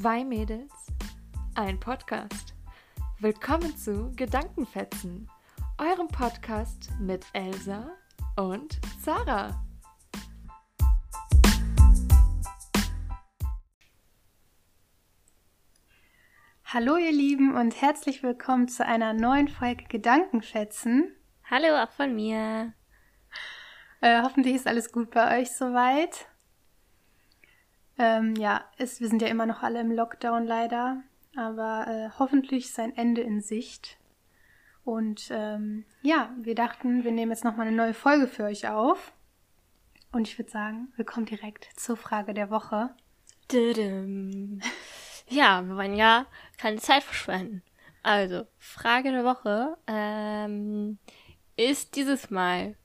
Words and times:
Zwei 0.00 0.22
Mädels, 0.22 0.70
ein 1.56 1.80
Podcast. 1.80 2.54
Willkommen 3.18 3.76
zu 3.76 4.12
Gedankenfetzen, 4.14 5.28
eurem 5.76 6.06
Podcast 6.06 6.90
mit 7.00 7.26
Elsa 7.32 7.90
und 8.36 8.78
Sarah. 9.02 9.60
Hallo 16.64 16.96
ihr 16.96 17.10
Lieben 17.10 17.56
und 17.56 17.82
herzlich 17.82 18.22
willkommen 18.22 18.68
zu 18.68 18.86
einer 18.86 19.14
neuen 19.14 19.48
Folge 19.48 19.82
Gedankenfetzen. 19.88 21.12
Hallo 21.50 21.76
auch 21.76 21.90
von 21.90 22.14
mir. 22.14 22.72
Äh, 24.00 24.22
hoffentlich 24.22 24.54
ist 24.54 24.68
alles 24.68 24.92
gut 24.92 25.10
bei 25.10 25.40
euch 25.40 25.50
soweit. 25.50 26.28
Ähm, 27.98 28.36
ja, 28.36 28.64
es, 28.78 29.00
wir 29.00 29.08
sind 29.08 29.22
ja 29.22 29.28
immer 29.28 29.46
noch 29.46 29.62
alle 29.62 29.80
im 29.80 29.90
Lockdown 29.90 30.46
leider, 30.46 31.02
aber 31.36 31.86
äh, 31.88 32.18
hoffentlich 32.18 32.66
ist 32.66 32.78
ein 32.78 32.96
Ende 32.96 33.22
in 33.22 33.40
Sicht. 33.40 33.98
Und 34.84 35.28
ähm, 35.30 35.84
ja, 36.02 36.30
wir 36.40 36.54
dachten, 36.54 37.04
wir 37.04 37.12
nehmen 37.12 37.32
jetzt 37.32 37.44
nochmal 37.44 37.66
eine 37.66 37.76
neue 37.76 37.94
Folge 37.94 38.26
für 38.26 38.44
euch 38.44 38.68
auf. 38.68 39.12
Und 40.12 40.26
ich 40.28 40.38
würde 40.38 40.50
sagen, 40.50 40.92
wir 40.96 41.04
kommen 41.04 41.26
direkt 41.26 41.68
zur 41.78 41.96
Frage 41.96 42.32
der 42.32 42.50
Woche. 42.50 42.90
Ja, 45.30 45.60
wir 45.60 45.76
wollen 45.76 45.94
ja 45.94 46.24
keine 46.56 46.78
Zeit 46.78 47.02
verschwenden. 47.02 47.62
Also, 48.02 48.46
Frage 48.56 49.10
der 49.10 49.24
Woche 49.24 49.76
ähm, 49.86 50.98
ist 51.54 51.96
dieses 51.96 52.30
Mal, 52.30 52.76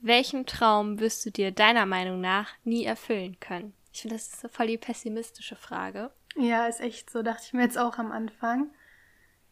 welchen 0.00 0.44
Traum 0.44 0.98
wirst 0.98 1.24
du 1.24 1.30
dir 1.30 1.52
deiner 1.52 1.86
Meinung 1.86 2.20
nach 2.20 2.50
nie 2.64 2.84
erfüllen 2.84 3.38
können? 3.38 3.74
Ich 3.98 4.02
finde, 4.02 4.14
das 4.14 4.28
ist 4.28 4.40
so 4.42 4.46
voll 4.46 4.68
die 4.68 4.78
pessimistische 4.78 5.56
Frage. 5.56 6.12
Ja, 6.36 6.68
ist 6.68 6.78
echt 6.78 7.10
so, 7.10 7.24
dachte 7.24 7.42
ich 7.44 7.52
mir 7.52 7.62
jetzt 7.62 7.76
auch 7.76 7.98
am 7.98 8.12
Anfang. 8.12 8.70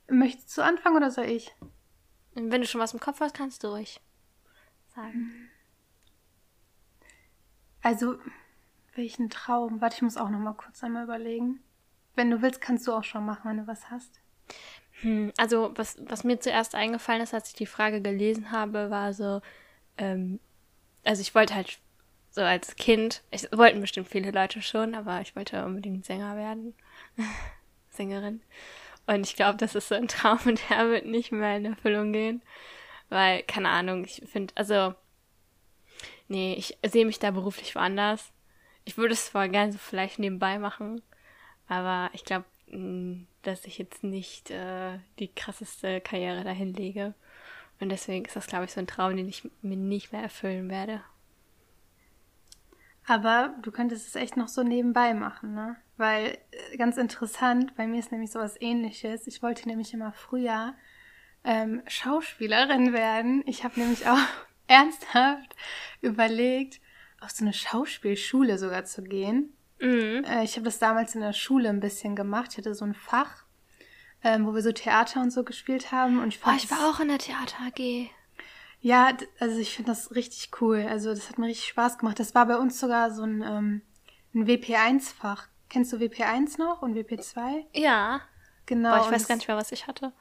Möchtest 0.09 0.57
du 0.57 0.63
anfangen 0.63 0.95
oder 0.95 1.11
soll 1.11 1.25
ich? 1.25 1.53
Wenn 2.35 2.61
du 2.61 2.67
schon 2.69 2.81
was 2.81 2.95
im 2.95 3.01
Kopf 3.01 3.19
hast, 3.19 3.35
kannst 3.35 3.65
du 3.65 3.69
ruhig 3.75 4.01
sagen. 4.95 5.51
Also, 7.83 8.21
welchen 8.95 9.31
Traum? 9.31 9.81
Warte, 9.81 9.97
ich 9.97 10.03
muss 10.03 10.17
auch 10.17 10.29
noch 10.29 10.39
mal 10.39 10.55
kurz 10.55 10.85
einmal 10.85 11.03
überlegen. 11.03 11.59
Wenn 12.15 12.31
du 12.31 12.41
willst, 12.41 12.61
kannst 12.61 12.87
du 12.87 12.93
auch 12.93 13.03
schon 13.03 13.27
machen, 13.27 13.51
wenn 13.51 13.59
du 13.59 13.67
was 13.67 13.91
hast. 13.91 14.21
Hm, 15.01 15.33
also, 15.39 15.73
was, 15.75 15.97
was 16.07 16.23
mir 16.23 16.39
zuerst 16.39 16.77
eingefallen 16.77 17.21
ist, 17.21 17.35
als 17.35 17.49
ich 17.49 17.57
die 17.57 17.67
Frage 17.67 18.01
gelesen 18.01 18.53
habe, 18.53 18.91
war 18.91 19.13
so, 19.13 19.43
ähm, 19.99 20.39
also 21.03 21.21
ich 21.21 21.35
wollte 21.35 21.57
halt 21.57 21.81
so 22.37 22.43
als 22.43 22.77
Kind, 22.77 23.23
ich 23.31 23.51
wollten 23.51 23.81
bestimmt 23.81 24.09
viele 24.09 24.31
Leute 24.31 24.61
schon, 24.61 24.95
aber 24.95 25.23
ich 25.23 25.35
wollte 25.35 25.65
unbedingt 25.65 26.05
Sänger 26.05 26.37
werden. 26.37 26.75
Sängerin. 27.89 28.43
Und 29.07 29.27
ich 29.27 29.37
glaube, 29.37 29.57
das 29.57 29.75
ist 29.75 29.89
so 29.89 29.95
ein 29.95 30.07
Traum 30.07 30.39
und 30.45 30.61
der 30.69 30.91
wird 30.91 31.07
nicht 31.07 31.33
mehr 31.33 31.57
in 31.57 31.65
Erfüllung 31.65 32.13
gehen. 32.13 32.43
Weil, 33.09 33.43
keine 33.45 33.71
Ahnung, 33.71 34.05
ich 34.05 34.23
finde, 34.31 34.53
also, 34.55 34.95
nee, 36.29 36.53
ich 36.59 36.77
sehe 36.85 37.07
mich 37.07 37.19
da 37.19 37.31
beruflich 37.31 37.75
woanders. 37.75 38.33
Ich 38.85 38.99
würde 38.99 39.15
es 39.15 39.27
zwar 39.27 39.49
gerne 39.49 39.73
so 39.73 39.79
vielleicht 39.79 40.19
nebenbei 40.19 40.59
machen, 40.59 41.01
aber 41.69 42.11
ich 42.13 42.25
glaube, 42.25 42.45
dass 43.43 43.65
ich 43.65 43.79
jetzt 43.79 44.05
nicht 44.05 44.51
äh, 44.51 44.99
die 45.19 45.33
krasseste 45.35 46.03
Karriere 46.03 46.45
dahin 46.45 46.75
lege. 46.75 47.15
Und 47.81 47.89
deswegen 47.89 48.27
ist 48.27 48.37
das, 48.37 48.47
glaube 48.47 48.67
ich, 48.67 48.73
so 48.73 48.81
ein 48.81 48.87
Traum, 48.87 49.17
den 49.17 49.29
ich 49.29 49.49
mir 49.63 49.77
nicht 49.77 50.13
mehr 50.13 50.23
erfüllen 50.23 50.69
werde. 50.69 51.01
Aber 53.07 53.55
du 53.63 53.71
könntest 53.71 54.09
es 54.09 54.17
echt 54.17 54.37
noch 54.37 54.49
so 54.49 54.63
nebenbei 54.63 55.15
machen, 55.15 55.55
ne? 55.55 55.77
Weil 55.97 56.39
äh, 56.51 56.77
ganz 56.77 56.97
interessant, 56.97 57.75
bei 57.77 57.87
mir 57.87 58.01
ist 58.01 58.13
nämlich 58.13 58.33
sowas 58.33 58.57
ähnliches. 58.61 59.27
Ich 59.27 59.43
wollte 59.43 59.69
nämlich 59.69 59.95
immer 59.95 60.13
früher 60.13 60.75
ähm, 61.45 61.83
Schauspielerin 61.87 62.93
werden. 62.93 63.45
Ich 63.47 63.65
habe 63.65 63.79
nämlich 63.79 64.09
auch 64.09 64.19
ernsthaft 64.67 65.55
überlegt, 66.01 66.81
auf 67.21 67.31
so 67.31 67.45
eine 67.45 67.53
Schauspielschule 67.53 68.59
sogar 68.59 68.85
zu 68.85 69.03
gehen. 69.03 69.55
Mhm. 69.81 70.25
Äh, 70.25 70.43
ich 70.43 70.57
habe 70.57 70.65
das 70.65 70.81
damals 70.81 71.15
in 71.15 71.21
der 71.21 71.33
Schule 71.33 71.69
ein 71.69 71.81
bisschen 71.81 72.17
gemacht. 72.17 72.53
Ich 72.53 72.59
hatte 72.59 72.75
so 72.75 72.85
ein 72.85 72.95
Fach, 72.95 73.45
ähm, 74.25 74.47
wo 74.47 74.55
wir 74.55 74.63
so 74.63 74.73
Theater 74.73 75.23
und 75.23 75.31
so 75.31 75.45
gespielt 75.45 75.93
haben. 75.93 76.21
Und 76.21 76.29
ich, 76.29 76.39
fand 76.39 76.61
oh, 76.61 76.65
ich 76.65 76.71
war 76.71 76.91
auch 76.91 76.99
in 76.99 77.09
der 77.09 77.19
Theater 77.19 77.57
AG. 77.69 78.11
Ja, 78.81 79.17
also 79.41 79.59
ich 79.59 79.75
finde 79.75 79.91
das 79.91 80.15
richtig 80.15 80.51
cool. 80.61 80.87
Also 80.89 81.11
das 81.11 81.29
hat 81.29 81.39
mir 81.39 81.47
richtig 81.47 81.69
Spaß 81.69 81.99
gemacht. 81.99 82.19
Das 82.19 82.35
war 82.35 82.47
bei 82.47 82.57
uns 82.57 82.79
sogar 82.79 83.11
so 83.11 83.23
ein, 83.23 83.43
ähm, 83.43 83.83
ein 84.35 84.47
WP1-Fach. 84.47 85.49
Kennst 85.69 85.93
du 85.93 85.97
WP1 85.97 86.59
noch 86.59 86.83
und 86.83 86.95
WP2? 86.95 87.65
Ja. 87.73 88.21
Genau. 88.67 88.91
Aber 88.91 89.07
ich 89.07 89.13
weiß 89.13 89.27
gar 89.27 89.37
nicht 89.37 89.49
mehr, 89.49 89.57
was 89.57 89.73
ich 89.73 89.87
hatte. 89.87 90.13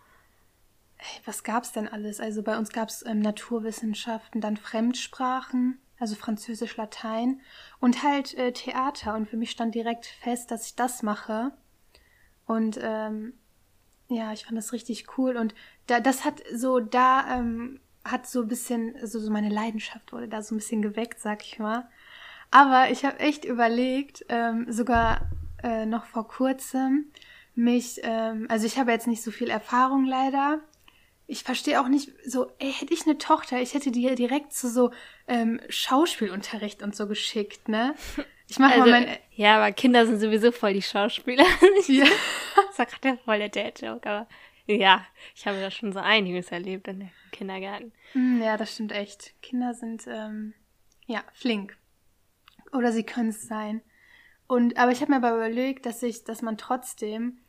Hey, 0.98 1.22
was 1.26 1.44
gab's 1.44 1.74
denn 1.74 1.88
alles? 1.88 2.20
Also 2.20 2.42
bei 2.42 2.58
uns 2.58 2.72
gab's 2.72 3.04
ähm, 3.06 3.20
Naturwissenschaften, 3.20 4.42
dann 4.42 4.58
Fremdsprachen, 4.58 5.80
also 6.00 6.16
Französisch, 6.16 6.78
Latein 6.78 7.42
und 7.80 8.04
halt 8.04 8.34
äh, 8.36 8.54
Theater. 8.54 9.14
Und 9.16 9.30
für 9.30 9.38
mich 9.38 9.52
stand 9.52 9.76
direkt 9.76 10.06
fest, 10.06 10.50
dass 10.52 10.68
ich 10.68 10.76
das 10.76 11.04
mache. 11.04 11.52
Und 12.46 12.80
ähm, 12.82 13.34
ja, 14.08 14.32
ich 14.34 14.46
fand 14.46 14.58
das 14.58 14.72
richtig 14.72 15.18
cool. 15.18 15.38
Und 15.38 15.54
da, 15.88 16.00
das 16.00 16.26
hat 16.26 16.42
so 16.54 16.80
da 16.80 17.38
ähm, 17.38 17.80
hat 18.06 18.28
so 18.28 18.44
ein 18.44 18.48
bisschen, 18.48 18.96
also 19.02 19.20
so 19.20 19.32
meine 19.32 19.50
Leidenschaft 19.50 20.14
wurde 20.14 20.28
da 20.28 20.42
so 20.42 20.56
ein 20.56 20.60
bisschen 20.60 20.82
geweckt, 20.82 21.20
sag 21.20 21.44
ich 21.44 21.60
mal. 21.60 21.90
Aber 22.52 22.90
ich 22.92 23.04
habe 23.04 23.20
echt 23.20 23.44
überlegt, 23.44 24.26
ähm, 24.30 24.72
sogar 24.72 25.30
äh, 25.64 25.86
noch 25.86 26.06
vor 26.06 26.28
kurzem, 26.28 27.12
mich, 27.56 28.00
ähm, 28.04 28.46
also 28.50 28.66
ich 28.66 28.78
habe 28.78 28.92
jetzt 28.92 29.08
nicht 29.08 29.24
so 29.24 29.32
viel 29.32 29.50
Erfahrung 29.50 30.06
leider. 30.06 30.60
Ich 31.28 31.44
verstehe 31.44 31.82
auch 31.82 31.88
nicht 31.88 32.12
so, 32.26 32.52
ey, 32.60 32.72
hätte 32.72 32.94
ich 32.94 33.08
eine 33.08 33.18
Tochter, 33.18 33.60
ich 33.60 33.74
hätte 33.74 33.92
die 33.92 34.14
direkt 34.14 34.54
zu 34.54 34.70
so 34.70 34.92
ähm, 35.28 35.60
Schauspielunterricht 35.70 36.84
und 36.84 36.96
so 36.96 37.08
geschickt, 37.08 37.68
ne? 37.68 37.96
Ich 38.48 38.60
mache 38.60 38.74
also, 38.74 38.92
mal 38.92 39.02
mein. 39.02 39.18
Ja, 39.32 39.58
aber 39.58 39.72
Kinder 39.72 40.06
sind 40.06 40.20
sowieso 40.20 40.52
voll 40.52 40.74
die 40.74 40.82
Schauspieler. 40.84 41.46
ja. 41.88 42.06
das 42.68 42.78
war 42.78 42.86
gerade 42.86 43.18
voll 43.26 43.40
der 43.40 43.50
Dad-Joke, 43.50 44.08
aber 44.08 44.28
ja, 44.68 45.06
ich 45.36 45.46
habe 45.48 45.60
da 45.60 45.72
schon 45.72 45.94
so 45.94 46.00
einiges 46.00 46.52
erlebt 46.52 46.88
in 46.88 47.00
der 47.00 47.10
Kindergarten. 47.32 47.92
Hm, 48.14 48.42
ja, 48.42 48.58
das 48.58 48.74
stimmt 48.74 48.92
echt. 48.92 49.34
Kinder 49.42 49.74
sind 49.74 50.06
ähm, 50.08 50.54
ja 51.06 51.24
flink. 51.34 51.78
Oder 52.72 52.92
sie 52.92 53.04
können 53.04 53.30
es 53.30 53.48
sein. 53.48 53.82
Und 54.48 54.78
aber 54.78 54.92
ich 54.92 55.02
habe 55.02 55.12
mir 55.12 55.18
aber 55.18 55.36
überlegt, 55.36 55.86
dass 55.86 56.04
ich, 56.04 56.24
dass 56.24 56.42
man 56.42 56.58
trotzdem 56.58 57.40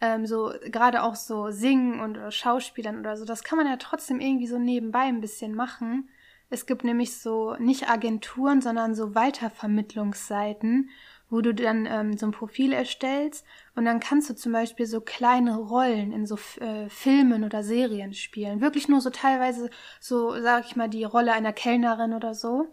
ähm, 0.00 0.26
so 0.26 0.52
gerade 0.64 1.02
auch 1.02 1.14
so 1.14 1.50
singen 1.50 2.00
und 2.00 2.16
oder 2.16 2.30
Schauspielern 2.30 2.98
oder 2.98 3.16
so, 3.16 3.24
das 3.24 3.42
kann 3.42 3.58
man 3.58 3.66
ja 3.66 3.76
trotzdem 3.76 4.20
irgendwie 4.20 4.46
so 4.46 4.58
nebenbei 4.58 5.02
ein 5.02 5.20
bisschen 5.20 5.54
machen. 5.54 6.08
Es 6.48 6.66
gibt 6.66 6.84
nämlich 6.84 7.16
so 7.18 7.56
nicht 7.58 7.88
Agenturen, 7.88 8.60
sondern 8.60 8.94
so 8.94 9.14
Weitervermittlungsseiten, 9.14 10.90
wo 11.28 11.40
du 11.40 11.54
dann 11.54 11.86
ähm, 11.86 12.16
so 12.16 12.26
ein 12.26 12.32
Profil 12.32 12.72
erstellst 12.72 13.44
und 13.74 13.84
dann 13.84 14.00
kannst 14.00 14.30
du 14.30 14.34
zum 14.34 14.52
Beispiel 14.52 14.86
so 14.86 15.00
kleine 15.00 15.56
Rollen 15.56 16.12
in 16.12 16.26
so 16.26 16.38
äh, 16.60 16.88
Filmen 16.88 17.44
oder 17.44 17.62
Serien 17.62 18.14
spielen. 18.14 18.60
Wirklich 18.60 18.88
nur 18.88 19.00
so 19.00 19.10
teilweise 19.10 19.70
so, 20.00 20.40
sag 20.40 20.66
ich 20.66 20.76
mal, 20.76 20.88
die 20.88 21.04
Rolle 21.04 21.32
einer 21.32 21.52
Kellnerin 21.52 22.14
oder 22.14 22.34
so, 22.34 22.68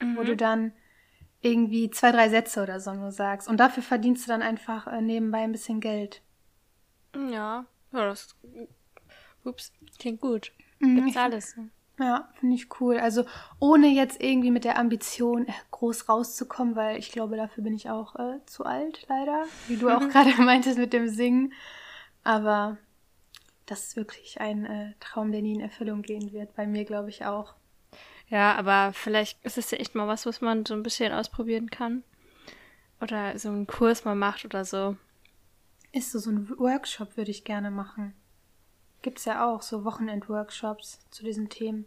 mhm. 0.00 0.16
wo 0.16 0.22
du 0.22 0.36
dann 0.36 0.72
irgendwie 1.40 1.90
zwei, 1.90 2.12
drei 2.12 2.28
Sätze 2.28 2.62
oder 2.62 2.80
so 2.80 2.92
nur 2.94 3.10
sagst. 3.10 3.48
Und 3.48 3.58
dafür 3.58 3.82
verdienst 3.82 4.26
du 4.26 4.30
dann 4.30 4.42
einfach 4.42 4.86
äh, 4.86 5.00
nebenbei 5.00 5.38
ein 5.38 5.52
bisschen 5.52 5.80
Geld. 5.80 6.22
Ja, 7.14 7.66
ja, 7.92 8.06
das 8.06 8.34
ups, 9.44 9.72
klingt 9.98 10.20
gut. 10.20 10.52
Mhm. 10.78 10.96
Gibt's 10.96 11.16
alles. 11.16 11.56
Ja, 11.98 12.28
finde 12.40 12.56
ich 12.56 12.80
cool. 12.80 12.98
Also 12.98 13.24
ohne 13.60 13.86
jetzt 13.86 14.20
irgendwie 14.20 14.50
mit 14.50 14.64
der 14.64 14.78
Ambition 14.78 15.46
äh, 15.46 15.52
groß 15.70 16.08
rauszukommen, 16.08 16.74
weil 16.74 16.98
ich 16.98 17.12
glaube, 17.12 17.36
dafür 17.36 17.62
bin 17.62 17.74
ich 17.74 17.88
auch 17.88 18.16
äh, 18.16 18.44
zu 18.46 18.64
alt, 18.64 19.06
leider. 19.08 19.44
Wie 19.68 19.76
du 19.76 19.88
auch 19.90 20.08
gerade 20.08 20.30
meintest 20.42 20.78
mit 20.78 20.92
dem 20.92 21.08
Singen. 21.08 21.52
Aber 22.24 22.78
das 23.66 23.84
ist 23.84 23.96
wirklich 23.96 24.40
ein 24.40 24.64
äh, 24.64 24.94
Traum, 24.98 25.30
der 25.30 25.42
nie 25.42 25.54
in 25.54 25.60
Erfüllung 25.60 26.02
gehen 26.02 26.32
wird. 26.32 26.54
Bei 26.56 26.66
mir 26.66 26.84
glaube 26.84 27.10
ich 27.10 27.24
auch. 27.24 27.54
Ja, 28.28 28.54
aber 28.56 28.92
vielleicht 28.92 29.42
ist 29.44 29.58
es 29.58 29.70
ja 29.70 29.78
echt 29.78 29.94
mal 29.94 30.08
was, 30.08 30.26
was 30.26 30.40
man 30.40 30.66
so 30.66 30.74
ein 30.74 30.82
bisschen 30.82 31.12
ausprobieren 31.12 31.70
kann. 31.70 32.02
Oder 33.00 33.38
so 33.38 33.50
einen 33.50 33.66
Kurs 33.66 34.04
mal 34.04 34.14
macht 34.14 34.44
oder 34.44 34.64
so. 34.64 34.96
Ist 35.92 36.10
so, 36.10 36.18
so 36.18 36.30
ein 36.30 36.50
Workshop 36.58 37.16
würde 37.16 37.30
ich 37.30 37.44
gerne 37.44 37.70
machen. 37.70 38.14
Gibt 39.04 39.18
es 39.18 39.26
ja 39.26 39.46
auch 39.46 39.60
so 39.60 39.84
Wochenend-Workshops 39.84 40.98
zu 41.10 41.24
diesen 41.24 41.50
Themen. 41.50 41.84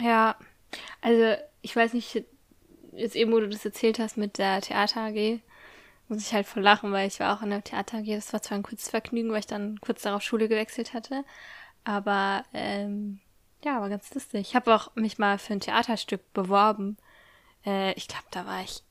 Ja, 0.00 0.36
also 1.00 1.34
ich 1.60 1.74
weiß 1.74 1.92
nicht, 1.92 2.24
jetzt 2.92 3.16
eben, 3.16 3.32
wo 3.32 3.40
du 3.40 3.48
das 3.48 3.64
erzählt 3.64 3.98
hast 3.98 4.16
mit 4.16 4.38
der 4.38 4.60
Theater 4.60 5.00
AG, 5.00 5.40
muss 6.06 6.22
ich 6.22 6.32
halt 6.32 6.46
voll 6.46 6.62
lachen, 6.62 6.92
weil 6.92 7.08
ich 7.08 7.18
war 7.18 7.36
auch 7.36 7.42
in 7.42 7.50
der 7.50 7.64
Theater 7.64 7.98
AG. 7.98 8.06
Das 8.06 8.32
war 8.32 8.42
zwar 8.42 8.58
ein 8.58 8.62
kurzes 8.62 8.90
Vergnügen, 8.90 9.32
weil 9.32 9.40
ich 9.40 9.48
dann 9.48 9.80
kurz 9.80 10.02
darauf 10.02 10.22
Schule 10.22 10.46
gewechselt 10.46 10.94
hatte, 10.94 11.24
aber 11.82 12.44
ähm, 12.52 13.18
ja, 13.64 13.80
war 13.80 13.88
ganz 13.88 14.14
lustig. 14.14 14.42
Ich 14.42 14.54
habe 14.54 14.72
auch 14.72 14.94
mich 14.94 15.18
mal 15.18 15.38
für 15.38 15.54
ein 15.54 15.60
Theaterstück 15.60 16.32
beworben. 16.32 16.96
Äh, 17.66 17.92
ich 17.94 18.06
glaube, 18.06 18.26
da 18.30 18.46
war 18.46 18.62
ich, 18.62 18.84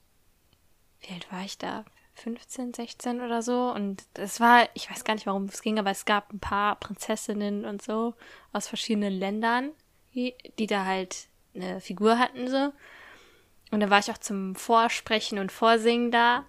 wie 1.00 1.14
alt 1.14 1.32
war 1.32 1.46
ich 1.46 1.58
da? 1.58 1.86
15, 2.16 2.74
16 2.74 3.22
oder 3.22 3.42
so. 3.42 3.72
Und 3.72 4.04
es 4.14 4.40
war, 4.40 4.68
ich 4.74 4.90
weiß 4.90 5.04
gar 5.04 5.14
nicht, 5.16 5.26
warum 5.26 5.46
es 5.46 5.62
ging, 5.62 5.80
aber 5.80 5.92
es 5.92 6.06
gab 6.06 6.32
ein 6.34 6.40
paar 6.40 6.76
Prinzessinnen 6.78 7.66
und 7.66 7.82
so 7.82 8.14
aus 8.52 8.68
verschiedenen 8.68 9.14
Ländern, 9.14 9.72
die, 10.14 10.36
die 10.60 10.68
da 10.68 10.86
halt 10.86 11.28
eine 11.54 11.82
Figur 11.82 12.20
hatten 12.20 12.48
so. 12.48 12.72
Und 13.72 13.80
da 13.80 13.90
war 13.90 14.00
ich 14.00 14.12
auch 14.12 14.18
zum 14.18 14.56
Vorsprechen 14.56 15.40
und 15.40 15.52
Vorsingen 15.52 16.12
da. 16.12 16.46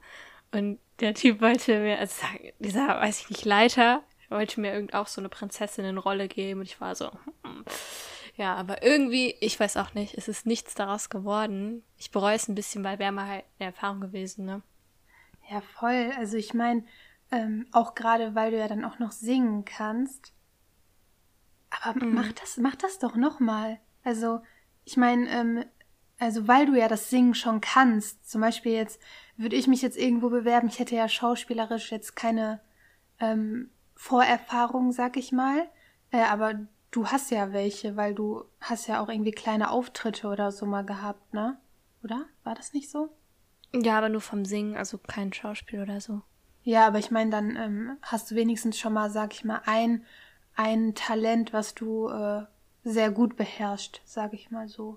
Und 0.50 0.79
der 1.00 1.14
Typ 1.14 1.41
wollte 1.41 1.79
mir, 1.79 1.99
also 1.99 2.23
dieser, 2.58 2.88
weiß 2.88 3.20
ich 3.20 3.31
nicht, 3.31 3.44
Leiter, 3.44 4.03
wollte 4.29 4.61
mir 4.61 4.73
irgend 4.73 4.94
auch 4.94 5.06
so 5.06 5.20
eine 5.20 5.29
Prinzessinnenrolle 5.29 6.29
geben. 6.29 6.61
Und 6.61 6.67
ich 6.67 6.81
war 6.81 6.94
so, 6.97 7.11
hm. 7.44 7.65
ja, 8.37 8.55
aber 8.56 8.82
irgendwie, 8.82 9.37
ich 9.41 9.58
weiß 9.58 9.76
auch 9.76 9.94
nicht, 9.94 10.15
es 10.19 10.26
ist 10.29 10.47
nichts 10.47 10.75
daraus 10.75 11.11
geworden. 11.11 11.85
Ich 11.97 12.11
bereue 12.11 12.35
es 12.35 12.49
ein 12.49 12.56
bisschen, 12.56 12.82
weil 12.82 12.99
wäre 12.99 13.12
mal 13.12 13.29
halt 13.29 13.44
eine 13.58 13.69
Erfahrung 13.69 14.00
gewesen, 14.00 14.44
ne? 14.44 14.62
Ja, 15.50 15.61
voll. 15.61 16.12
Also 16.17 16.37
ich 16.37 16.55
meine, 16.55 16.85
ähm, 17.31 17.67
auch 17.73 17.94
gerade, 17.94 18.35
weil 18.35 18.50
du 18.50 18.59
ja 18.59 18.69
dann 18.69 18.85
auch 18.85 18.99
noch 18.99 19.12
singen 19.12 19.65
kannst. 19.65 20.33
Aber 21.71 22.05
mhm. 22.05 22.15
mach 22.15 22.33
das, 22.33 22.59
mach 22.59 22.77
das 22.77 22.99
doch 22.99 23.17
noch 23.17 23.41
mal. 23.41 23.79
Also 24.05 24.41
ich 24.85 24.97
meine, 24.97 25.29
ähm, 25.31 25.65
also 26.19 26.47
weil 26.47 26.67
du 26.67 26.79
ja 26.79 26.89
das 26.89 27.11
Singen 27.11 27.35
schon 27.35 27.61
kannst. 27.61 28.29
Zum 28.29 28.41
Beispiel 28.41 28.73
jetzt 28.73 29.00
würde 29.37 29.56
ich 29.56 29.67
mich 29.67 29.83
jetzt 29.83 29.99
irgendwo 29.99 30.29
bewerben. 30.29 30.69
Ich 30.69 30.79
hätte 30.79 30.94
ja 30.94 31.09
schauspielerisch 31.09 31.91
jetzt 31.91 32.15
keine 32.15 32.61
ähm, 33.19 33.71
Vorerfahrung, 33.94 34.93
sag 34.93 35.17
ich 35.17 35.33
mal. 35.33 35.69
Äh, 36.11 36.25
aber 36.25 36.67
du 36.91 37.06
hast 37.06 37.31
ja 37.31 37.53
welche, 37.53 37.97
weil 37.97 38.15
du 38.15 38.44
hast 38.61 38.87
ja 38.87 39.00
auch 39.00 39.09
irgendwie 39.09 39.33
kleine 39.33 39.71
Auftritte 39.71 40.29
oder 40.29 40.53
so 40.53 40.67
mal 40.67 40.85
gehabt, 40.85 41.33
ne? 41.33 41.59
Oder? 42.05 42.27
War 42.44 42.55
das 42.55 42.73
nicht 42.73 42.91
so? 42.91 43.11
Ja, 43.74 43.98
aber 43.98 44.08
nur 44.08 44.20
vom 44.20 44.44
Singen, 44.44 44.76
also 44.76 44.98
kein 44.98 45.32
Schauspiel 45.32 45.80
oder 45.80 46.00
so. 46.00 46.22
Ja, 46.62 46.86
aber 46.86 46.98
ich 46.98 47.10
meine, 47.10 47.30
dann 47.30 47.56
ähm, 47.56 47.96
hast 48.02 48.30
du 48.30 48.34
wenigstens 48.34 48.78
schon 48.78 48.92
mal, 48.92 49.10
sag 49.10 49.32
ich 49.34 49.44
mal, 49.44 49.62
ein, 49.66 50.04
ein 50.54 50.94
Talent, 50.94 51.52
was 51.52 51.74
du 51.74 52.08
äh, 52.08 52.42
sehr 52.84 53.10
gut 53.10 53.36
beherrscht, 53.36 54.00
sag 54.04 54.32
ich 54.32 54.50
mal 54.50 54.69
so. 54.69 54.96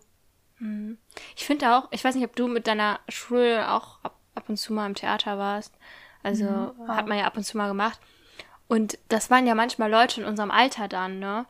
Mhm. 0.59 0.97
Ich 1.35 1.45
finde 1.45 1.75
auch, 1.75 1.87
ich 1.91 2.03
weiß 2.03 2.15
nicht, 2.15 2.25
ob 2.25 2.35
du 2.35 2.47
mit 2.47 2.67
deiner 2.67 2.99
Schule 3.09 3.71
auch 3.71 4.03
ab, 4.03 4.19
ab 4.35 4.49
und 4.49 4.57
zu 4.57 4.73
mal 4.73 4.85
im 4.85 4.95
Theater 4.95 5.37
warst. 5.37 5.73
Also 6.23 6.45
mhm, 6.45 6.87
hat 6.87 7.07
man 7.07 7.17
ja 7.17 7.25
ab 7.25 7.37
und 7.37 7.43
zu 7.43 7.57
mal 7.57 7.67
gemacht. 7.67 7.99
Und 8.67 8.97
das 9.09 9.29
waren 9.29 9.47
ja 9.47 9.55
manchmal 9.55 9.91
Leute 9.91 10.21
in 10.21 10.27
unserem 10.27 10.51
Alter 10.51 10.87
dann, 10.87 11.19
ne? 11.19 11.45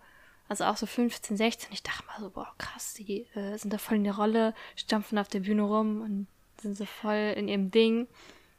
Also 0.48 0.66
auch 0.66 0.78
so 0.78 0.86
15, 0.86 1.38
16. 1.38 1.70
Ich 1.72 1.82
dachte 1.82 2.06
mal 2.06 2.20
so, 2.20 2.30
boah, 2.30 2.54
krass, 2.58 2.94
die 2.94 3.26
äh, 3.34 3.58
sind 3.58 3.74
da 3.74 3.78
voll 3.78 3.98
in 3.98 4.04
der 4.04 4.16
Rolle, 4.16 4.54
stampfen 4.76 5.18
auf 5.18 5.28
der 5.28 5.40
Bühne 5.40 5.64
rum 5.64 6.02
und 6.02 6.28
sind 6.62 6.78
so 6.78 6.86
voll 6.86 7.34
in 7.36 7.48
ihrem 7.48 7.72
Ding. 7.72 8.08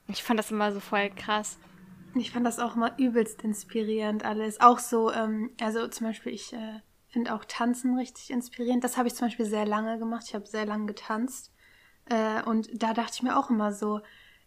Ich 0.08 0.22
fand 0.22 0.38
das 0.38 0.50
immer 0.50 0.72
so 0.72 0.80
voll 0.80 1.10
krass. 1.10 1.58
Ich 2.14 2.30
fand 2.30 2.46
das 2.46 2.58
auch 2.58 2.76
immer 2.76 2.98
übelst 2.98 3.42
inspirierend 3.42 4.24
alles. 4.24 4.60
Auch 4.60 4.78
so, 4.78 5.12
ähm, 5.12 5.50
also 5.60 5.86
zum 5.88 6.06
Beispiel, 6.06 6.32
ich 6.32 6.52
äh, 6.52 6.80
finde 7.08 7.34
auch 7.34 7.44
Tanzen 7.44 7.98
richtig 7.98 8.30
inspirierend. 8.30 8.84
Das 8.84 8.96
habe 8.96 9.08
ich 9.08 9.14
zum 9.14 9.26
Beispiel 9.28 9.46
sehr 9.46 9.66
lange 9.66 9.98
gemacht. 9.98 10.24
Ich 10.26 10.34
habe 10.34 10.46
sehr 10.46 10.66
lange 10.66 10.86
getanzt. 10.86 11.52
Äh, 12.06 12.42
und 12.42 12.68
da 12.72 12.94
dachte 12.94 13.12
ich 13.14 13.22
mir 13.22 13.36
auch 13.36 13.50
immer 13.50 13.72
so, 13.72 14.00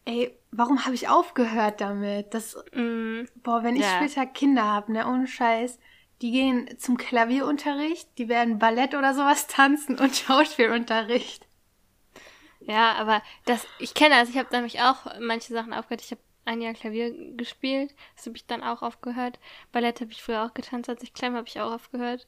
ey, 0.06 0.38
warum 0.52 0.86
habe 0.86 0.96
ich 0.96 1.10
aufgehört 1.10 1.82
damit? 1.82 2.34
Das, 2.34 2.56
mm, 2.74 3.26
boah, 3.44 3.64
wenn 3.64 3.76
ich 3.76 3.84
yeah. 3.84 3.98
später 3.98 4.26
Kinder 4.26 4.64
habe, 4.64 4.92
ne, 4.94 5.08
ohne 5.08 5.28
Scheiß, 5.28 5.78
die 6.22 6.32
gehen 6.32 6.70
zum 6.78 6.98
Klavierunterricht, 6.98 8.18
die 8.18 8.30
werden 8.30 8.60
Ballett 8.60 8.96
oder 8.96 9.14
sowas 9.14 9.48
tanzen 9.48 9.98
und 10.00 10.16
Schauspielunterricht. 10.16 11.49
Ja, 12.70 12.94
aber 12.94 13.24
das, 13.46 13.66
ich 13.80 13.96
kenne 13.96 14.14
das, 14.14 14.30
ich 14.30 14.38
habe 14.38 14.50
nämlich 14.52 14.80
auch 14.80 15.20
manche 15.20 15.52
Sachen 15.52 15.74
aufgehört. 15.74 16.04
Ich 16.04 16.12
habe 16.12 16.22
ein 16.46 16.62
Jahr 16.62 16.74
Klavier 16.74 17.36
gespielt, 17.36 17.96
das 18.16 18.28
habe 18.28 18.38
ich 18.38 18.46
dann 18.46 18.62
auch 18.62 18.84
aufgehört. 18.84 19.40
Ballett 19.72 20.02
habe 20.02 20.12
ich 20.12 20.22
früher 20.22 20.46
auch 20.46 20.54
getanzt, 20.54 20.88
als 20.88 21.02
ich 21.02 21.16
klein 21.16 21.34
war, 21.34 21.40
habe 21.40 21.48
ich 21.48 21.60
auch 21.60 21.72
aufgehört. 21.74 22.28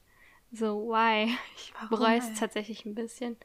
So, 0.50 0.88
why? 0.88 1.32
Ich 1.56 1.72
bereue 1.88 2.18
es 2.18 2.38
tatsächlich 2.38 2.84
ein 2.84 2.96
bisschen. 2.96 3.36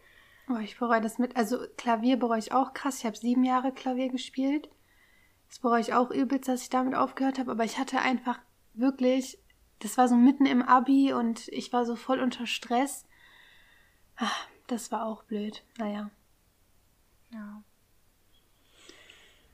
Oh, 0.50 0.58
ich 0.58 0.80
bereue 0.80 1.02
das 1.02 1.20
mit. 1.20 1.36
Also 1.36 1.60
Klavier 1.78 2.18
bereue 2.18 2.40
ich 2.40 2.52
auch 2.52 2.74
krass. 2.74 3.00
Ich 3.00 3.06
habe 3.06 3.16
sieben 3.16 3.44
Jahre 3.44 3.72
Klavier 3.72 4.10
gespielt. 4.10 4.68
Das 5.50 5.60
bereue 5.60 5.82
ich 5.82 5.94
auch 5.94 6.10
übelst, 6.10 6.48
dass 6.48 6.64
ich 6.64 6.70
damit 6.70 6.96
aufgehört 6.96 7.38
habe. 7.38 7.52
Aber 7.52 7.64
ich 7.64 7.78
hatte 7.78 8.00
einfach 8.00 8.40
wirklich, 8.74 9.38
das 9.80 10.00
war 10.00 10.08
so 10.08 10.16
mitten 10.16 10.48
im 10.48 10.64
Abi 10.64 11.14
und 11.14 11.48
ich 11.50 11.72
war 11.74 11.86
so 11.86 11.96
voll 11.96 12.20
unter 12.22 12.48
Stress. 12.48 13.06
Ach, 14.16 14.48
das 14.66 14.92
war 14.92 15.06
auch 15.06 15.24
blöd. 15.24 15.64
Naja. 15.78 16.10
Ja. 17.32 17.64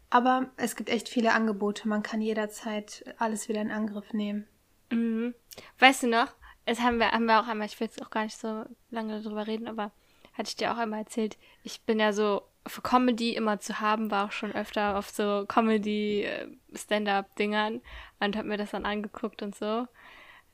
Aber 0.09 0.51
es 0.57 0.75
gibt 0.75 0.89
echt 0.89 1.09
viele 1.09 1.33
Angebote. 1.33 1.87
Man 1.87 2.03
kann 2.03 2.21
jederzeit 2.21 3.03
alles 3.17 3.49
wieder 3.49 3.61
in 3.61 3.71
Angriff 3.71 4.13
nehmen. 4.13 4.47
Mhm. 4.91 5.33
Weißt 5.79 6.03
du 6.03 6.07
noch, 6.07 6.35
es 6.65 6.81
haben 6.81 6.99
wir, 6.99 7.11
haben 7.11 7.25
wir 7.25 7.39
auch 7.39 7.47
einmal, 7.47 7.67
ich 7.67 7.79
will 7.79 7.87
jetzt 7.87 8.01
auch 8.01 8.11
gar 8.11 8.23
nicht 8.23 8.37
so 8.37 8.65
lange 8.91 9.21
darüber 9.21 9.47
reden, 9.47 9.67
aber 9.67 9.91
hatte 10.33 10.49
ich 10.49 10.55
dir 10.55 10.71
auch 10.71 10.77
einmal 10.77 10.99
erzählt, 10.99 11.37
ich 11.63 11.81
bin 11.81 11.99
ja 11.99 12.13
so 12.13 12.43
für 12.65 12.81
Comedy 12.81 13.35
immer 13.35 13.59
zu 13.59 13.79
haben, 13.79 14.09
war 14.11 14.25
auch 14.25 14.31
schon 14.31 14.53
öfter 14.53 14.97
auf 14.97 15.09
so 15.09 15.45
Comedy-Stand-up-Dingern 15.47 17.75
äh, 17.75 18.25
und 18.25 18.37
habe 18.37 18.47
mir 18.47 18.57
das 18.57 18.71
dann 18.71 18.85
angeguckt 18.85 19.41
und 19.41 19.55
so. 19.55 19.87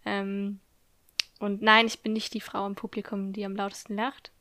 Ähm, 0.05 0.59
und 1.39 1.61
nein, 1.61 1.85
ich 1.85 2.01
bin 2.01 2.13
nicht 2.13 2.33
die 2.33 2.41
Frau 2.41 2.65
im 2.65 2.73
Publikum, 2.75 3.33
die 3.33 3.45
am 3.45 3.55
lautesten 3.55 3.95
lacht. 3.95 4.31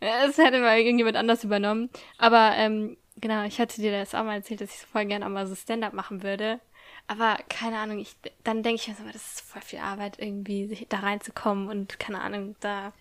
Es 0.00 0.38
hätte 0.38 0.60
mal 0.60 0.78
irgendjemand 0.78 1.16
anders 1.16 1.44
übernommen. 1.44 1.90
Aber 2.18 2.52
ähm, 2.54 2.96
genau, 3.16 3.44
ich 3.44 3.60
hatte 3.60 3.80
dir 3.80 3.92
das 3.92 4.14
auch 4.14 4.24
mal 4.24 4.36
erzählt, 4.36 4.60
dass 4.60 4.70
ich 4.70 4.80
so 4.80 4.86
voll 4.86 5.06
gerne 5.06 5.26
auch 5.26 5.30
mal 5.30 5.46
so 5.46 5.54
Stand-up 5.54 5.92
machen 5.92 6.22
würde. 6.22 6.60
Aber 7.06 7.38
keine 7.48 7.78
Ahnung, 7.78 7.98
ich, 7.98 8.16
dann 8.44 8.62
denke 8.62 8.82
ich 8.82 8.88
mir 8.88 8.94
so, 8.94 9.04
das 9.04 9.34
ist 9.34 9.40
voll 9.40 9.62
viel 9.62 9.78
Arbeit, 9.78 10.18
irgendwie 10.18 10.86
da 10.88 10.98
reinzukommen 10.98 11.68
und 11.68 11.98
keine 11.98 12.20
Ahnung, 12.20 12.54
da. 12.60 12.92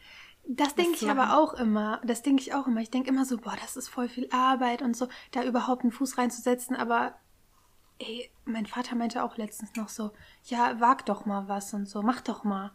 Das 0.48 0.76
denke 0.76 0.94
ich 0.94 1.10
aber 1.10 1.38
auch 1.38 1.54
immer. 1.56 2.00
Das 2.06 2.22
denke 2.22 2.42
ich 2.42 2.54
auch 2.54 2.68
immer. 2.68 2.80
Ich 2.80 2.90
denke 2.90 3.10
immer 3.10 3.26
so, 3.26 3.38
boah, 3.38 3.56
das 3.62 3.76
ist 3.76 3.90
voll 3.90 4.08
viel 4.08 4.30
Arbeit 4.32 4.82
und 4.82 4.96
so, 4.96 5.10
da 5.32 5.44
überhaupt 5.44 5.84
einen 5.84 5.92
Fuß 5.92 6.18
reinzusetzen. 6.18 6.76
Aber 6.76 7.16
ey, 8.00 8.32
mein 8.46 8.66
Vater 8.66 8.96
meinte 8.96 9.24
auch 9.24 9.36
letztens 9.36 9.76
noch 9.76 9.90
so, 9.90 10.12
ja, 10.46 10.80
wag 10.80 11.06
doch 11.06 11.26
mal 11.26 11.50
was 11.50 11.74
und 11.74 11.88
so, 11.90 12.02
mach 12.02 12.22
doch 12.22 12.46
mal. 12.46 12.72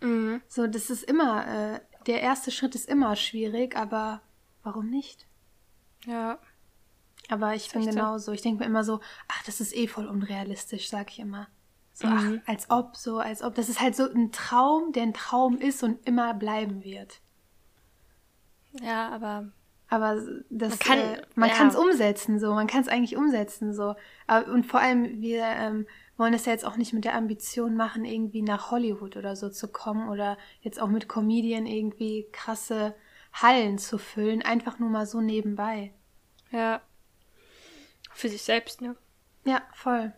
Mhm. 0.00 0.42
So, 0.48 0.66
das 0.66 0.90
ist 0.90 1.04
immer, 1.04 1.46
äh, 1.46 1.80
der 2.06 2.20
erste 2.20 2.50
Schritt 2.50 2.74
ist 2.74 2.88
immer 2.88 3.16
schwierig, 3.16 3.76
aber 3.76 4.20
warum 4.62 4.88
nicht? 4.88 5.26
Ja. 6.06 6.38
Aber 7.28 7.54
ich 7.54 7.70
bin 7.70 7.86
genauso. 7.86 8.26
So. 8.26 8.32
Ich 8.32 8.42
denke 8.42 8.60
mir 8.60 8.66
immer 8.66 8.84
so, 8.84 9.00
ach, 9.28 9.42
das 9.44 9.60
ist 9.60 9.74
eh 9.74 9.86
voll 9.86 10.06
unrealistisch, 10.06 10.88
sag 10.88 11.10
ich 11.10 11.18
immer. 11.18 11.48
So, 11.94 12.06
mhm. 12.06 12.40
ach, 12.42 12.48
als 12.48 12.70
ob, 12.70 12.96
so, 12.96 13.18
als 13.18 13.42
ob. 13.42 13.54
Das 13.54 13.68
ist 13.68 13.80
halt 13.80 13.94
so 13.94 14.10
ein 14.10 14.32
Traum, 14.32 14.92
der 14.92 15.04
ein 15.04 15.14
Traum 15.14 15.58
ist 15.58 15.82
und 15.82 16.06
immer 16.06 16.34
bleiben 16.34 16.84
wird. 16.84 17.20
Ja, 18.80 19.10
aber. 19.10 19.50
Aber 19.88 20.14
das, 20.48 20.70
man 20.70 20.78
kann 20.78 20.98
äh, 20.98 21.64
ja. 21.64 21.68
es 21.68 21.76
umsetzen, 21.76 22.40
so. 22.40 22.54
Man 22.54 22.66
kann 22.66 22.80
es 22.80 22.88
eigentlich 22.88 23.16
umsetzen, 23.16 23.74
so. 23.74 23.94
Aber, 24.26 24.50
und 24.50 24.64
vor 24.64 24.80
allem, 24.80 25.20
wir 25.20 25.44
ähm, 25.44 25.86
wollen 26.16 26.34
es 26.34 26.46
ja 26.46 26.52
jetzt 26.52 26.64
auch 26.64 26.76
nicht 26.76 26.92
mit 26.92 27.04
der 27.04 27.14
Ambition 27.14 27.76
machen, 27.76 28.04
irgendwie 28.04 28.42
nach 28.42 28.70
Hollywood 28.70 29.16
oder 29.16 29.34
so 29.36 29.48
zu 29.48 29.68
kommen 29.68 30.08
oder 30.08 30.38
jetzt 30.60 30.80
auch 30.80 30.88
mit 30.88 31.08
Comedian 31.08 31.66
irgendwie 31.66 32.28
krasse 32.32 32.94
Hallen 33.32 33.78
zu 33.78 33.98
füllen, 33.98 34.42
einfach 34.42 34.78
nur 34.78 34.90
mal 34.90 35.06
so 35.06 35.20
nebenbei. 35.20 35.92
Ja. 36.50 36.82
Für 38.12 38.28
sich 38.28 38.42
selbst, 38.42 38.82
ne? 38.82 38.96
Ja, 39.44 39.62
voll. 39.72 40.12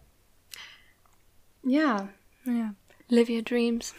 Ja. 1.63 2.09
Ja. 2.45 2.75
Live 3.09 3.29
your 3.29 3.43
dreams. 3.43 3.95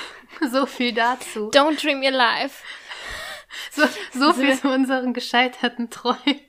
so 0.50 0.66
viel 0.66 0.94
dazu. 0.94 1.50
Don't 1.50 1.82
dream 1.82 2.02
your 2.02 2.12
life. 2.12 2.62
So, 3.72 3.82
so 4.12 4.32
viel 4.32 4.56
zu 4.56 4.68
unseren 4.72 5.12
gescheiterten 5.12 5.90
Träumen. 5.90 6.40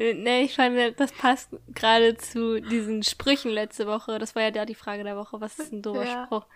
Nee, 0.00 0.42
ich 0.44 0.56
fand, 0.56 0.98
das 0.98 1.12
passt 1.12 1.50
gerade 1.74 2.16
zu 2.16 2.60
diesen 2.60 3.02
Sprüchen 3.02 3.50
letzte 3.50 3.86
Woche. 3.86 4.18
Das 4.18 4.34
war 4.34 4.42
ja 4.42 4.50
da 4.50 4.64
die 4.64 4.74
Frage 4.74 5.04
der 5.04 5.16
Woche. 5.16 5.40
Was 5.40 5.58
ist 5.58 5.72
ein 5.72 5.82
doofer 5.82 6.04
ja. 6.04 6.24
Spruch? 6.24 6.46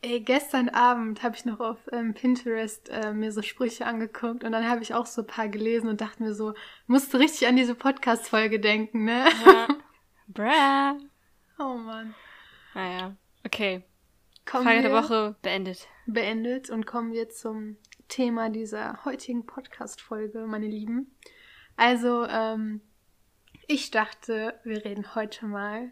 Ey, 0.00 0.20
gestern 0.20 0.68
Abend 0.68 1.24
habe 1.24 1.34
ich 1.34 1.44
noch 1.44 1.58
auf 1.58 1.78
ähm, 1.90 2.14
Pinterest 2.14 2.88
äh, 2.88 3.12
mir 3.12 3.32
so 3.32 3.42
Sprüche 3.42 3.84
angeguckt 3.84 4.44
und 4.44 4.52
dann 4.52 4.68
habe 4.68 4.80
ich 4.80 4.94
auch 4.94 5.06
so 5.06 5.22
ein 5.22 5.26
paar 5.26 5.48
gelesen 5.48 5.88
und 5.88 6.00
dachte 6.00 6.22
mir 6.22 6.34
so, 6.34 6.54
musste 6.86 7.18
richtig 7.18 7.48
an 7.48 7.56
diese 7.56 7.74
Podcast-Folge 7.74 8.60
denken, 8.60 9.04
ne? 9.04 9.24
Ja. 9.44 9.66
Bra. 10.28 10.96
Oh 11.58 11.74
Mann. 11.74 12.14
Naja, 12.74 13.16
okay. 13.44 13.82
Kommen 14.46 14.64
Frage 14.64 14.82
der 14.82 14.92
Woche 14.92 15.34
beendet. 15.42 15.88
Beendet 16.06 16.70
und 16.70 16.86
kommen 16.86 17.12
wir 17.12 17.28
zum 17.28 17.76
Thema 18.06 18.50
dieser 18.50 19.04
heutigen 19.04 19.46
Podcast-Folge, 19.46 20.46
meine 20.46 20.68
Lieben. 20.68 21.10
Also, 21.78 22.24
ähm, 22.26 22.80
ich 23.68 23.90
dachte, 23.90 24.58
wir 24.64 24.84
reden 24.84 25.14
heute 25.14 25.46
mal 25.46 25.90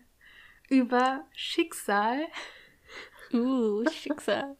über 0.68 1.24
Schicksal. 1.32 2.26
Uh, 3.32 3.88
Schicksal. 3.92 4.56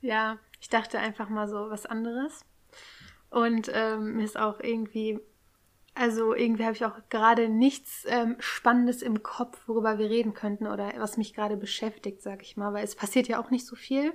ja, 0.00 0.38
ich 0.60 0.68
dachte 0.68 0.98
einfach 0.98 1.28
mal 1.28 1.48
so 1.48 1.70
was 1.70 1.86
anderes. 1.86 2.44
Und 3.30 3.70
ähm, 3.74 4.14
mir 4.16 4.24
ist 4.24 4.38
auch 4.38 4.60
irgendwie, 4.60 5.18
Also 5.94 6.34
irgendwie 6.34 6.64
habe 6.64 6.74
ich 6.76 6.84
auch 6.84 6.96
gerade 7.08 7.48
nichts 7.48 8.04
ähm, 8.08 8.36
Spannendes 8.38 9.02
im 9.02 9.22
Kopf, 9.24 9.60
worüber 9.66 9.98
wir 9.98 10.08
reden 10.08 10.34
könnten 10.34 10.66
oder 10.68 10.92
was 10.98 11.16
mich 11.16 11.34
gerade 11.34 11.56
beschäftigt, 11.56 12.22
sag 12.22 12.42
ich 12.42 12.56
mal, 12.56 12.72
weil 12.72 12.84
es 12.84 12.94
passiert 12.94 13.26
ja 13.28 13.40
auch 13.42 13.50
nicht 13.50 13.66
so 13.66 13.74
viel, 13.76 14.12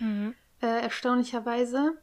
Mhm. 0.00 0.34
äh, 0.62 0.80
erstaunlicherweise. 0.82 1.98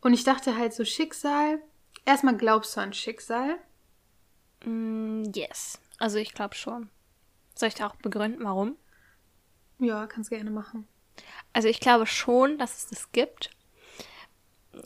Und 0.00 0.12
ich 0.14 0.22
dachte 0.24 0.56
halt 0.56 0.72
so 0.72 0.84
Schicksal. 0.84 1.60
Erstmal 2.04 2.36
glaubst 2.36 2.76
du 2.76 2.80
an 2.80 2.92
Schicksal? 2.92 3.58
Mm, 4.64 5.24
yes. 5.34 5.80
Also 5.98 6.18
ich 6.18 6.34
glaube 6.34 6.54
schon. 6.54 6.90
Soll 7.54 7.68
ich 7.68 7.74
da 7.74 7.86
auch 7.86 7.96
begründen, 7.96 8.44
warum? 8.44 8.76
Ja, 9.78 10.06
kannst 10.06 10.30
gerne 10.30 10.50
machen. 10.50 10.86
Also 11.52 11.68
ich 11.68 11.80
glaube 11.80 12.06
schon, 12.06 12.58
dass 12.58 12.76
es 12.76 12.86
das 12.88 13.12
gibt, 13.12 13.50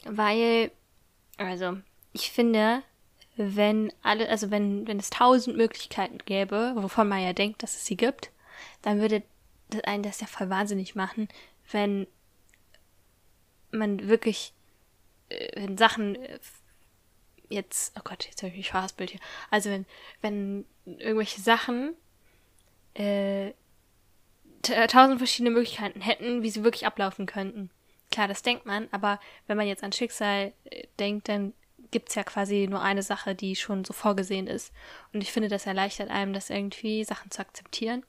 weil, 0.05 0.71
also 1.39 1.79
ich 2.13 2.31
finde, 2.31 2.83
wenn 3.37 3.93
alle, 4.03 4.29
also 4.29 4.51
wenn, 4.51 4.87
wenn 4.87 4.99
es 4.99 5.11
tausend 5.11 5.57
Möglichkeiten 5.57 6.19
gäbe, 6.19 6.73
wovon 6.77 7.09
man 7.09 7.23
ja 7.23 7.33
denkt, 7.33 7.63
dass 7.63 7.77
es 7.77 7.87
sie 7.87 7.97
gibt, 7.97 8.31
dann 8.83 9.01
würde 9.01 9.23
das 9.71 9.85
einen 9.85 10.03
das 10.03 10.21
ja 10.21 10.27
voll 10.27 10.51
wahnsinnig 10.51 10.95
machen, 10.95 11.29
wenn 11.71 12.07
man 13.71 14.09
wirklich, 14.09 14.53
äh, 15.29 15.61
wenn 15.61 15.79
Sachen 15.79 16.17
äh, 16.17 16.39
jetzt, 17.49 17.95
oh 17.99 18.03
Gott, 18.05 18.27
jetzt 18.27 18.43
habe 18.43 18.51
ich 18.51 18.57
mich 18.59 18.71
verhaspelt 18.71 19.11
hier. 19.11 19.21
Also 19.51 19.71
wenn, 19.71 19.87
wenn 20.21 20.65
irgendwelche 20.85 21.41
Sachen 21.41 21.95
äh, 22.95 23.53
tausend 24.63 25.19
verschiedene 25.19 25.51
Möglichkeiten 25.51 26.01
hätten, 26.01 26.43
wie 26.43 26.51
sie 26.51 26.65
wirklich 26.65 26.87
ablaufen 26.87 27.27
könnten. 27.27 27.71
Klar, 28.11 28.29
das 28.29 28.43
denkt 28.43 28.67
man, 28.67 28.89
aber 28.91 29.21
wenn 29.47 29.57
man 29.57 29.67
jetzt 29.67 29.85
an 29.85 29.93
Schicksal 29.93 30.53
äh, 30.65 30.87
denkt, 30.99 31.29
dann 31.29 31.53
gibt's 31.91 32.15
ja 32.15 32.25
quasi 32.25 32.67
nur 32.69 32.83
eine 32.83 33.03
Sache, 33.03 33.35
die 33.35 33.57
schon 33.57 33.85
so 33.85 33.93
vorgesehen 33.93 34.47
ist. 34.47 34.73
Und 35.13 35.23
ich 35.23 35.33
finde, 35.33 35.49
das 35.49 35.67
erleichtert 35.67 36.11
einem, 36.11 36.33
das 36.33 36.51
irgendwie 36.51 37.05
Sachen 37.05 37.31
zu 37.31 37.41
akzeptieren. 37.41 38.05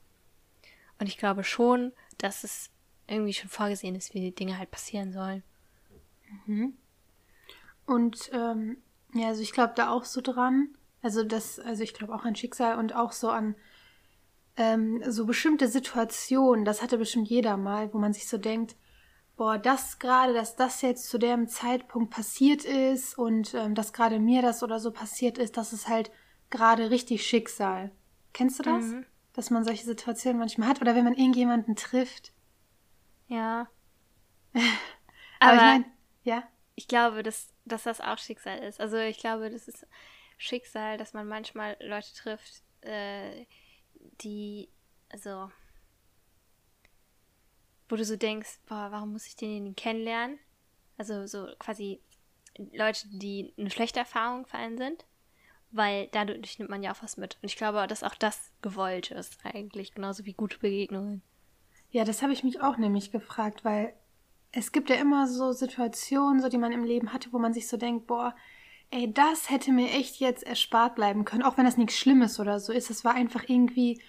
Und 0.98 1.06
ich 1.06 1.16
glaube 1.16 1.44
schon, 1.44 1.92
dass 2.18 2.44
es 2.44 2.70
irgendwie 3.06 3.32
schon 3.32 3.48
vorgesehen 3.48 3.94
ist, 3.94 4.12
wie 4.14 4.20
die 4.20 4.34
Dinge 4.34 4.58
halt 4.58 4.70
passieren 4.70 5.12
sollen. 5.12 5.42
Und 7.86 8.30
ähm, 8.32 8.76
ja, 9.14 9.28
also 9.28 9.42
ich 9.42 9.52
glaube 9.52 9.72
da 9.76 9.90
auch 9.90 10.04
so 10.04 10.20
dran. 10.20 10.76
Also 11.02 11.24
das, 11.24 11.58
also 11.58 11.82
ich 11.82 11.94
glaube 11.94 12.14
auch 12.14 12.24
an 12.24 12.36
Schicksal 12.36 12.78
und 12.78 12.94
auch 12.94 13.12
so 13.12 13.30
an 13.30 13.54
ähm, 14.56 15.02
so 15.06 15.24
bestimmte 15.26 15.68
Situationen, 15.68 16.64
das 16.64 16.82
hatte 16.82 16.98
bestimmt 16.98 17.28
jeder 17.28 17.56
mal, 17.56 17.92
wo 17.94 17.98
man 17.98 18.12
sich 18.12 18.28
so 18.28 18.36
denkt, 18.36 18.76
boah, 19.36 19.56
das 19.56 19.98
gerade, 19.98 20.34
dass 20.34 20.56
das 20.56 20.82
jetzt 20.82 21.08
zu 21.08 21.16
dem 21.16 21.48
Zeitpunkt 21.48 22.10
passiert 22.10 22.64
ist 22.64 23.16
und 23.16 23.54
ähm, 23.54 23.74
dass 23.74 23.94
gerade 23.94 24.18
mir 24.18 24.42
das 24.42 24.62
oder 24.62 24.78
so 24.78 24.90
passiert 24.90 25.38
ist, 25.38 25.56
das 25.56 25.72
ist 25.72 25.88
halt 25.88 26.10
gerade 26.50 26.90
richtig 26.90 27.26
Schicksal. 27.26 27.90
Kennst 28.34 28.58
du 28.58 28.64
das? 28.64 28.84
Mhm. 28.84 29.06
Dass 29.32 29.50
man 29.50 29.64
solche 29.64 29.84
Situationen 29.84 30.38
manchmal 30.38 30.68
hat 30.68 30.82
oder 30.82 30.94
wenn 30.94 31.04
man 31.04 31.14
irgendjemanden 31.14 31.74
trifft. 31.74 32.32
Ja. 33.28 33.68
Aber, 34.52 34.62
Aber 35.40 35.54
ich 35.54 35.60
meine, 35.60 35.84
ja. 36.24 36.42
ich 36.74 36.86
glaube, 36.88 37.22
dass, 37.22 37.49
dass 37.72 37.84
das 37.84 38.00
auch 38.00 38.18
Schicksal 38.18 38.58
ist. 38.58 38.80
Also 38.80 38.96
ich 38.98 39.18
glaube, 39.18 39.50
das 39.50 39.68
ist 39.68 39.86
Schicksal, 40.38 40.96
dass 40.96 41.12
man 41.12 41.26
manchmal 41.26 41.76
Leute 41.80 42.12
trifft, 42.14 42.62
äh, 42.82 43.46
die, 44.22 44.68
also, 45.10 45.50
wo 47.88 47.96
du 47.96 48.04
so 48.04 48.16
denkst, 48.16 48.60
boah, 48.66 48.88
warum 48.90 49.12
muss 49.12 49.26
ich 49.26 49.36
denjenigen 49.36 49.76
kennenlernen? 49.76 50.38
Also 50.96 51.26
so 51.26 51.48
quasi 51.58 52.00
Leute, 52.72 53.08
die 53.08 53.52
eine 53.58 53.70
schlechte 53.70 54.00
Erfahrung 54.00 54.46
einen 54.52 54.78
sind, 54.78 55.04
weil 55.70 56.08
dadurch 56.08 56.58
nimmt 56.58 56.70
man 56.70 56.82
ja 56.82 56.92
auch 56.92 57.02
was 57.02 57.16
mit. 57.16 57.38
Und 57.42 57.48
ich 57.48 57.56
glaube, 57.56 57.86
dass 57.86 58.02
auch 58.02 58.14
das 58.14 58.52
gewollt 58.62 59.10
ist 59.10 59.38
eigentlich, 59.44 59.94
genauso 59.94 60.24
wie 60.24 60.34
gute 60.34 60.58
Begegnungen. 60.58 61.22
Ja, 61.90 62.04
das 62.04 62.22
habe 62.22 62.32
ich 62.32 62.44
mich 62.44 62.60
auch 62.60 62.76
nämlich 62.76 63.10
gefragt, 63.10 63.64
weil 63.64 63.94
es 64.52 64.72
gibt 64.72 64.90
ja 64.90 64.96
immer 64.96 65.26
so 65.28 65.52
Situationen, 65.52 66.40
so 66.40 66.48
die 66.48 66.58
man 66.58 66.72
im 66.72 66.84
Leben 66.84 67.12
hatte, 67.12 67.32
wo 67.32 67.38
man 67.38 67.52
sich 67.52 67.68
so 67.68 67.76
denkt, 67.76 68.06
boah, 68.06 68.34
ey, 68.90 69.12
das 69.12 69.50
hätte 69.50 69.72
mir 69.72 69.90
echt 69.90 70.16
jetzt 70.16 70.42
erspart 70.42 70.96
bleiben 70.96 71.24
können, 71.24 71.42
auch 71.44 71.56
wenn 71.56 71.64
das 71.64 71.76
nichts 71.76 71.96
Schlimmes 71.96 72.40
oder 72.40 72.58
so 72.58 72.72
ist. 72.72 72.90
Es 72.90 73.04
war 73.04 73.14
einfach 73.14 73.44
irgendwie 73.48 74.00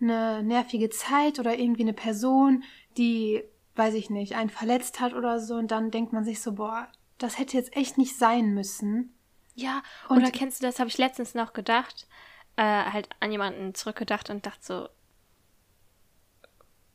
eine 0.00 0.42
nervige 0.42 0.90
Zeit 0.90 1.38
oder 1.38 1.56
irgendwie 1.56 1.82
eine 1.82 1.92
Person, 1.92 2.64
die, 2.96 3.44
weiß 3.76 3.94
ich 3.94 4.10
nicht, 4.10 4.34
einen 4.34 4.50
verletzt 4.50 4.98
hat 5.00 5.14
oder 5.14 5.38
so 5.38 5.54
und 5.54 5.70
dann 5.70 5.90
denkt 5.92 6.12
man 6.12 6.24
sich 6.24 6.40
so, 6.42 6.52
boah, 6.52 6.88
das 7.18 7.38
hätte 7.38 7.56
jetzt 7.56 7.76
echt 7.76 7.96
nicht 7.96 8.18
sein 8.18 8.52
müssen. 8.54 9.14
Ja, 9.54 9.82
Und- 10.08 10.18
oder 10.18 10.32
kennst 10.32 10.60
du 10.60 10.66
das, 10.66 10.80
habe 10.80 10.88
ich 10.88 10.98
letztens 10.98 11.34
noch 11.34 11.52
gedacht, 11.52 12.08
äh, 12.56 12.62
halt 12.62 13.08
an 13.20 13.30
jemanden 13.30 13.74
zurückgedacht 13.74 14.30
und 14.30 14.44
dachte 14.44 14.64
so, 14.64 14.88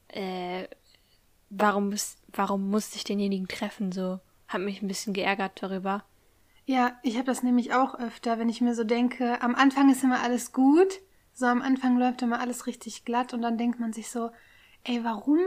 äh, 0.09 0.67
warum, 1.49 1.89
muss, 1.89 2.17
warum 2.33 2.69
musste 2.69 2.97
ich 2.97 3.03
denjenigen 3.03 3.47
treffen, 3.47 3.91
so, 3.91 4.19
hat 4.47 4.61
mich 4.61 4.81
ein 4.81 4.87
bisschen 4.87 5.13
geärgert 5.13 5.61
darüber. 5.61 6.03
Ja, 6.65 6.97
ich 7.01 7.15
habe 7.15 7.25
das 7.25 7.41
nämlich 7.41 7.73
auch 7.73 7.95
öfter, 7.95 8.37
wenn 8.37 8.49
ich 8.49 8.61
mir 8.61 8.75
so 8.75 8.83
denke, 8.83 9.41
am 9.41 9.55
Anfang 9.55 9.89
ist 9.89 10.03
immer 10.03 10.21
alles 10.21 10.51
gut, 10.51 10.99
so 11.33 11.45
am 11.45 11.61
Anfang 11.61 11.97
läuft 11.97 12.21
immer 12.21 12.39
alles 12.39 12.67
richtig 12.67 13.05
glatt 13.05 13.33
und 13.33 13.41
dann 13.41 13.57
denkt 13.57 13.79
man 13.79 13.93
sich 13.93 14.11
so, 14.11 14.29
ey, 14.83 15.03
warum, 15.03 15.39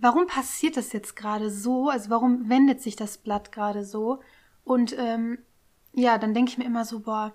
warum 0.00 0.26
passiert 0.26 0.76
das 0.76 0.92
jetzt 0.92 1.16
gerade 1.16 1.50
so? 1.50 1.88
Also 1.88 2.08
warum 2.10 2.48
wendet 2.48 2.80
sich 2.80 2.96
das 2.96 3.18
Blatt 3.18 3.52
gerade 3.52 3.84
so? 3.84 4.20
Und 4.64 4.96
ähm, 4.98 5.38
ja, 5.92 6.18
dann 6.18 6.34
denke 6.34 6.52
ich 6.52 6.58
mir 6.58 6.64
immer 6.64 6.84
so, 6.84 7.00
boah, 7.00 7.34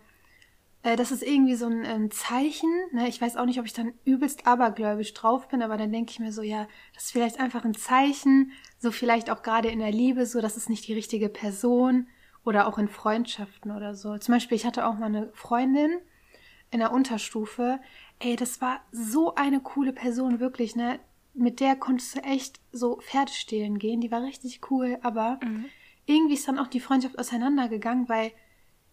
äh, 0.84 0.96
das 0.96 1.12
ist 1.12 1.24
irgendwie 1.24 1.56
so 1.56 1.68
ein 1.68 1.84
ähm, 1.86 2.12
Zeichen. 2.12 2.70
Ne? 2.92 3.08
Ich 3.08 3.22
weiß 3.22 3.38
auch 3.38 3.46
nicht, 3.46 3.60
ob 3.60 3.66
ich 3.66 3.74
dann 3.74 3.94
übelst 4.06 4.48
abergläubisch 4.48 5.14
drauf 5.14 5.48
bin, 5.48 5.62
aber 5.62 5.78
dann 5.78 5.92
denke 5.92 6.12
ich 6.12 6.20
mir 6.20 6.32
so, 6.32 6.42
ja, 6.42 6.68
das 6.94 7.06
ist 7.06 7.12
vielleicht 7.12 7.40
einfach 7.40 7.66
ein 7.66 7.74
Zeichen, 7.74 8.52
so 8.78 8.92
vielleicht 8.92 9.30
auch 9.30 9.42
gerade 9.42 9.70
in 9.70 9.80
der 9.80 9.92
Liebe, 9.92 10.26
so 10.26 10.42
das 10.42 10.58
ist 10.58 10.70
nicht 10.70 10.88
die 10.88 10.94
richtige 10.94 11.30
Person 11.30 12.08
oder 12.46 12.68
auch 12.68 12.78
in 12.78 12.88
Freundschaften 12.88 13.72
oder 13.72 13.94
so. 13.94 14.18
Zum 14.18 14.34
Beispiel, 14.34 14.56
ich 14.56 14.66
hatte 14.66 14.88
auch 14.88 14.98
mal 14.98 15.08
eine 15.08 15.30
Freundin 15.34 16.00
in 16.72 16.80
der 16.80 16.92
Unterstufe. 16.92 17.80
Ey, 18.20 18.36
das 18.36 18.62
war 18.62 18.82
so 18.92 19.36
eine 19.36 19.60
coole 19.60 19.94
Person, 19.94 20.40
wirklich, 20.40 20.76
ne? 20.76 21.00
Mit 21.34 21.60
der 21.60 21.76
konntest 21.76 22.16
du 22.16 22.20
echt 22.22 22.60
so 22.72 22.98
Pferde 22.98 23.32
stehlen 23.32 23.78
gehen. 23.80 24.02
Die 24.02 24.12
war 24.12 24.24
richtig 24.24 24.62
cool, 24.72 24.98
aber 25.04 25.40
irgendwie 26.06 26.34
ist 26.34 26.48
dann 26.48 26.58
auch 26.60 26.68
die 26.68 26.80
Freundschaft 26.80 27.20
auseinandergegangen, 27.20 28.10
weil 28.10 28.32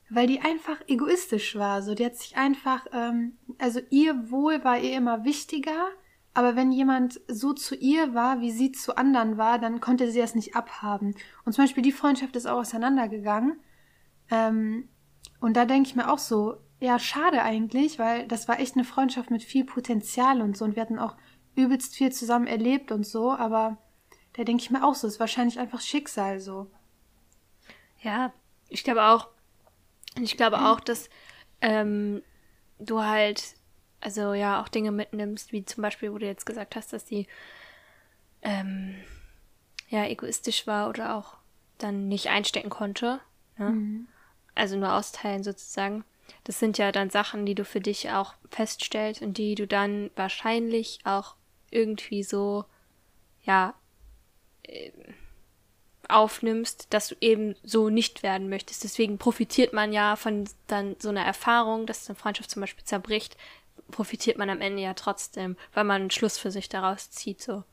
weil 0.09 0.27
die 0.27 0.41
einfach 0.41 0.77
egoistisch 0.87 1.57
war. 1.57 1.83
So, 1.83 1.95
die 1.95 2.05
hat 2.05 2.17
sich 2.17 2.37
einfach, 2.37 2.87
ähm, 2.93 3.37
also 3.59 3.81
ihr 3.91 4.31
Wohl 4.31 4.63
war 4.65 4.79
ihr 4.79 4.97
immer 4.97 5.25
wichtiger, 5.25 5.89
aber 6.35 6.55
wenn 6.55 6.71
jemand 6.71 7.21
so 7.29 7.53
zu 7.55 7.75
ihr 7.75 8.15
war, 8.15 8.41
wie 8.41 8.51
sie 8.51 8.71
zu 8.71 8.97
anderen 8.97 9.39
war, 9.39 9.59
dann 9.59 9.81
konnte 9.81 10.11
sie 10.11 10.21
das 10.21 10.35
nicht 10.35 10.55
abhaben. 10.55 11.15
Und 11.45 11.55
zum 11.55 11.65
Beispiel 11.65 11.83
die 11.83 11.93
Freundschaft 11.93 12.37
ist 12.37 12.47
auch 12.47 12.59
auseinandergegangen. 12.59 13.59
Ähm, 14.31 14.89
und 15.41 15.57
da 15.57 15.65
denke 15.65 15.89
ich 15.89 15.97
mir 15.97 16.11
auch 16.11 16.19
so, 16.19 16.57
ja, 16.79 16.99
schade 16.99 17.43
eigentlich, 17.43 17.99
weil 17.99 18.29
das 18.29 18.49
war 18.49 18.61
echt 18.61 18.75
eine 18.75 18.85
Freundschaft 18.85 19.31
mit 19.31 19.43
viel 19.43 19.65
Potenzial 19.65 20.43
und 20.43 20.57
so. 20.57 20.67
Und 20.67 20.77
wir 20.77 20.83
hatten 20.83 20.99
auch 20.99 21.17
übelst 21.55 21.97
viel 21.97 22.13
zusammen 22.13 22.47
erlebt 22.47 22.93
und 22.93 23.07
so, 23.07 23.33
aber 23.33 23.79
da 24.35 24.45
denke 24.45 24.63
ich 24.63 24.71
mir 24.71 24.85
auch 24.85 24.95
so, 24.95 25.07
ist 25.07 25.19
wahrscheinlich 25.19 25.59
einfach 25.59 25.81
Schicksal 25.81 26.39
so. 26.41 26.71
Ja, 28.03 28.33
ich 28.69 28.85
glaube 28.85 29.05
auch. 29.05 29.29
Und 30.17 30.25
ich 30.25 30.37
glaube 30.37 30.61
auch, 30.61 30.81
dass 30.81 31.09
ähm, 31.61 32.23
du 32.79 33.03
halt, 33.03 33.55
also 34.01 34.33
ja, 34.33 34.63
auch 34.63 34.69
Dinge 34.69 34.91
mitnimmst, 34.91 35.53
wie 35.53 35.65
zum 35.65 35.83
Beispiel, 35.83 36.13
wo 36.13 36.19
du 36.19 36.27
jetzt 36.27 36.47
gesagt 36.47 36.77
hast, 36.77 36.93
dass 36.93 37.05
die 37.05 37.27
ähm, 38.43 38.97
ja 39.89 40.07
egoistisch 40.07 40.67
war 40.67 40.89
oder 40.89 41.15
auch 41.17 41.37
dann 41.79 42.09
nicht 42.09 42.29
einstecken 42.29 42.71
konnte. 42.71 43.21
Ne? 43.59 43.71
Also 44.55 44.77
nur 44.77 44.93
austeilen 44.95 45.43
sozusagen. 45.43 46.05
Das 46.45 46.59
sind 46.59 46.79
ja 46.79 46.93
dann 46.93 47.11
Sachen, 47.11 47.47
die 47.47 47.55
du 47.55 47.65
für 47.65 47.81
dich 47.81 48.11
auch 48.11 48.35
feststellst 48.51 49.23
und 49.23 49.39
die 49.39 49.55
du 49.55 49.67
dann 49.67 50.11
wahrscheinlich 50.17 51.01
auch 51.05 51.37
irgendwie 51.71 52.23
so, 52.23 52.65
ja, 53.45 53.75
aufnimmst, 56.09 56.87
dass 56.91 57.09
du 57.09 57.17
eben 57.21 57.55
so 57.63 57.89
nicht 57.89 58.23
werden 58.23 58.49
möchtest. 58.49 58.85
Deswegen 58.85 59.19
profitiert 59.19 59.73
man 59.73 59.93
ja 59.93 60.17
von 60.17 60.49
dann 60.67 60.97
so 60.99 61.09
einer 61.09 61.25
Erfahrung, 61.25 61.87
dass 61.87 62.09
eine 62.09 62.17
Freundschaft 62.17 62.51
zum 62.51 62.61
Beispiel 62.61 62.85
zerbricht, 62.85 63.37
profitiert 63.91 64.39
man 64.39 64.51
am 64.51 64.61
Ende 64.61 64.83
ja 64.83 64.95
trotzdem, 64.95 65.57
weil 65.75 65.85
man 65.85 66.03
einen 66.03 66.11
Schluss 66.11 66.39
für 66.39 66.51
sich 66.51 66.69
daraus 66.69 67.11
zieht, 67.11 67.41
so. 67.41 67.65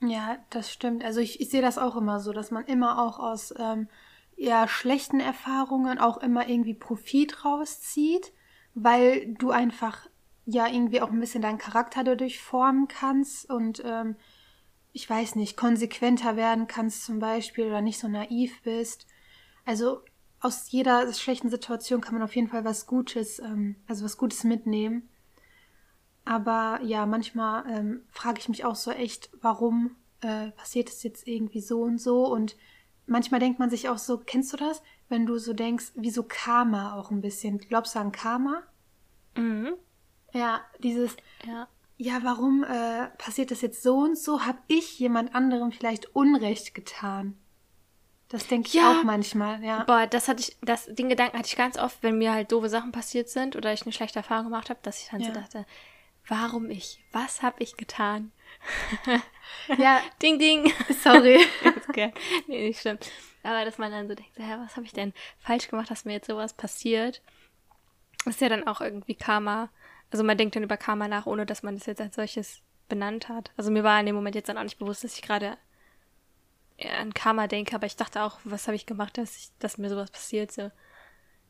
Ja, 0.00 0.38
das 0.50 0.72
stimmt. 0.72 1.04
Also 1.04 1.20
ich, 1.20 1.40
ich 1.40 1.50
sehe 1.50 1.62
das 1.62 1.78
auch 1.78 1.96
immer 1.96 2.18
so, 2.18 2.32
dass 2.32 2.50
man 2.50 2.64
immer 2.64 3.00
auch 3.00 3.20
aus 3.20 3.54
ähm, 3.56 3.88
ja, 4.36 4.66
schlechten 4.66 5.20
Erfahrungen 5.20 5.98
auch 5.98 6.18
immer 6.18 6.48
irgendwie 6.48 6.74
Profit 6.74 7.44
rauszieht, 7.44 8.32
weil 8.74 9.34
du 9.34 9.50
einfach 9.50 10.08
ja 10.44 10.66
irgendwie 10.66 11.00
auch 11.00 11.10
ein 11.10 11.20
bisschen 11.20 11.42
deinen 11.42 11.58
Charakter 11.58 12.02
dadurch 12.02 12.40
formen 12.40 12.88
kannst 12.88 13.48
und 13.48 13.82
ähm, 13.84 14.16
ich 14.92 15.08
weiß 15.08 15.36
nicht, 15.36 15.56
konsequenter 15.56 16.36
werden 16.36 16.66
kannst 16.66 17.04
zum 17.04 17.18
Beispiel 17.18 17.66
oder 17.66 17.80
nicht 17.80 17.98
so 17.98 18.08
naiv 18.08 18.62
bist. 18.62 19.06
Also 19.64 20.02
aus 20.40 20.70
jeder 20.70 21.10
schlechten 21.12 21.50
Situation 21.50 22.00
kann 22.00 22.14
man 22.14 22.22
auf 22.22 22.34
jeden 22.34 22.48
Fall 22.48 22.64
was 22.64 22.86
Gutes, 22.86 23.38
ähm, 23.38 23.76
also 23.86 24.04
was 24.04 24.16
Gutes 24.18 24.44
mitnehmen. 24.44 25.08
Aber 26.24 26.80
ja, 26.82 27.06
manchmal 27.06 27.64
ähm, 27.68 28.02
frage 28.10 28.40
ich 28.40 28.48
mich 28.48 28.64
auch 28.64 28.76
so 28.76 28.90
echt, 28.90 29.30
warum 29.40 29.96
äh, 30.20 30.50
passiert 30.52 30.88
es 30.88 31.02
jetzt 31.02 31.26
irgendwie 31.26 31.60
so 31.60 31.82
und 31.82 31.98
so? 31.98 32.26
Und 32.26 32.56
manchmal 33.06 33.40
denkt 33.40 33.58
man 33.58 33.70
sich 33.70 33.88
auch 33.88 33.98
so, 33.98 34.18
kennst 34.18 34.52
du 34.52 34.56
das? 34.56 34.82
Wenn 35.08 35.26
du 35.26 35.38
so 35.38 35.52
denkst, 35.52 35.92
wie 35.94 36.10
so 36.10 36.22
Karma 36.22 36.98
auch 36.98 37.10
ein 37.10 37.20
bisschen. 37.20 37.58
Glaubst 37.58 37.94
du 37.94 37.98
an 37.98 38.12
Karma? 38.12 38.62
Mhm. 39.36 39.74
Ja, 40.32 40.62
dieses, 40.80 41.16
Ja. 41.46 41.68
Ja, 42.02 42.18
warum 42.22 42.64
äh, 42.64 43.06
passiert 43.18 43.50
das 43.52 43.60
jetzt 43.62 43.82
so 43.82 43.98
und 43.98 44.18
so? 44.18 44.44
Hab 44.44 44.58
ich 44.66 44.98
jemand 44.98 45.34
anderem 45.34 45.70
vielleicht 45.70 46.14
Unrecht 46.16 46.74
getan? 46.74 47.38
Das 48.28 48.46
denke 48.46 48.68
ich 48.68 48.74
Ja. 48.74 49.00
auch 49.00 49.04
manchmal, 49.04 49.62
ja. 49.62 49.84
Boah, 49.84 50.06
das 50.06 50.26
hatte 50.26 50.40
ich, 50.40 50.56
das, 50.62 50.86
den 50.86 51.08
Gedanken 51.08 51.38
hatte 51.38 51.48
ich 51.48 51.56
ganz 51.56 51.78
oft, 51.78 52.02
wenn 52.02 52.18
mir 52.18 52.32
halt 52.32 52.50
doofe 52.50 52.68
Sachen 52.68 52.90
passiert 52.90 53.28
sind 53.28 53.54
oder 53.56 53.72
ich 53.72 53.82
eine 53.82 53.92
schlechte 53.92 54.18
Erfahrung 54.18 54.44
gemacht 54.46 54.68
habe, 54.70 54.80
dass 54.82 55.00
ich 55.02 55.10
dann 55.10 55.20
so 55.22 55.28
Ja. 55.28 55.34
dachte, 55.34 55.66
warum 56.26 56.70
ich? 56.70 57.04
Was 57.12 57.42
habe 57.42 57.62
ich 57.62 57.76
getan? 57.76 58.32
Ja, 59.76 60.00
Ding, 60.22 60.38
ding. 60.38 60.72
sorry. 61.02 61.38
okay. 61.88 62.12
Nee, 62.46 62.68
nicht 62.68 62.80
schlimm. 62.80 62.98
Aber 63.42 63.64
dass 63.64 63.76
man 63.78 63.90
dann 63.92 64.08
so 64.08 64.14
denkt, 64.14 64.32
ja, 64.38 64.58
was 64.60 64.76
habe 64.76 64.86
ich 64.86 64.92
denn 64.92 65.12
falsch 65.38 65.68
gemacht, 65.68 65.90
dass 65.90 66.04
mir 66.04 66.14
jetzt 66.14 66.26
sowas 66.26 66.54
passiert? 66.54 67.20
Ist 68.24 68.40
ja 68.40 68.48
dann 68.48 68.66
auch 68.66 68.80
irgendwie 68.80 69.14
Karma. 69.14 69.68
Also 70.12 70.24
man 70.24 70.38
denkt 70.38 70.56
dann 70.56 70.62
über 70.62 70.76
Karma 70.76 71.08
nach, 71.08 71.26
ohne 71.26 71.46
dass 71.46 71.62
man 71.64 71.76
das 71.76 71.86
jetzt 71.86 72.00
als 72.00 72.14
solches 72.16 72.60
benannt 72.88 73.28
hat. 73.28 73.50
Also 73.56 73.70
mir 73.70 73.82
war 73.84 73.98
in 73.98 74.06
dem 74.06 74.14
Moment 74.14 74.36
jetzt 74.36 74.48
dann 74.48 74.58
auch 74.58 74.62
nicht 74.62 74.78
bewusst, 74.78 75.04
dass 75.04 75.14
ich 75.16 75.22
gerade 75.22 75.56
eher 76.76 76.98
an 76.98 77.14
Karma 77.14 77.46
denke, 77.46 77.74
aber 77.74 77.86
ich 77.86 77.96
dachte 77.96 78.22
auch, 78.22 78.38
was 78.44 78.66
habe 78.66 78.76
ich 78.76 78.86
gemacht, 78.86 79.16
dass, 79.18 79.36
ich, 79.36 79.50
dass 79.58 79.78
mir 79.78 79.88
sowas 79.88 80.10
passiert. 80.10 80.52
So. 80.52 80.62
Ja, 80.62 80.72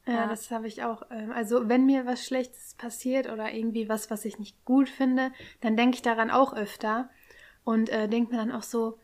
Ja. 0.07 0.29
das 0.29 0.51
habe 0.51 0.67
ich 0.69 0.83
auch. 0.83 1.03
ähm, 1.11 1.33
Also 1.33 1.69
wenn 1.69 1.87
mir 1.87 2.07
was 2.07 2.25
Schlechtes 2.25 2.75
passiert 2.75 3.29
oder 3.29 3.53
irgendwie 3.53 3.89
was, 3.89 4.11
was 4.11 4.25
ich 4.25 4.39
nicht 4.39 4.65
gut 4.65 4.89
finde, 4.89 5.33
dann 5.61 5.77
denke 5.77 5.97
ich 5.97 6.03
daran 6.03 6.31
auch 6.31 6.55
öfter 6.55 7.11
und 7.65 7.89
äh, 7.89 8.09
denke 8.09 8.33
mir 8.33 8.39
dann 8.39 8.53
auch 8.53 8.65
so, 8.65 8.99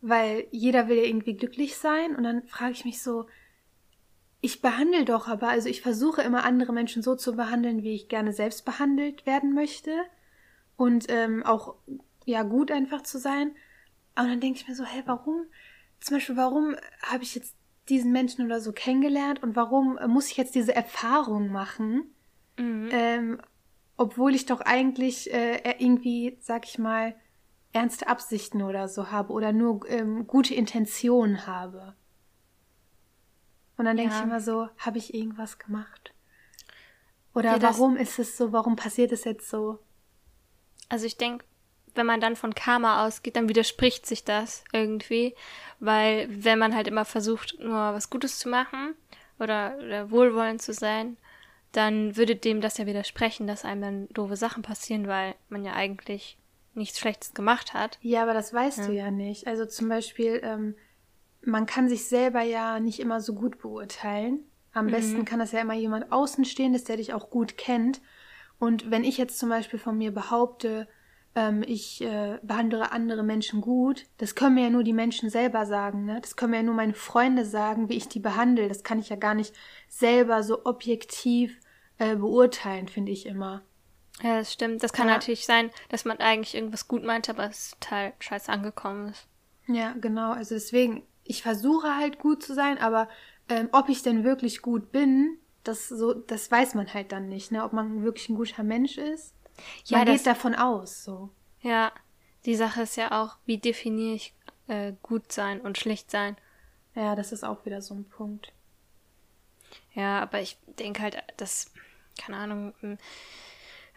weil 0.00 0.46
jeder 0.50 0.88
will 0.88 0.98
ja 0.98 1.04
irgendwie 1.04 1.34
glücklich 1.36 1.76
sein 1.76 2.16
und 2.16 2.24
dann 2.24 2.42
frage 2.44 2.72
ich 2.72 2.84
mich 2.84 3.02
so, 3.02 3.26
ich 4.44 4.60
behandle 4.60 5.06
doch 5.06 5.26
aber, 5.26 5.48
also 5.48 5.68
ich 5.70 5.80
versuche 5.80 6.20
immer 6.20 6.44
andere 6.44 6.72
Menschen 6.72 7.02
so 7.02 7.14
zu 7.16 7.34
behandeln, 7.34 7.82
wie 7.82 7.94
ich 7.94 8.08
gerne 8.08 8.32
selbst 8.32 8.66
behandelt 8.66 9.24
werden 9.24 9.54
möchte 9.54 9.90
und 10.76 11.06
ähm, 11.08 11.42
auch 11.44 11.76
ja 12.26 12.42
gut 12.42 12.70
einfach 12.70 13.02
zu 13.02 13.18
sein. 13.18 13.56
Aber 14.14 14.28
dann 14.28 14.40
denke 14.40 14.60
ich 14.60 14.68
mir 14.68 14.74
so, 14.74 14.84
hä, 14.84 15.02
warum? 15.06 15.46
Zum 16.00 16.16
Beispiel, 16.16 16.36
warum 16.36 16.76
habe 17.02 17.22
ich 17.22 17.34
jetzt 17.34 17.54
diesen 17.88 18.12
Menschen 18.12 18.44
oder 18.44 18.60
so 18.60 18.72
kennengelernt 18.72 19.42
und 19.42 19.56
warum 19.56 19.98
muss 20.08 20.30
ich 20.30 20.36
jetzt 20.36 20.54
diese 20.54 20.74
Erfahrung 20.74 21.50
machen, 21.50 22.14
Mhm. 22.56 22.88
ähm, 22.92 23.40
obwohl 23.96 24.34
ich 24.34 24.46
doch 24.46 24.60
eigentlich 24.60 25.32
äh, 25.32 25.74
irgendwie, 25.78 26.36
sag 26.40 26.66
ich 26.66 26.78
mal, 26.78 27.14
ernste 27.72 28.06
Absichten 28.08 28.62
oder 28.62 28.88
so 28.88 29.10
habe 29.10 29.32
oder 29.32 29.52
nur 29.52 29.88
ähm, 29.88 30.26
gute 30.26 30.54
Intentionen 30.54 31.46
habe. 31.46 31.94
Und 33.76 33.84
dann 33.86 33.96
denke 33.96 34.12
Ja. 34.12 34.18
ich 34.20 34.24
immer 34.24 34.40
so, 34.40 34.68
habe 34.78 34.98
ich 34.98 35.14
irgendwas 35.14 35.58
gemacht? 35.58 36.12
Oder 37.34 37.52
Ja, 37.52 37.62
warum 37.62 37.96
ist 37.96 38.18
es 38.18 38.36
so? 38.36 38.52
Warum 38.52 38.76
passiert 38.76 39.10
es 39.12 39.24
jetzt 39.24 39.48
so? 39.48 39.80
Also 40.88 41.06
ich 41.06 41.16
denke, 41.16 41.44
wenn 41.94 42.06
man 42.06 42.20
dann 42.20 42.36
von 42.36 42.54
Karma 42.54 43.06
ausgeht, 43.06 43.36
dann 43.36 43.48
widerspricht 43.48 44.06
sich 44.06 44.24
das 44.24 44.64
irgendwie, 44.72 45.34
weil 45.80 46.28
wenn 46.30 46.58
man 46.58 46.74
halt 46.74 46.88
immer 46.88 47.04
versucht, 47.04 47.56
nur 47.58 47.74
was 47.94 48.10
Gutes 48.10 48.38
zu 48.38 48.48
machen 48.48 48.94
oder, 49.38 49.76
oder 49.78 50.10
wohlwollend 50.10 50.62
zu 50.62 50.72
sein, 50.72 51.16
dann 51.72 52.16
würde 52.16 52.36
dem 52.36 52.60
das 52.60 52.78
ja 52.78 52.86
widersprechen, 52.86 53.46
dass 53.46 53.64
einem 53.64 53.80
dann 53.82 54.08
doofe 54.10 54.36
Sachen 54.36 54.62
passieren, 54.62 55.08
weil 55.08 55.34
man 55.48 55.64
ja 55.64 55.72
eigentlich 55.72 56.38
nichts 56.74 56.98
Schlechtes 56.98 57.34
gemacht 57.34 57.74
hat. 57.74 57.98
Ja, 58.00 58.22
aber 58.22 58.34
das 58.34 58.52
weißt 58.52 58.88
du 58.88 58.92
ja 58.92 59.10
nicht. 59.10 59.46
Also 59.46 59.66
zum 59.66 59.88
Beispiel, 59.88 60.40
ähm, 60.44 60.76
man 61.46 61.66
kann 61.66 61.88
sich 61.88 62.08
selber 62.08 62.42
ja 62.42 62.80
nicht 62.80 63.00
immer 63.00 63.20
so 63.20 63.34
gut 63.34 63.58
beurteilen. 63.58 64.40
Am 64.72 64.88
besten 64.88 65.24
kann 65.24 65.38
das 65.38 65.52
ja 65.52 65.60
immer 65.60 65.74
jemand 65.74 66.10
Außenstehendes, 66.10 66.84
der 66.84 66.96
dich 66.96 67.14
auch 67.14 67.30
gut 67.30 67.56
kennt. 67.56 68.00
Und 68.58 68.90
wenn 68.90 69.04
ich 69.04 69.18
jetzt 69.18 69.38
zum 69.38 69.48
Beispiel 69.48 69.78
von 69.78 69.96
mir 69.96 70.12
behaupte, 70.12 70.88
ähm, 71.36 71.62
ich 71.66 72.00
äh, 72.02 72.38
behandle 72.42 72.90
andere 72.90 73.22
Menschen 73.22 73.60
gut, 73.60 74.06
das 74.18 74.34
können 74.34 74.54
mir 74.56 74.64
ja 74.64 74.70
nur 74.70 74.82
die 74.82 74.92
Menschen 74.92 75.30
selber 75.30 75.64
sagen. 75.66 76.04
Ne? 76.04 76.20
Das 76.20 76.34
können 76.34 76.50
mir 76.50 76.56
ja 76.58 76.62
nur 76.64 76.74
meine 76.74 76.94
Freunde 76.94 77.44
sagen, 77.44 77.88
wie 77.88 77.96
ich 77.96 78.08
die 78.08 78.20
behandle. 78.20 78.68
Das 78.68 78.82
kann 78.82 78.98
ich 78.98 79.08
ja 79.10 79.16
gar 79.16 79.34
nicht 79.34 79.54
selber 79.88 80.42
so 80.42 80.64
objektiv 80.64 81.60
äh, 81.98 82.16
beurteilen, 82.16 82.88
finde 82.88 83.12
ich 83.12 83.26
immer. 83.26 83.62
Ja, 84.22 84.38
das 84.38 84.52
stimmt. 84.52 84.82
Das 84.82 84.92
kann 84.92 85.08
Ja. 85.08 85.14
natürlich 85.14 85.46
sein, 85.46 85.70
dass 85.88 86.04
man 86.04 86.18
eigentlich 86.18 86.54
irgendwas 86.54 86.88
gut 86.88 87.04
meint, 87.04 87.28
aber 87.28 87.48
es 87.48 87.72
total 87.80 88.12
scheiße 88.20 88.50
angekommen 88.50 89.08
ist. 89.08 89.26
Ja, 89.66 89.94
genau. 90.00 90.32
Also 90.32 90.54
deswegen, 90.54 91.02
ich 91.24 91.42
versuche 91.42 91.96
halt 91.96 92.18
gut 92.18 92.42
zu 92.42 92.54
sein, 92.54 92.78
aber 92.78 93.08
ähm, 93.48 93.68
ob 93.72 93.88
ich 93.88 94.02
denn 94.02 94.24
wirklich 94.24 94.62
gut 94.62 94.92
bin, 94.92 95.38
das 95.64 95.88
so, 95.88 96.12
das 96.14 96.50
weiß 96.50 96.74
man 96.74 96.92
halt 96.92 97.12
dann 97.12 97.28
nicht, 97.28 97.50
ne? 97.50 97.64
Ob 97.64 97.72
man 97.72 98.02
wirklich 98.02 98.28
ein 98.28 98.36
guter 98.36 98.62
Mensch 98.62 98.98
ist. 98.98 99.34
Ja, 99.86 99.98
man 99.98 100.06
das- 100.06 100.18
geht 100.18 100.26
davon 100.26 100.54
aus, 100.54 101.04
so. 101.04 101.30
Ja, 101.62 101.92
die 102.44 102.54
Sache 102.56 102.82
ist 102.82 102.96
ja 102.96 103.22
auch, 103.22 103.36
wie 103.46 103.58
definiere 103.58 104.14
ich 104.14 104.34
äh, 104.68 104.92
gut 105.02 105.32
sein 105.32 105.60
und 105.60 105.78
schlecht 105.78 106.10
sein. 106.10 106.36
Ja, 106.94 107.14
das 107.16 107.32
ist 107.32 107.44
auch 107.44 107.64
wieder 107.64 107.80
so 107.82 107.94
ein 107.94 108.04
Punkt. 108.04 108.52
Ja, 109.94 110.20
aber 110.20 110.40
ich 110.40 110.58
denke 110.78 111.02
halt, 111.02 111.16
dass, 111.36 111.72
keine 112.20 112.36
Ahnung, 112.36 112.74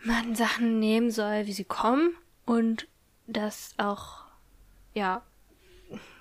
man 0.03 0.35
Sachen 0.35 0.79
nehmen 0.79 1.11
soll, 1.11 1.45
wie 1.45 1.53
sie 1.53 1.63
kommen 1.65 2.15
und 2.45 2.87
dass 3.27 3.73
auch, 3.77 4.25
ja, 4.93 5.23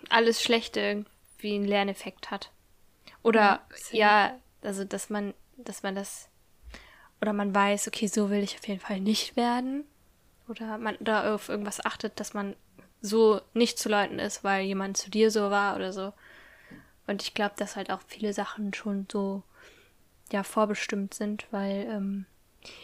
alles 0.08 0.42
Schlechte 0.42 0.80
irgendwie 0.80 1.54
einen 1.54 1.64
Lerneffekt 1.64 2.30
hat. 2.30 2.50
Oder, 3.22 3.66
Ja, 3.90 3.98
ja, 3.98 4.38
also, 4.62 4.84
dass 4.84 5.10
man, 5.10 5.34
dass 5.56 5.82
man 5.82 5.94
das, 5.94 6.28
oder 7.20 7.32
man 7.32 7.54
weiß, 7.54 7.88
okay, 7.88 8.06
so 8.06 8.30
will 8.30 8.42
ich 8.42 8.56
auf 8.56 8.66
jeden 8.68 8.80
Fall 8.80 9.00
nicht 9.00 9.36
werden. 9.36 9.84
Oder 10.48 10.78
man 10.78 10.96
da 11.00 11.34
auf 11.34 11.48
irgendwas 11.48 11.84
achtet, 11.84 12.20
dass 12.20 12.34
man 12.34 12.54
so 13.00 13.40
nicht 13.52 13.78
zu 13.78 13.88
Leuten 13.88 14.18
ist, 14.18 14.44
weil 14.44 14.64
jemand 14.64 14.96
zu 14.96 15.10
dir 15.10 15.30
so 15.30 15.50
war 15.50 15.76
oder 15.76 15.92
so. 15.92 16.12
Und 17.06 17.22
ich 17.22 17.34
glaube, 17.34 17.54
dass 17.56 17.76
halt 17.76 17.90
auch 17.90 18.00
viele 18.06 18.32
Sachen 18.32 18.74
schon 18.74 19.06
so 19.10 19.42
ja 20.32 20.42
vorbestimmt 20.42 21.14
sind, 21.14 21.46
weil 21.50 21.86
ähm, 21.88 22.26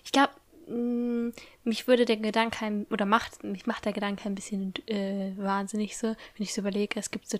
ich 0.05 0.13
glaube, 0.13 0.33
mich 0.69 1.87
würde 1.87 2.05
der 2.05 2.17
Gedanke 2.17 2.87
oder 2.91 3.05
macht 3.05 3.43
mich 3.45 3.67
macht 3.67 3.85
der 3.85 3.93
Gedanke 3.93 4.25
ein 4.27 4.35
bisschen 4.35 4.75
äh, 4.87 5.33
wahnsinnig 5.37 5.97
so, 5.97 6.09
wenn 6.09 6.17
ich 6.45 6.55
so 6.55 6.61
überlege, 6.61 6.99
es 6.99 7.11
gibt 7.11 7.29
so 7.29 7.39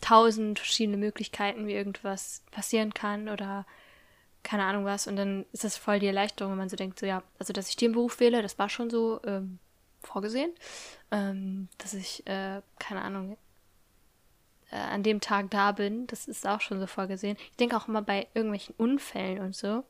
tausend 0.00 0.58
verschiedene 0.58 0.96
Möglichkeiten, 0.96 1.66
wie 1.66 1.74
irgendwas 1.74 2.42
passieren 2.50 2.94
kann 2.94 3.28
oder 3.28 3.66
keine 4.42 4.64
Ahnung 4.64 4.84
was. 4.84 5.06
Und 5.06 5.16
dann 5.16 5.44
ist 5.52 5.64
das 5.64 5.76
voll 5.76 5.98
die 5.98 6.06
Erleichterung, 6.06 6.52
wenn 6.52 6.58
man 6.58 6.68
so 6.68 6.76
denkt, 6.76 6.98
so 6.98 7.06
ja, 7.06 7.22
also 7.38 7.52
dass 7.52 7.68
ich 7.68 7.76
den 7.76 7.92
Beruf 7.92 8.20
wähle, 8.20 8.42
das 8.42 8.58
war 8.58 8.68
schon 8.68 8.90
so 8.90 9.20
ähm, 9.24 9.58
vorgesehen, 10.02 10.52
ähm, 11.10 11.68
dass 11.78 11.94
ich 11.94 12.26
äh, 12.26 12.62
keine 12.78 13.02
Ahnung 13.02 13.36
äh, 14.70 14.76
an 14.76 15.02
dem 15.02 15.20
Tag 15.20 15.50
da 15.50 15.72
bin, 15.72 16.06
das 16.06 16.26
ist 16.26 16.46
auch 16.46 16.60
schon 16.60 16.80
so 16.80 16.86
vorgesehen. 16.86 17.36
Ich 17.50 17.56
denke 17.56 17.76
auch 17.76 17.88
immer 17.88 18.02
bei 18.02 18.26
irgendwelchen 18.34 18.74
Unfällen 18.76 19.40
und 19.40 19.54
so, 19.54 19.84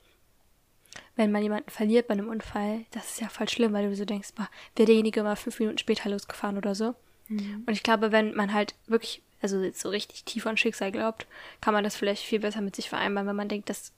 wenn 1.17 1.33
man 1.33 1.43
jemanden 1.43 1.71
verliert 1.71 2.09
bei 2.09 2.13
einem 2.13 2.29
Unfall, 2.29 2.85
das 2.93 3.11
ist 3.13 3.21
ja 3.21 3.29
voll 3.29 3.49
schlimm, 3.49 3.73
weil 3.73 3.89
du 3.89 3.95
so 3.95 4.05
denkst, 4.05 4.31
boah, 4.35 4.49
wäre 4.77 4.87
derjenige 4.87 5.23
mal 5.23 5.37
fünf 5.37 5.59
Minuten 5.59 5.79
später 5.79 6.09
losgefahren 6.09 6.57
oder 6.57 6.75
so. 6.75 6.95
Und 7.67 7.71
ich 7.71 7.83
glaube, 7.83 8.11
wenn 8.13 8.35
man 8.35 8.53
halt 8.53 8.75
wirklich, 8.87 9.23
also 9.41 9.61
jetzt 9.61 9.81
so 9.81 9.89
richtig 9.89 10.25
tief 10.25 10.47
an 10.47 10.57
Schicksal 10.57 10.91
glaubt, 10.91 11.27
kann 11.61 11.75
man 11.75 11.85
das 11.85 11.97
vielleicht 11.97 12.25
viel 12.25 12.41
besser 12.41 12.61
mit 12.61 12.75
sich 12.75 12.89
vereinbaren, 12.89 13.29
wenn 13.29 13.37
man 13.37 13.49
denkt, 13.49 13.71
das 13.71 13.93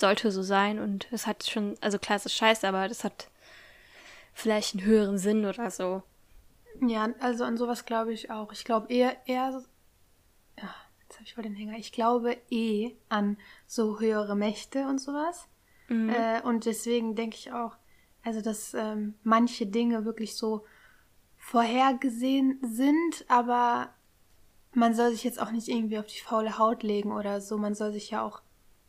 sollte 0.00 0.30
so 0.30 0.42
sein 0.42 0.78
und 0.78 1.08
es 1.10 1.26
hat 1.26 1.44
schon, 1.48 1.74
also 1.80 1.98
klar, 1.98 2.16
es 2.16 2.26
ist 2.26 2.34
scheiße, 2.34 2.68
aber 2.68 2.86
das 2.86 3.02
hat 3.02 3.28
vielleicht 4.34 4.74
einen 4.74 4.84
höheren 4.84 5.18
Sinn 5.18 5.46
oder 5.46 5.70
so. 5.70 6.02
Ja, 6.86 7.08
also 7.20 7.44
an 7.44 7.56
sowas 7.56 7.86
glaube 7.86 8.12
ich 8.12 8.30
auch. 8.30 8.52
Ich 8.52 8.64
glaube 8.64 8.92
eher, 8.92 9.16
eher, 9.26 9.62
ja, 10.58 10.74
jetzt 11.02 11.14
habe 11.14 11.24
ich 11.24 11.34
voll 11.34 11.44
den 11.44 11.54
Hänger. 11.54 11.78
Ich 11.78 11.90
glaube 11.90 12.36
eh 12.50 12.92
an 13.08 13.38
so 13.66 13.98
höhere 13.98 14.36
Mächte 14.36 14.86
und 14.86 15.00
sowas. 15.00 15.48
Äh, 15.88 16.42
und 16.42 16.64
deswegen 16.66 17.14
denke 17.14 17.36
ich 17.36 17.52
auch, 17.52 17.76
also 18.24 18.40
dass 18.40 18.74
ähm, 18.74 19.14
manche 19.22 19.66
Dinge 19.66 20.04
wirklich 20.04 20.36
so 20.36 20.64
vorhergesehen 21.36 22.58
sind, 22.62 23.24
aber 23.28 23.94
man 24.72 24.94
soll 24.94 25.12
sich 25.12 25.24
jetzt 25.24 25.40
auch 25.40 25.52
nicht 25.52 25.68
irgendwie 25.68 25.98
auf 25.98 26.06
die 26.06 26.20
faule 26.20 26.58
Haut 26.58 26.82
legen 26.82 27.12
oder 27.12 27.40
so. 27.40 27.56
Man 27.56 27.74
soll 27.74 27.92
sich 27.92 28.10
ja 28.10 28.22
auch, 28.22 28.42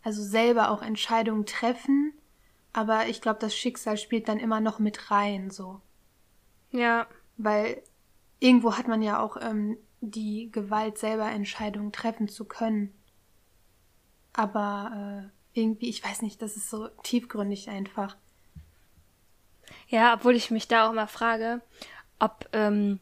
also 0.03 0.21
selber 0.23 0.71
auch 0.71 0.81
Entscheidungen 0.81 1.45
treffen. 1.45 2.13
Aber 2.73 3.07
ich 3.07 3.21
glaube, 3.21 3.39
das 3.39 3.55
Schicksal 3.55 3.97
spielt 3.97 4.27
dann 4.27 4.39
immer 4.39 4.59
noch 4.59 4.79
mit 4.79 5.09
rein, 5.11 5.49
so. 5.49 5.81
Ja, 6.71 7.07
Weil 7.37 7.81
irgendwo 8.39 8.75
hat 8.77 8.87
man 8.87 9.01
ja 9.01 9.19
auch 9.19 9.37
ähm, 9.39 9.77
die 10.01 10.51
Gewalt, 10.51 10.97
selber 10.97 11.29
Entscheidungen 11.29 11.91
treffen 11.91 12.27
zu 12.27 12.45
können. 12.45 12.93
aber 14.33 14.91
äh, 15.25 15.36
irgendwie, 15.57 15.89
ich 15.89 16.03
weiß 16.03 16.21
nicht, 16.21 16.41
das 16.41 16.55
ist 16.55 16.69
so 16.69 16.87
tiefgründig 17.03 17.69
einfach. 17.69 18.15
Ja, 19.89 20.13
obwohl 20.13 20.35
ich 20.35 20.51
mich 20.51 20.67
da 20.67 20.87
auch 20.87 20.93
mal 20.93 21.07
frage, 21.07 21.61
ob 22.19 22.47
ähm, 22.53 22.99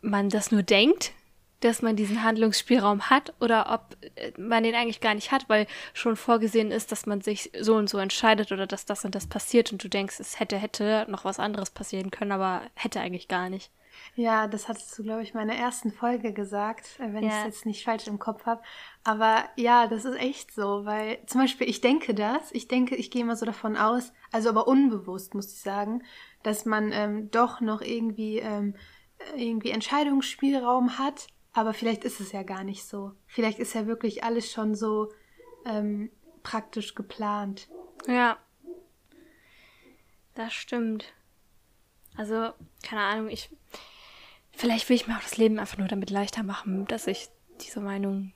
man 0.00 0.28
das 0.28 0.52
nur 0.52 0.62
denkt, 0.62 1.12
dass 1.60 1.82
man 1.82 1.94
diesen 1.94 2.22
Handlungsspielraum 2.22 3.10
hat 3.10 3.34
oder 3.40 3.70
ob 3.72 3.96
äh, 4.16 4.32
man 4.38 4.62
den 4.62 4.74
eigentlich 4.74 5.00
gar 5.00 5.14
nicht 5.14 5.30
hat, 5.30 5.48
weil 5.48 5.66
schon 5.92 6.16
vorgesehen 6.16 6.70
ist, 6.70 6.90
dass 6.90 7.06
man 7.06 7.20
sich 7.20 7.50
so 7.58 7.76
und 7.76 7.88
so 7.88 7.98
entscheidet 7.98 8.50
oder 8.50 8.66
dass 8.66 8.86
das 8.86 9.04
und 9.04 9.14
das 9.14 9.26
passiert 9.26 9.70
und 9.72 9.82
du 9.84 9.88
denkst, 9.88 10.20
es 10.20 10.40
hätte, 10.40 10.56
hätte 10.56 11.06
noch 11.08 11.24
was 11.24 11.38
anderes 11.38 11.70
passieren 11.70 12.10
können, 12.10 12.32
aber 12.32 12.62
hätte 12.74 13.00
eigentlich 13.00 13.28
gar 13.28 13.50
nicht. 13.50 13.70
Ja, 14.14 14.46
das 14.48 14.68
hattest 14.68 14.96
du, 14.98 15.02
glaube 15.02 15.22
ich, 15.22 15.30
in 15.30 15.36
meiner 15.38 15.54
ersten 15.54 15.92
Folge 15.92 16.32
gesagt, 16.32 16.98
äh, 16.98 17.12
wenn 17.12 17.22
Ja. 17.24 17.28
ich 17.30 17.34
es 17.36 17.44
jetzt 17.44 17.66
nicht 17.66 17.84
falsch 17.84 18.06
im 18.06 18.18
Kopf 18.18 18.46
habe. 18.46 18.62
Aber 19.04 19.44
ja, 19.56 19.86
das 19.86 20.04
ist 20.04 20.16
echt 20.18 20.52
so, 20.52 20.84
weil 20.84 21.18
zum 21.26 21.40
Beispiel 21.40 21.68
ich 21.68 21.80
denke 21.80 22.14
das, 22.14 22.52
ich 22.52 22.68
denke, 22.68 22.96
ich 22.96 23.10
gehe 23.10 23.22
immer 23.22 23.36
so 23.36 23.46
davon 23.46 23.76
aus, 23.76 24.12
also 24.32 24.48
aber 24.48 24.66
unbewusst 24.68 25.34
muss 25.34 25.52
ich 25.52 25.60
sagen, 25.60 26.02
dass 26.42 26.64
man 26.64 26.92
ähm, 26.92 27.30
doch 27.30 27.60
noch 27.60 27.80
irgendwie, 27.80 28.38
ähm, 28.38 28.74
irgendwie 29.36 29.70
Entscheidungsspielraum 29.70 30.98
hat, 30.98 31.26
aber 31.52 31.74
vielleicht 31.74 32.04
ist 32.04 32.20
es 32.20 32.32
ja 32.32 32.42
gar 32.42 32.64
nicht 32.64 32.84
so. 32.84 33.12
Vielleicht 33.26 33.58
ist 33.58 33.74
ja 33.74 33.86
wirklich 33.86 34.24
alles 34.24 34.50
schon 34.50 34.74
so 34.74 35.12
ähm, 35.66 36.10
praktisch 36.42 36.94
geplant. 36.94 37.68
Ja. 38.06 38.38
Das 40.34 40.52
stimmt. 40.52 41.12
Also, 42.16 42.50
keine 42.82 43.02
Ahnung, 43.02 43.28
ich. 43.28 43.50
Vielleicht 44.60 44.88
will 44.88 44.96
ich 44.96 45.06
mir 45.06 45.16
auch 45.16 45.22
das 45.22 45.38
Leben 45.38 45.58
einfach 45.58 45.78
nur 45.78 45.88
damit 45.88 46.10
leichter 46.10 46.42
machen, 46.42 46.86
dass 46.86 47.06
ich 47.06 47.30
diese 47.62 47.80
Meinung 47.80 48.32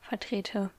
vertrete. 0.00 0.70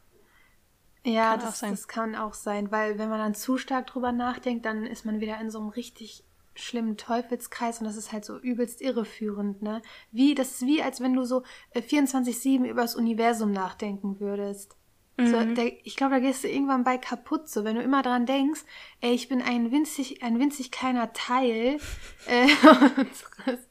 Ja, 1.05 1.31
Kann 1.31 1.39
das, 1.39 1.59
das 1.61 1.87
kann 1.87 2.15
auch 2.15 2.33
sein, 2.33 2.71
weil 2.71 2.99
wenn 2.99 3.09
man 3.09 3.19
dann 3.19 3.33
zu 3.33 3.57
stark 3.57 3.87
drüber 3.87 4.11
nachdenkt, 4.11 4.65
dann 4.65 4.85
ist 4.85 5.05
man 5.05 5.21
wieder 5.21 5.39
in 5.39 5.49
so 5.49 5.59
einem 5.59 5.69
richtig 5.69 6.25
schlimmen 6.55 6.97
Teufelskreis 6.97 7.79
und 7.79 7.85
das 7.85 7.95
ist 7.95 8.11
halt 8.11 8.25
so 8.25 8.37
übelst 8.37 8.81
irreführend, 8.81 9.61
ne? 9.61 9.81
Wie, 10.11 10.35
das 10.35 10.51
ist 10.51 10.61
wie, 10.63 10.83
als 10.83 10.99
wenn 10.99 11.13
du 11.13 11.23
so 11.23 11.43
äh, 11.71 11.81
24-7 11.81 12.65
über 12.65 12.81
das 12.81 12.95
Universum 12.95 13.51
nachdenken 13.51 14.19
würdest. 14.19 14.75
So, 15.21 15.37
Mhm. 15.37 15.55
da, 15.55 15.63
ich 15.83 15.95
glaube, 15.97 16.15
da 16.15 16.19
gehst 16.19 16.43
du 16.43 16.49
irgendwann 16.49 16.83
bei 16.85 16.97
kaputt, 16.97 17.49
so 17.49 17.63
wenn 17.65 17.75
du 17.75 17.81
immer 17.81 18.01
dran 18.01 18.25
denkst, 18.25 18.61
ey, 19.01 19.11
ich 19.13 19.27
bin 19.29 19.41
ein 19.41 19.69
winzig, 19.71 20.23
ein 20.23 20.39
winzig 20.39 20.71
kleiner 20.71 21.11
Teil 21.13 21.79
äh, 22.25 22.47
unseres 22.97 23.67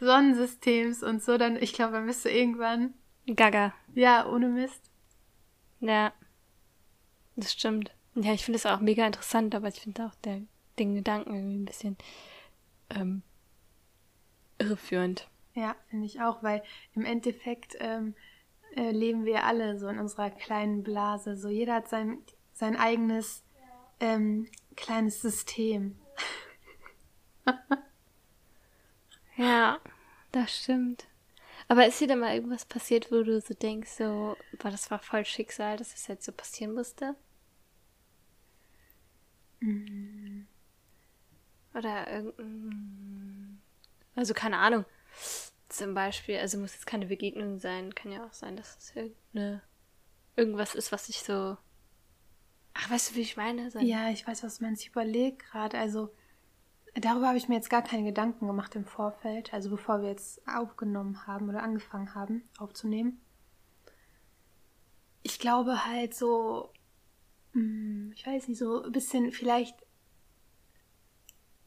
Sonnensystems 0.00 1.02
und 1.02 1.22
so, 1.22 1.38
dann, 1.38 1.56
ich 1.56 1.72
glaube, 1.72 1.92
dann 1.92 2.06
bist 2.06 2.24
du 2.24 2.30
irgendwann, 2.30 2.94
Gaga. 3.26 3.74
ja, 3.94 4.26
ohne 4.26 4.48
Mist. 4.48 4.90
Ja. 5.80 6.12
Das 7.36 7.52
stimmt. 7.52 7.94
Ja, 8.14 8.32
ich 8.32 8.44
finde 8.44 8.56
es 8.56 8.66
auch 8.66 8.80
mega 8.80 9.06
interessant, 9.06 9.54
aber 9.54 9.68
ich 9.68 9.80
finde 9.80 10.06
auch 10.06 10.14
der, 10.24 10.42
den 10.78 10.94
Gedanken 10.94 11.34
irgendwie 11.34 11.58
ein 11.58 11.64
bisschen 11.64 11.96
ähm, 12.90 13.22
irreführend. 14.58 15.28
Ja, 15.54 15.76
finde 15.88 16.06
ich 16.06 16.20
auch, 16.20 16.42
weil 16.42 16.62
im 16.94 17.04
Endeffekt 17.04 17.76
ähm, 17.78 18.14
äh, 18.76 18.90
leben 18.90 19.24
wir 19.24 19.44
alle 19.44 19.78
so 19.78 19.88
in 19.88 19.98
unserer 19.98 20.30
kleinen 20.30 20.82
Blase. 20.82 21.36
So 21.36 21.48
jeder 21.48 21.74
hat 21.74 21.88
sein, 21.88 22.18
sein 22.52 22.76
eigenes 22.76 23.44
ähm, 24.00 24.48
kleines 24.76 25.20
System. 25.20 25.98
Ja, 29.38 29.78
das 30.32 30.56
stimmt. 30.56 31.06
Aber 31.68 31.86
ist 31.86 32.00
dir 32.00 32.08
da 32.08 32.16
mal 32.16 32.34
irgendwas 32.34 32.64
passiert, 32.64 33.12
wo 33.12 33.22
du 33.22 33.40
so 33.40 33.54
denkst, 33.54 33.90
so, 33.90 34.36
boah, 34.58 34.70
das 34.70 34.90
war 34.90 34.98
voll 34.98 35.24
Schicksal, 35.24 35.76
dass 35.76 35.94
es 35.94 36.06
jetzt 36.08 36.24
so 36.24 36.32
passieren 36.32 36.74
musste? 36.74 37.14
Oder 41.74 42.10
irgendein. 42.10 43.60
Also 44.16 44.34
keine 44.34 44.58
Ahnung. 44.58 44.84
Zum 45.68 45.94
Beispiel, 45.94 46.38
also 46.38 46.58
muss 46.58 46.72
jetzt 46.72 46.86
keine 46.86 47.06
Begegnung 47.06 47.58
sein, 47.58 47.94
kann 47.94 48.10
ja 48.10 48.26
auch 48.26 48.32
sein, 48.32 48.56
dass 48.56 48.76
es 48.78 48.96
irgendeine. 48.96 49.62
Irgendwas 50.36 50.74
ist, 50.74 50.90
was 50.92 51.08
ich 51.08 51.20
so. 51.20 51.56
Ach, 52.74 52.90
weißt 52.90 53.10
du, 53.10 53.14
wie 53.16 53.20
ich 53.20 53.36
meine? 53.36 53.70
So 53.70 53.78
Ja, 53.80 54.10
ich 54.10 54.26
weiß, 54.26 54.42
was 54.42 54.60
man 54.60 54.76
sich 54.76 54.88
überlegt 54.88 55.44
gerade. 55.44 55.78
Also 55.78 56.12
darüber 57.00 57.28
habe 57.28 57.38
ich 57.38 57.48
mir 57.48 57.54
jetzt 57.56 57.70
gar 57.70 57.82
keine 57.82 58.04
Gedanken 58.04 58.46
gemacht 58.46 58.74
im 58.76 58.84
Vorfeld, 58.84 59.52
also 59.54 59.70
bevor 59.70 60.00
wir 60.02 60.08
jetzt 60.08 60.40
aufgenommen 60.48 61.26
haben 61.26 61.48
oder 61.48 61.62
angefangen 61.62 62.14
haben 62.14 62.42
aufzunehmen. 62.58 63.20
Ich 65.22 65.38
glaube 65.38 65.84
halt 65.86 66.14
so, 66.14 66.70
hm, 67.52 68.12
ich 68.16 68.26
weiß 68.26 68.48
nicht, 68.48 68.58
so 68.58 68.82
ein 68.84 68.92
bisschen 68.92 69.32
vielleicht. 69.32 69.76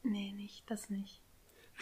Nee, 0.03 0.31
nicht, 0.33 0.69
das 0.69 0.89
nicht. 0.89 1.21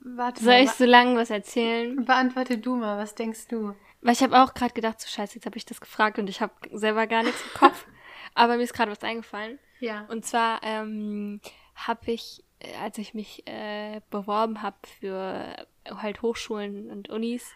Warte 0.00 0.42
Soll 0.42 0.64
mal, 0.64 0.64
ich 0.64 0.70
so 0.72 0.84
lange 0.84 1.16
was 1.16 1.30
erzählen? 1.30 1.96
be- 1.96 2.02
beantworte 2.02 2.58
du 2.58 2.76
mal, 2.76 2.98
was 2.98 3.14
denkst 3.14 3.46
du? 3.48 3.74
Weil 4.02 4.12
ich 4.14 4.22
habe 4.22 4.42
auch 4.42 4.54
gerade 4.54 4.72
gedacht, 4.72 5.00
so 5.00 5.08
scheiße, 5.08 5.36
jetzt 5.36 5.46
habe 5.46 5.58
ich 5.58 5.66
das 5.66 5.80
gefragt 5.80 6.18
und 6.18 6.28
ich 6.28 6.40
habe 6.40 6.52
selber 6.72 7.06
gar 7.06 7.22
nichts 7.22 7.42
im 7.42 7.58
Kopf. 7.58 7.86
aber 8.34 8.56
mir 8.56 8.62
ist 8.62 8.74
gerade 8.74 8.90
was 8.90 9.02
eingefallen. 9.02 9.58
Ja. 9.80 10.06
Und 10.08 10.24
zwar 10.24 10.62
ähm, 10.62 11.40
habe 11.74 12.10
ich, 12.12 12.44
äh, 12.60 12.74
als 12.76 12.98
ich 12.98 13.14
mich 13.14 13.46
äh, 13.46 14.00
beworben 14.10 14.62
habe 14.62 14.76
für 15.00 15.54
äh, 15.84 15.94
halt 15.94 16.22
Hochschulen 16.22 16.90
und 16.90 17.08
Unis, 17.08 17.52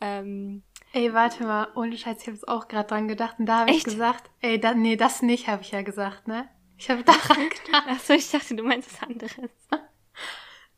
ähm, 0.00 0.62
Ey, 0.92 1.14
warte 1.14 1.44
mal, 1.44 1.68
ohne 1.76 1.96
Scheiß, 1.96 2.20
ich 2.20 2.26
habe 2.26 2.36
es 2.36 2.48
auch 2.48 2.66
gerade 2.66 2.88
dran 2.88 3.06
gedacht 3.06 3.38
und 3.38 3.46
da 3.46 3.60
habe 3.60 3.70
ich 3.70 3.84
gesagt, 3.84 4.28
ey, 4.40 4.58
da, 4.58 4.74
nee, 4.74 4.96
das 4.96 5.22
nicht, 5.22 5.46
habe 5.46 5.62
ich 5.62 5.70
ja 5.70 5.82
gesagt, 5.82 6.26
ne? 6.26 6.48
Ich 6.78 6.90
habe 6.90 7.04
daran 7.04 7.48
gedacht. 7.48 7.86
achso, 7.86 8.14
ich 8.14 8.28
dachte, 8.30 8.56
du 8.56 8.64
meinst 8.64 8.92
was 8.92 9.08
anderes. 9.08 9.36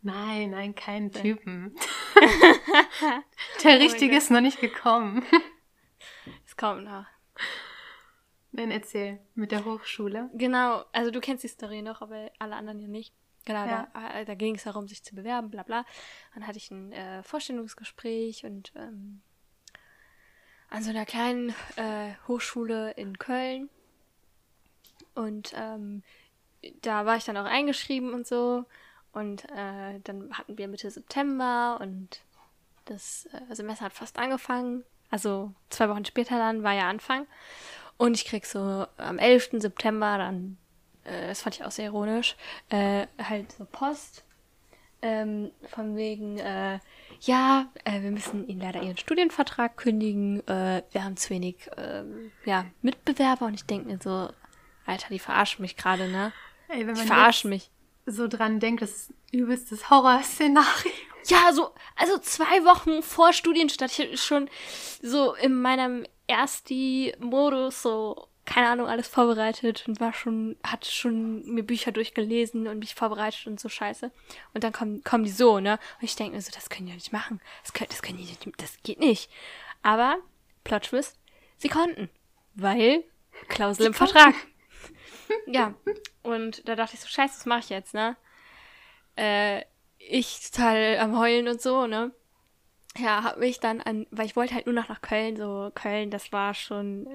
Nein, 0.03 0.51
nein, 0.51 0.75
keinen 0.75 1.13
Typen. 1.13 1.75
Der 3.65 3.79
Richtige 3.79 4.17
ist 4.17 4.31
noch 4.31 4.41
nicht 4.41 4.61
gekommen. 4.61 5.25
Es 6.47 6.57
kommt 6.57 6.85
noch. 6.85 7.07
Nein, 8.51 8.71
erzähl, 8.71 9.19
mit 9.35 9.51
der 9.53 9.65
Hochschule. 9.65 10.29
Genau, 10.35 10.85
also 10.93 11.11
du 11.11 11.21
kennst 11.21 11.43
die 11.43 11.49
Story 11.49 11.81
noch, 11.81 12.03
aber 12.03 12.31
alle 12.39 12.55
anderen 12.57 12.79
ja 12.79 12.89
nicht. 12.89 13.15
Genau, 13.47 13.65
Ja. 13.65 13.89
da, 13.95 14.21
äh, 14.21 14.25
da 14.27 14.35
ging 14.35 14.57
es 14.57 14.65
darum, 14.65 14.87
sich 14.87 15.03
zu 15.03 15.15
bewerben, 15.15 15.51
bla 15.51 15.63
bla. 15.63 15.87
Dann 16.35 16.47
hatte 16.47 16.59
ich 16.59 16.71
ein 16.71 16.93
äh, 16.93 17.23
Vorstellungsgespräch 17.23 18.45
und 18.45 18.73
ähm, 18.77 19.23
an 20.69 20.83
so 20.83 20.91
einer 20.91 21.07
kleinen 21.07 21.55
äh, 21.77 22.13
Hochschule 22.29 22.91
in 22.93 23.19
Köln. 23.19 23.71
Und 25.15 25.55
ähm, 25.57 26.03
da 26.83 27.07
war 27.07 27.17
ich 27.17 27.25
dann 27.25 27.37
auch 27.39 27.47
eingeschrieben 27.47 28.13
und 28.13 28.27
so. 28.27 28.65
Und 29.13 29.45
äh, 29.51 30.01
dann 30.05 30.33
hatten 30.33 30.57
wir 30.57 30.69
Mitte 30.69 30.91
September 30.91 31.79
und 31.81 32.23
das 32.87 33.29
äh, 33.33 33.55
Semester 33.55 33.85
hat 33.85 33.93
fast 33.93 34.19
angefangen. 34.19 34.85
Also 35.11 35.53
zwei 35.69 35.89
Wochen 35.89 36.05
später 36.05 36.39
dann 36.39 36.63
war 36.63 36.73
ja 36.73 36.89
Anfang. 36.89 37.27
Und 37.99 38.17
ich 38.17 38.25
krieg 38.25 38.47
so 38.47 38.87
am 38.97 39.19
11. 39.19 39.51
September 39.59 40.17
dann, 40.19 40.57
äh, 41.05 41.29
das 41.29 41.43
fand 41.43 41.57
ich 41.57 41.65
auch 41.65 41.71
sehr 41.71 41.87
ironisch, 41.87 42.37
äh, 42.71 43.07
halt 43.23 43.53
so 43.53 43.67
Post. 43.71 44.25
Ähm, 45.05 45.51
von 45.67 45.97
wegen, 45.97 46.39
äh, 46.39 46.79
ja, 47.21 47.67
äh, 47.85 48.03
wir 48.03 48.13
müssen 48.13 48.47
Ihnen 48.47 48.61
leider 48.61 48.83
Ihren 48.83 48.97
Studienvertrag 48.97 49.77
kündigen. 49.77 50.43
Wir 50.47 51.05
haben 51.05 51.17
zu 51.17 51.31
wenig 51.31 51.57
ähm, 51.77 52.31
ja, 52.45 52.67
Mitbewerber 52.83 53.47
und 53.47 53.55
ich 53.55 53.65
denke 53.67 53.89
mir 53.89 53.99
so, 54.03 54.31
Alter, 54.87 55.09
die 55.11 55.19
verarschen 55.19 55.63
mich 55.63 55.77
gerade, 55.77 56.09
ne? 56.09 56.33
Ey, 56.69 56.87
Die 56.87 56.95
verarschen 56.95 57.51
mich. 57.51 57.71
So 58.13 58.29
dran 58.29 58.61
denkt, 58.61 58.83
das 58.83 58.91
ist 58.91 59.15
übelstes 59.33 59.91
Horrorszenario. 59.91 60.93
Ja, 61.27 61.53
so, 61.53 61.71
also 61.97 62.19
zwei 62.19 62.65
Wochen 62.65 63.03
vor 63.03 63.33
Studienstart, 63.33 63.97
ich 63.99 64.21
schon 64.21 64.49
so 65.01 65.35
in 65.35 65.61
meinem 65.61 66.05
Ersti-Modus 66.27 67.83
so, 67.83 68.29
keine 68.45 68.69
Ahnung, 68.69 68.89
alles 68.89 69.07
vorbereitet 69.07 69.85
und 69.87 70.01
war 70.01 70.13
schon, 70.13 70.57
hat 70.65 70.87
schon 70.87 71.45
mir 71.45 71.63
Bücher 71.63 71.93
durchgelesen 71.93 72.67
und 72.67 72.81
mich 72.81 72.95
vorbereitet 72.95 73.47
und 73.47 73.61
so 73.61 73.69
scheiße. 73.69 74.11
Und 74.53 74.65
dann 74.65 74.73
kommen, 74.73 75.05
kommen 75.05 75.25
die 75.25 75.31
so, 75.31 75.61
ne? 75.61 75.79
Und 76.01 76.05
ich 76.05 76.17
denke 76.17 76.35
mir 76.35 76.43
so, 76.43 76.51
das 76.53 76.71
können 76.71 76.87
die 76.87 76.93
ja 76.93 76.97
nicht 76.97 77.13
machen. 77.13 77.41
Das 77.63 77.73
können, 77.73 77.91
das 77.91 78.03
können 78.03 78.19
die 78.19 78.25
nicht, 78.25 78.47
das 78.57 78.79
geht 78.83 78.99
nicht. 78.99 79.31
Aber, 79.83 80.17
Plot 80.65 80.85
Twist, 80.85 81.19
sie 81.59 81.69
konnten. 81.69 82.11
Weil, 82.55 83.05
Klausel 83.49 83.87
im 83.87 83.95
Vertrag. 83.95 84.35
ja. 85.47 85.75
Und 86.23 86.67
da 86.69 86.77
dachte 86.77 86.95
ich 86.95 87.01
so, 87.01 87.09
scheiße, 87.09 87.39
was 87.39 87.47
mache 87.47 87.61
ich 87.61 87.69
jetzt, 87.69 87.95
ne? 87.95 88.17
Äh, 89.17 89.63
ich 89.99 90.51
total 90.51 90.99
am 90.99 91.19
Heulen 91.19 91.49
und 91.49 91.61
so, 91.61 91.87
ne? 91.87 92.13
Ja, 92.99 93.25
hab 93.25 93.39
mich 93.39 93.59
dann 93.59 93.81
an, 93.81 94.07
weil 94.11 94.27
ich 94.27 94.37
wollte 94.37 94.55
halt 94.55 94.67
nur 94.67 94.75
noch 94.75 94.89
nach 94.89 95.01
Köln, 95.01 95.37
so 95.37 95.71
Köln, 95.75 96.11
das 96.11 96.31
war 96.31 96.53
schon, 96.53 97.07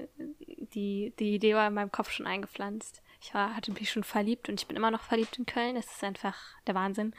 die, 0.74 1.12
die 1.18 1.34
Idee 1.34 1.54
war 1.54 1.68
in 1.68 1.74
meinem 1.74 1.92
Kopf 1.92 2.10
schon 2.10 2.26
eingepflanzt. 2.26 3.00
Ich 3.20 3.32
war, 3.32 3.54
hatte 3.54 3.72
mich 3.72 3.90
schon 3.90 4.04
verliebt 4.04 4.48
und 4.48 4.60
ich 4.60 4.66
bin 4.66 4.76
immer 4.76 4.90
noch 4.90 5.02
verliebt 5.02 5.38
in 5.38 5.46
Köln, 5.46 5.76
das 5.76 5.86
ist 5.86 6.02
einfach 6.02 6.36
der 6.66 6.74
Wahnsinn. 6.74 7.14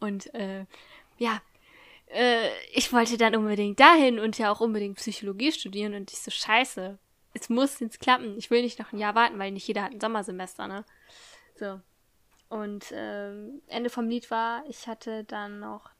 Und 0.00 0.32
äh, 0.34 0.64
ja, 1.18 1.40
äh, 2.08 2.48
ich 2.72 2.92
wollte 2.92 3.16
dann 3.16 3.36
unbedingt 3.36 3.78
dahin 3.78 4.18
und 4.18 4.38
ja 4.38 4.50
auch 4.50 4.60
unbedingt 4.60 4.96
Psychologie 4.96 5.52
studieren 5.52 5.94
und 5.94 6.10
ich 6.12 6.18
so, 6.18 6.30
scheiße, 6.30 6.98
es 7.34 7.48
muss 7.48 7.80
jetzt 7.80 8.00
klappen. 8.00 8.36
Ich 8.36 8.50
will 8.50 8.62
nicht 8.62 8.78
noch 8.78 8.92
ein 8.92 8.98
Jahr 8.98 9.14
warten, 9.14 9.38
weil 9.38 9.52
nicht 9.52 9.66
jeder 9.66 9.84
hat 9.84 9.92
ein 9.92 10.00
Sommersemester, 10.00 10.66
ne? 10.66 10.84
So. 11.54 11.80
Und 12.48 12.86
ähm, 12.92 13.62
Ende 13.68 13.90
vom 13.90 14.08
Lied 14.08 14.30
war, 14.30 14.64
ich 14.68 14.88
hatte 14.88 15.24
dann 15.24 15.60
noch 15.60 15.90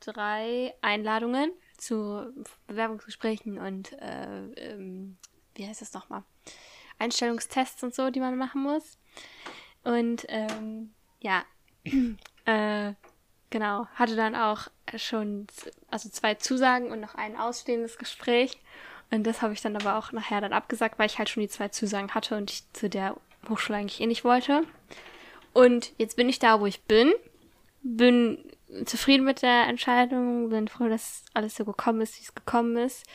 drei 0.00 0.74
Einladungen 0.82 1.50
zu 1.78 2.32
Bewerbungsgesprächen 2.66 3.58
und 3.58 3.92
äh, 3.94 4.52
ähm, 4.56 5.16
wie 5.54 5.66
heißt 5.66 5.80
das 5.80 5.94
nochmal? 5.94 6.24
Einstellungstests 6.98 7.82
und 7.82 7.94
so, 7.94 8.10
die 8.10 8.20
man 8.20 8.36
machen 8.36 8.62
muss. 8.62 8.98
Und 9.82 10.26
ähm, 10.28 10.92
ja, 11.20 11.44
äh, 12.44 12.92
genau, 13.50 13.86
hatte 13.94 14.16
dann 14.16 14.34
auch 14.34 14.68
schon 14.96 15.46
also 15.88 16.08
zwei 16.08 16.34
Zusagen 16.34 16.92
und 16.92 17.00
noch 17.00 17.14
ein 17.14 17.36
ausstehendes 17.36 17.98
Gespräch. 17.98 18.58
Und 19.14 19.24
das 19.24 19.42
habe 19.42 19.52
ich 19.52 19.60
dann 19.60 19.76
aber 19.76 19.96
auch 19.96 20.10
nachher 20.10 20.40
dann 20.40 20.52
abgesagt, 20.52 20.98
weil 20.98 21.06
ich 21.06 21.18
halt 21.18 21.28
schon 21.28 21.42
die 21.42 21.48
zwei 21.48 21.68
Zusagen 21.68 22.14
hatte 22.14 22.36
und 22.36 22.50
ich 22.50 22.72
zu 22.72 22.90
der 22.90 23.16
Hochschule 23.48 23.78
eigentlich 23.78 24.00
eh 24.00 24.06
nicht 24.06 24.24
wollte. 24.24 24.64
Und 25.52 25.92
jetzt 25.98 26.16
bin 26.16 26.28
ich 26.28 26.40
da, 26.40 26.60
wo 26.60 26.66
ich 26.66 26.82
bin. 26.82 27.12
Bin 27.82 28.38
zufrieden 28.86 29.24
mit 29.24 29.42
der 29.42 29.68
Entscheidung, 29.68 30.48
bin 30.48 30.66
froh, 30.66 30.88
dass 30.88 31.24
alles 31.32 31.54
so 31.54 31.64
gekommen 31.64 32.00
ist, 32.00 32.18
wie 32.18 32.24
es 32.24 32.34
gekommen 32.34 32.76
ist. 32.76 33.06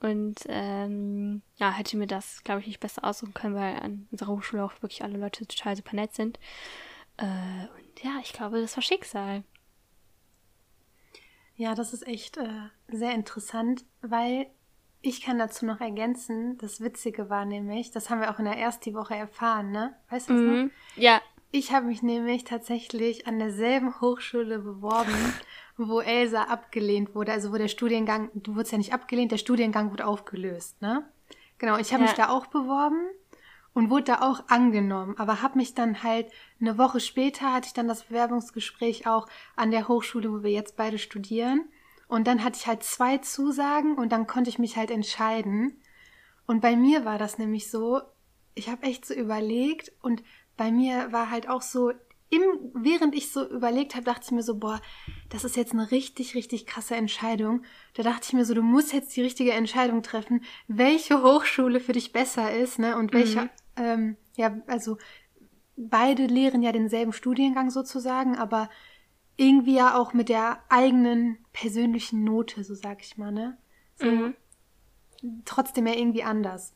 Und 0.00 0.40
ähm, 0.48 1.42
ja, 1.58 1.70
hätte 1.70 1.96
mir 1.96 2.08
das, 2.08 2.42
glaube 2.42 2.60
ich, 2.60 2.66
nicht 2.66 2.80
besser 2.80 3.04
aussuchen 3.04 3.32
können, 3.32 3.54
weil 3.54 3.76
an 3.76 4.08
unserer 4.10 4.32
Hochschule 4.32 4.64
auch 4.64 4.72
wirklich 4.82 5.04
alle 5.04 5.16
Leute 5.16 5.46
total 5.46 5.76
super 5.76 5.94
nett 5.94 6.12
sind. 6.12 6.40
Äh, 7.18 7.24
und 7.24 8.02
ja, 8.02 8.18
ich 8.20 8.32
glaube, 8.32 8.60
das 8.60 8.76
war 8.76 8.82
Schicksal. 8.82 9.44
Ja, 11.54 11.76
das 11.76 11.94
ist 11.94 12.06
echt 12.06 12.36
äh, 12.36 12.68
sehr 12.88 13.14
interessant, 13.14 13.84
weil 14.02 14.48
ich 15.06 15.20
kann 15.20 15.38
dazu 15.38 15.64
noch 15.64 15.80
ergänzen, 15.80 16.58
das 16.58 16.80
Witzige 16.80 17.30
war 17.30 17.44
nämlich, 17.44 17.90
das 17.90 18.10
haben 18.10 18.20
wir 18.20 18.30
auch 18.30 18.38
in 18.38 18.44
der 18.44 18.58
ersten 18.58 18.94
Woche 18.94 19.14
erfahren, 19.14 19.70
ne? 19.70 19.94
Weißt 20.10 20.28
du 20.28 20.32
das 20.34 20.42
mhm. 20.42 20.64
noch? 20.64 20.70
Ja. 20.96 21.20
Ich 21.52 21.72
habe 21.72 21.86
mich 21.86 22.02
nämlich 22.02 22.44
tatsächlich 22.44 23.26
an 23.26 23.38
derselben 23.38 24.00
Hochschule 24.00 24.58
beworben, 24.58 25.14
wo 25.76 26.00
Elsa 26.00 26.44
abgelehnt 26.44 27.14
wurde, 27.14 27.32
also 27.32 27.52
wo 27.52 27.56
der 27.56 27.68
Studiengang, 27.68 28.30
du 28.34 28.54
wurdest 28.56 28.72
ja 28.72 28.78
nicht 28.78 28.92
abgelehnt, 28.92 29.32
der 29.32 29.38
Studiengang 29.38 29.90
wurde 29.92 30.06
aufgelöst, 30.06 30.82
ne? 30.82 31.08
Genau, 31.58 31.78
ich 31.78 31.92
habe 31.92 32.02
ja. 32.02 32.08
mich 32.08 32.16
da 32.16 32.28
auch 32.28 32.46
beworben 32.46 33.06
und 33.72 33.90
wurde 33.90 34.04
da 34.04 34.22
auch 34.22 34.48
angenommen, 34.48 35.14
aber 35.18 35.40
habe 35.40 35.58
mich 35.58 35.74
dann 35.74 36.02
halt 36.02 36.30
eine 36.60 36.78
Woche 36.78 37.00
später 37.00 37.52
hatte 37.52 37.68
ich 37.68 37.74
dann 37.74 37.88
das 37.88 38.04
Bewerbungsgespräch 38.04 39.06
auch 39.06 39.26
an 39.54 39.70
der 39.70 39.88
Hochschule, 39.88 40.30
wo 40.32 40.42
wir 40.42 40.50
jetzt 40.50 40.76
beide 40.76 40.98
studieren 40.98 41.66
und 42.08 42.26
dann 42.26 42.44
hatte 42.44 42.58
ich 42.58 42.66
halt 42.66 42.82
zwei 42.82 43.18
Zusagen 43.18 43.96
und 43.96 44.12
dann 44.12 44.26
konnte 44.26 44.50
ich 44.50 44.58
mich 44.58 44.76
halt 44.76 44.90
entscheiden. 44.90 45.80
Und 46.46 46.60
bei 46.60 46.76
mir 46.76 47.04
war 47.04 47.18
das 47.18 47.38
nämlich 47.38 47.70
so, 47.70 48.00
ich 48.54 48.68
habe 48.68 48.84
echt 48.84 49.04
so 49.04 49.14
überlegt 49.14 49.92
und 50.02 50.22
bei 50.56 50.70
mir 50.70 51.12
war 51.12 51.30
halt 51.30 51.48
auch 51.48 51.62
so, 51.62 51.92
im, 52.28 52.42
während 52.74 53.14
ich 53.14 53.30
so 53.30 53.48
überlegt 53.48 53.94
habe, 53.94 54.04
dachte 54.04 54.24
ich 54.24 54.30
mir 54.32 54.42
so, 54.42 54.58
boah, 54.58 54.80
das 55.28 55.44
ist 55.44 55.56
jetzt 55.56 55.72
eine 55.72 55.90
richtig, 55.90 56.34
richtig 56.34 56.66
krasse 56.66 56.96
Entscheidung. 56.96 57.62
Da 57.94 58.02
dachte 58.02 58.24
ich 58.24 58.32
mir 58.32 58.44
so, 58.44 58.52
du 58.54 58.62
musst 58.62 58.92
jetzt 58.92 59.14
die 59.16 59.22
richtige 59.22 59.52
Entscheidung 59.52 60.02
treffen, 60.02 60.42
welche 60.66 61.22
Hochschule 61.22 61.78
für 61.78 61.92
dich 61.92 62.12
besser 62.12 62.52
ist, 62.52 62.78
ne? 62.80 62.96
Und 62.96 63.12
welche, 63.12 63.42
mhm. 63.42 63.50
ähm, 63.76 64.16
ja, 64.34 64.56
also 64.66 64.98
beide 65.76 66.26
lehren 66.26 66.62
ja 66.62 66.72
denselben 66.72 67.12
Studiengang 67.12 67.70
sozusagen, 67.70 68.36
aber 68.36 68.70
irgendwie 69.36 69.76
ja 69.76 69.98
auch 69.98 70.12
mit 70.12 70.28
der 70.28 70.60
eigenen 70.68 71.38
persönlichen 71.52 72.24
Note, 72.24 72.64
so 72.64 72.74
sag 72.74 73.02
ich 73.02 73.16
mal, 73.16 73.32
ne? 73.32 73.56
So, 73.96 74.06
mhm. 74.06 74.34
Trotzdem 75.44 75.86
ja 75.86 75.94
irgendwie 75.94 76.22
anders. 76.22 76.74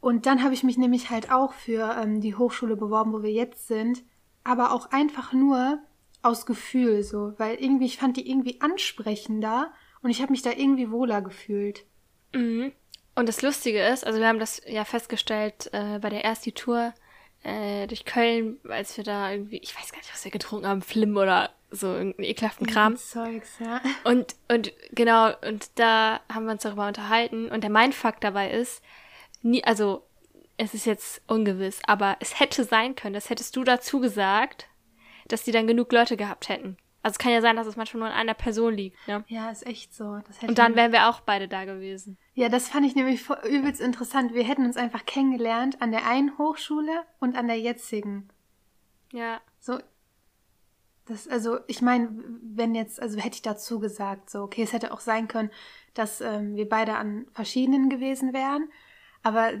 Und 0.00 0.26
dann 0.26 0.42
habe 0.42 0.54
ich 0.54 0.62
mich 0.62 0.76
nämlich 0.76 1.10
halt 1.10 1.32
auch 1.32 1.52
für 1.52 1.96
ähm, 2.00 2.20
die 2.20 2.34
Hochschule 2.34 2.76
beworben, 2.76 3.12
wo 3.12 3.22
wir 3.22 3.32
jetzt 3.32 3.68
sind, 3.68 4.04
aber 4.42 4.72
auch 4.72 4.90
einfach 4.90 5.32
nur 5.32 5.78
aus 6.22 6.46
Gefühl 6.46 7.02
so, 7.02 7.34
weil 7.38 7.56
irgendwie 7.56 7.86
ich 7.86 7.98
fand 7.98 8.16
die 8.16 8.28
irgendwie 8.28 8.60
ansprechender 8.60 9.72
und 10.02 10.10
ich 10.10 10.20
habe 10.20 10.32
mich 10.32 10.42
da 10.42 10.50
irgendwie 10.50 10.90
wohler 10.90 11.22
gefühlt. 11.22 11.84
Mhm. 12.34 12.72
Und 13.14 13.28
das 13.28 13.42
Lustige 13.42 13.82
ist, 13.82 14.06
also 14.06 14.18
wir 14.18 14.28
haben 14.28 14.40
das 14.40 14.60
ja 14.66 14.84
festgestellt 14.84 15.70
äh, 15.72 15.98
bei 16.00 16.10
der 16.10 16.24
ersten 16.24 16.52
Tour 16.52 16.92
äh, 17.42 17.86
durch 17.86 18.04
Köln, 18.04 18.58
als 18.68 18.96
wir 18.96 19.04
da 19.04 19.30
irgendwie, 19.30 19.58
ich 19.58 19.74
weiß 19.78 19.92
gar 19.92 19.98
nicht, 19.98 20.12
was 20.12 20.24
wir 20.24 20.32
getrunken 20.32 20.66
haben, 20.66 20.82
Flim 20.82 21.16
oder 21.16 21.53
so 21.74 21.88
irgendeinen 21.88 22.24
ekelhaften 22.24 22.66
Kram. 22.66 22.96
Zeugs, 22.96 23.58
ja. 23.58 23.80
Und, 24.04 24.36
und 24.48 24.72
genau, 24.92 25.32
und 25.46 25.70
da 25.78 26.20
haben 26.32 26.46
wir 26.46 26.52
uns 26.52 26.62
darüber 26.62 26.86
unterhalten. 26.86 27.48
Und 27.50 27.62
der 27.62 27.70
Mindfuck 27.70 28.20
dabei 28.20 28.50
ist, 28.50 28.82
nie, 29.42 29.62
also 29.64 30.04
es 30.56 30.74
ist 30.74 30.86
jetzt 30.86 31.22
ungewiss, 31.26 31.80
aber 31.86 32.16
es 32.20 32.38
hätte 32.40 32.64
sein 32.64 32.94
können, 32.94 33.14
das 33.14 33.30
hättest 33.30 33.56
du 33.56 33.64
dazu 33.64 34.00
gesagt, 34.00 34.68
dass 35.28 35.44
die 35.44 35.52
dann 35.52 35.66
genug 35.66 35.92
Leute 35.92 36.16
gehabt 36.16 36.48
hätten. 36.48 36.76
Also 37.02 37.14
es 37.14 37.18
kann 37.18 37.32
ja 37.32 37.42
sein, 37.42 37.56
dass 37.56 37.66
es 37.66 37.76
manchmal 37.76 38.00
nur 38.00 38.08
an 38.08 38.18
einer 38.18 38.32
Person 38.32 38.72
liegt. 38.72 38.96
Ne? 39.06 39.24
Ja, 39.28 39.50
ist 39.50 39.66
echt 39.66 39.94
so. 39.94 40.20
und 40.40 40.56
dann 40.56 40.74
wären 40.74 40.90
wir 40.90 41.10
auch 41.10 41.20
beide 41.20 41.48
da 41.48 41.66
gewesen. 41.66 42.16
Ja, 42.32 42.48
das 42.48 42.68
fand 42.68 42.86
ich 42.86 42.94
nämlich 42.94 43.28
übelst 43.46 43.82
interessant. 43.82 44.32
Wir 44.32 44.44
hätten 44.44 44.64
uns 44.64 44.78
einfach 44.78 45.04
kennengelernt 45.04 45.82
an 45.82 45.90
der 45.90 46.06
einen 46.06 46.38
Hochschule 46.38 47.04
und 47.20 47.36
an 47.36 47.46
der 47.46 47.60
jetzigen. 47.60 48.30
Ja. 49.12 49.42
So, 49.60 49.80
das, 51.06 51.28
also, 51.28 51.58
ich 51.66 51.82
meine, 51.82 52.08
wenn 52.42 52.74
jetzt, 52.74 53.00
also 53.00 53.18
hätte 53.18 53.36
ich 53.36 53.42
dazu 53.42 53.78
gesagt, 53.78 54.30
so, 54.30 54.42
okay, 54.42 54.62
es 54.62 54.72
hätte 54.72 54.92
auch 54.92 55.00
sein 55.00 55.28
können, 55.28 55.50
dass 55.92 56.20
ähm, 56.20 56.56
wir 56.56 56.68
beide 56.68 56.94
an 56.94 57.26
verschiedenen 57.32 57.90
gewesen 57.90 58.32
wären. 58.32 58.70
Aber 59.22 59.52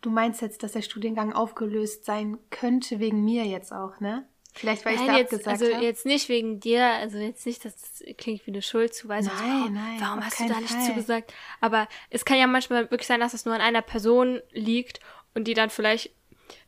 du 0.00 0.10
meinst 0.10 0.40
jetzt, 0.40 0.62
dass 0.62 0.72
der 0.72 0.82
Studiengang 0.82 1.32
aufgelöst 1.32 2.04
sein 2.04 2.38
könnte 2.50 3.00
wegen 3.00 3.24
mir 3.24 3.44
jetzt 3.44 3.72
auch, 3.72 4.00
ne? 4.00 4.26
Vielleicht, 4.54 4.84
weil 4.84 4.96
nein, 4.96 5.04
ich 5.04 5.10
da 5.10 5.18
jetzt, 5.18 5.32
abgesagt 5.32 5.60
Also 5.60 5.74
hab. 5.74 5.82
jetzt 5.82 6.06
nicht 6.06 6.28
wegen 6.28 6.58
dir, 6.58 6.84
also 6.84 7.18
jetzt 7.18 7.46
nicht, 7.46 7.64
dass 7.64 7.76
das 7.76 8.02
klingt 8.16 8.46
wie 8.46 8.50
eine 8.50 8.62
Schuldzuweisung. 8.62 9.32
Nein, 9.36 9.50
also, 9.50 9.66
oh, 9.66 9.70
nein. 9.70 9.96
Warum 10.00 10.24
hast 10.24 10.40
du 10.40 10.48
da 10.48 10.60
nicht 10.60 10.72
Fall. 10.72 10.86
zugesagt? 10.86 11.34
Aber 11.60 11.88
es 12.08 12.24
kann 12.24 12.38
ja 12.38 12.46
manchmal 12.46 12.90
wirklich 12.90 13.06
sein, 13.06 13.20
dass 13.20 13.34
es 13.34 13.44
nur 13.44 13.54
an 13.54 13.60
einer 13.60 13.82
Person 13.82 14.40
liegt 14.52 15.00
und 15.34 15.44
die 15.44 15.54
dann 15.54 15.70
vielleicht 15.70 16.10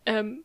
ähm, 0.06 0.44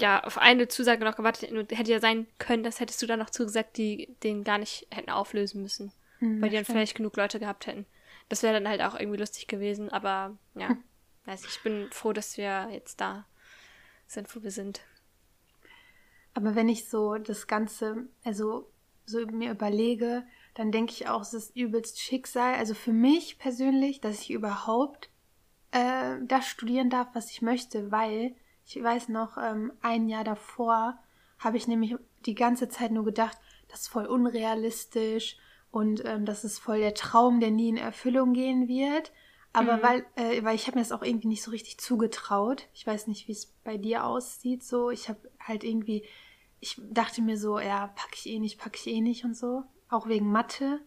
ja, 0.00 0.22
auf 0.24 0.38
eine 0.38 0.68
Zusage 0.68 1.04
noch 1.04 1.16
gewartet 1.16 1.50
hätte 1.70 1.90
ja 1.90 2.00
sein 2.00 2.26
können, 2.38 2.62
das 2.62 2.80
hättest 2.80 3.00
du 3.02 3.06
dann 3.06 3.18
noch 3.18 3.30
zugesagt, 3.30 3.76
die 3.76 4.14
den 4.22 4.44
gar 4.44 4.58
nicht 4.58 4.86
hätten 4.90 5.10
auflösen 5.10 5.62
müssen. 5.62 5.92
Mhm, 6.20 6.40
weil 6.40 6.50
die 6.50 6.56
dann 6.56 6.64
stimmt. 6.64 6.78
vielleicht 6.78 6.96
genug 6.96 7.16
Leute 7.16 7.38
gehabt 7.38 7.66
hätten. 7.66 7.86
Das 8.28 8.42
wäre 8.42 8.54
dann 8.54 8.68
halt 8.68 8.82
auch 8.82 8.98
irgendwie 8.98 9.18
lustig 9.18 9.46
gewesen, 9.46 9.90
aber 9.90 10.36
ja, 10.54 10.70
hm. 10.70 10.82
weiß 11.26 11.44
ich, 11.44 11.56
ich 11.56 11.62
bin 11.62 11.88
froh, 11.90 12.12
dass 12.12 12.36
wir 12.36 12.68
jetzt 12.72 13.00
da 13.00 13.26
sind, 14.06 14.34
wo 14.34 14.42
wir 14.42 14.50
sind. 14.50 14.80
Aber 16.34 16.54
wenn 16.54 16.68
ich 16.68 16.88
so 16.88 17.14
das 17.16 17.46
Ganze, 17.46 18.08
also 18.24 18.70
so 19.06 19.24
mir 19.26 19.50
überlege, 19.50 20.24
dann 20.54 20.72
denke 20.72 20.92
ich 20.92 21.08
auch, 21.08 21.22
es 21.22 21.34
ist 21.34 21.56
übelst 21.56 22.00
Schicksal. 22.00 22.54
Also 22.54 22.74
für 22.74 22.92
mich 22.92 23.38
persönlich, 23.38 24.00
dass 24.00 24.20
ich 24.20 24.30
überhaupt 24.30 25.10
äh, 25.72 26.16
das 26.22 26.46
studieren 26.46 26.90
darf, 26.90 27.08
was 27.12 27.30
ich 27.30 27.42
möchte, 27.42 27.90
weil 27.90 28.34
ich 28.66 28.82
weiß 28.82 29.08
noch, 29.08 29.36
ähm, 29.36 29.72
ein 29.82 30.08
Jahr 30.08 30.24
davor 30.24 30.98
habe 31.38 31.56
ich 31.56 31.68
nämlich 31.68 31.96
die 32.24 32.34
ganze 32.34 32.68
Zeit 32.68 32.90
nur 32.90 33.04
gedacht, 33.04 33.38
das 33.68 33.82
ist 33.82 33.88
voll 33.88 34.06
unrealistisch 34.06 35.36
und 35.70 36.04
ähm, 36.04 36.24
das 36.24 36.44
ist 36.44 36.58
voll 36.58 36.78
der 36.78 36.94
Traum, 36.94 37.40
der 37.40 37.50
nie 37.50 37.68
in 37.68 37.76
Erfüllung 37.76 38.32
gehen 38.32 38.68
wird. 38.68 39.12
Aber 39.52 39.76
mhm. 39.76 39.82
weil, 39.82 40.06
äh, 40.16 40.42
weil 40.42 40.56
ich 40.56 40.66
habe 40.66 40.76
mir 40.76 40.82
das 40.82 40.92
auch 40.92 41.02
irgendwie 41.02 41.28
nicht 41.28 41.42
so 41.42 41.50
richtig 41.50 41.78
zugetraut. 41.78 42.66
Ich 42.74 42.86
weiß 42.86 43.06
nicht, 43.06 43.28
wie 43.28 43.32
es 43.32 43.46
bei 43.62 43.76
dir 43.76 44.04
aussieht. 44.04 44.64
So, 44.64 44.90
ich 44.90 45.08
habe 45.08 45.20
halt 45.38 45.62
irgendwie, 45.62 46.04
ich 46.60 46.80
dachte 46.90 47.22
mir 47.22 47.38
so, 47.38 47.60
ja, 47.60 47.88
packe 47.88 48.14
ich 48.14 48.26
eh 48.26 48.38
nicht, 48.38 48.58
packe 48.58 48.78
ich 48.78 48.86
eh 48.88 49.00
nicht 49.00 49.24
und 49.24 49.36
so. 49.36 49.62
Auch 49.88 50.08
wegen 50.08 50.30
Mathe. 50.30 50.80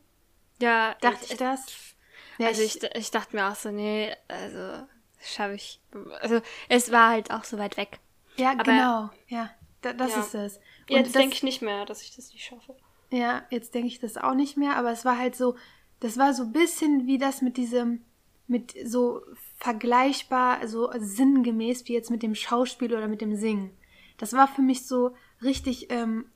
Ja, 0.61 0.95
dachte 1.01 1.25
ich, 1.25 1.31
ich 1.31 1.37
das. 1.37 1.95
Ja, 2.39 2.47
also 2.47 2.61
ich, 2.61 2.83
ich 2.83 3.11
dachte 3.11 3.35
mir 3.35 3.47
auch 3.49 3.55
so, 3.55 3.71
nee, 3.71 4.13
also 4.27 4.85
schaffe 5.21 5.55
ich. 5.55 5.79
Also 6.21 6.41
es 6.69 6.91
war 6.91 7.09
halt 7.09 7.31
auch 7.31 7.43
so 7.43 7.57
weit 7.57 7.77
weg. 7.77 7.99
Ja, 8.35 8.51
Aber, 8.51 8.63
genau. 8.63 9.09
Ja, 9.27 9.49
da, 9.81 9.93
das 9.93 10.11
ja. 10.11 10.19
ist 10.19 10.35
es. 10.35 10.57
Und 10.89 10.95
jetzt 10.97 11.15
denke 11.15 11.35
ich 11.35 11.43
nicht 11.43 11.61
mehr, 11.61 11.85
dass 11.85 12.01
ich 12.01 12.15
das 12.15 12.31
nicht 12.31 12.45
schaffe. 12.45 12.75
Ja, 13.11 13.43
jetzt 13.49 13.73
denke 13.73 13.87
ich 13.87 13.99
das 13.99 14.17
auch 14.17 14.33
nicht 14.33 14.57
mehr. 14.57 14.75
Aber 14.75 14.91
es 14.91 15.05
war 15.05 15.17
halt 15.17 15.35
so, 15.35 15.55
das 15.99 16.17
war 16.17 16.33
so 16.33 16.43
ein 16.43 16.51
bisschen 16.51 17.07
wie 17.07 17.17
das 17.17 17.41
mit 17.41 17.57
diesem, 17.57 18.03
mit 18.47 18.75
so 18.85 19.21
vergleichbar, 19.57 20.67
so 20.67 20.89
sinngemäß 20.97 21.87
wie 21.87 21.93
jetzt 21.93 22.11
mit 22.11 22.23
dem 22.23 22.35
Schauspiel 22.35 22.93
oder 22.93 23.07
mit 23.07 23.21
dem 23.21 23.35
Singen. 23.35 23.71
Das 24.17 24.33
war 24.33 24.47
für 24.47 24.61
mich 24.61 24.87
so 24.87 25.15
richtig 25.41 25.91
ähm, 25.91 26.29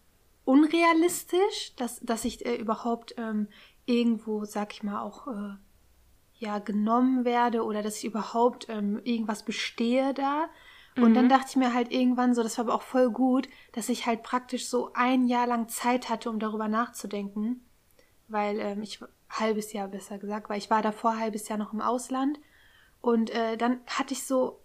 unrealistisch, 0.46 1.76
dass, 1.78 2.00
dass 2.02 2.26
ich 2.26 2.46
äh, 2.46 2.56
überhaupt 2.56 3.16
ähm, 3.18 3.48
irgendwo, 3.86 4.46
sag 4.46 4.74
ich 4.74 4.84
mal, 4.84 5.02
auch 5.02 5.28
äh, 5.28 5.56
ja 6.42 6.60
genommen 6.60 7.24
werde 7.24 7.64
oder 7.64 7.82
dass 7.82 7.98
ich 7.98 8.06
überhaupt 8.06 8.68
ähm, 8.68 9.00
irgendwas 9.04 9.44
bestehe 9.46 10.14
da. 10.14 10.50
Und 10.98 11.12
mhm. 11.12 11.14
dann 11.14 11.30
dachte 11.30 11.48
ich 11.52 11.56
mir 11.56 11.74
halt 11.74 11.92
irgendwann 11.92 12.34
so, 12.34 12.44
das 12.44 12.58
war 12.58 12.66
aber 12.66 12.74
auch 12.74 12.82
voll 12.82 13.12
gut, 13.12 13.48
dass 13.72 13.88
ich 13.88 14.06
halt 14.06 14.24
praktisch 14.24 14.68
so 14.68 14.92
ein 14.94 15.28
Jahr 15.28 15.48
lang 15.48 15.70
Zeit 15.70 16.10
hatte, 16.10 16.30
um 16.30 16.40
darüber 16.40 16.68
nachzudenken. 16.68 17.62
weil 18.28 18.60
ähm, 18.60 18.82
ich 18.82 19.00
halbes 19.30 19.72
Jahr 19.72 19.88
besser 19.88 20.18
gesagt, 20.18 20.50
weil 20.50 20.58
ich 20.58 20.70
war 20.70 20.82
davor 20.82 21.18
halbes 21.18 21.48
Jahr 21.48 21.58
noch 21.58 21.74
im 21.74 21.82
Ausland 21.82 22.40
und 23.02 23.30
äh, 23.30 23.58
dann 23.58 23.80
hatte 23.88 24.14
ich 24.14 24.26
so 24.26 24.60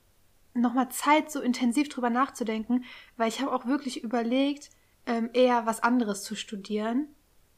nochmal 0.55 0.89
Zeit, 0.91 1.31
so 1.31 1.41
intensiv 1.41 1.89
drüber 1.89 2.11
nachzudenken, 2.11 2.85
weil 3.17 3.29
ich 3.29 3.41
habe 3.41 3.53
auch 3.53 3.67
wirklich 3.67 4.03
überlegt, 4.03 4.71
ähm, 5.07 5.31
eher 5.33 5.67
was 5.67 5.83
anderes 5.83 6.23
zu 6.23 6.35
studieren. 6.35 7.09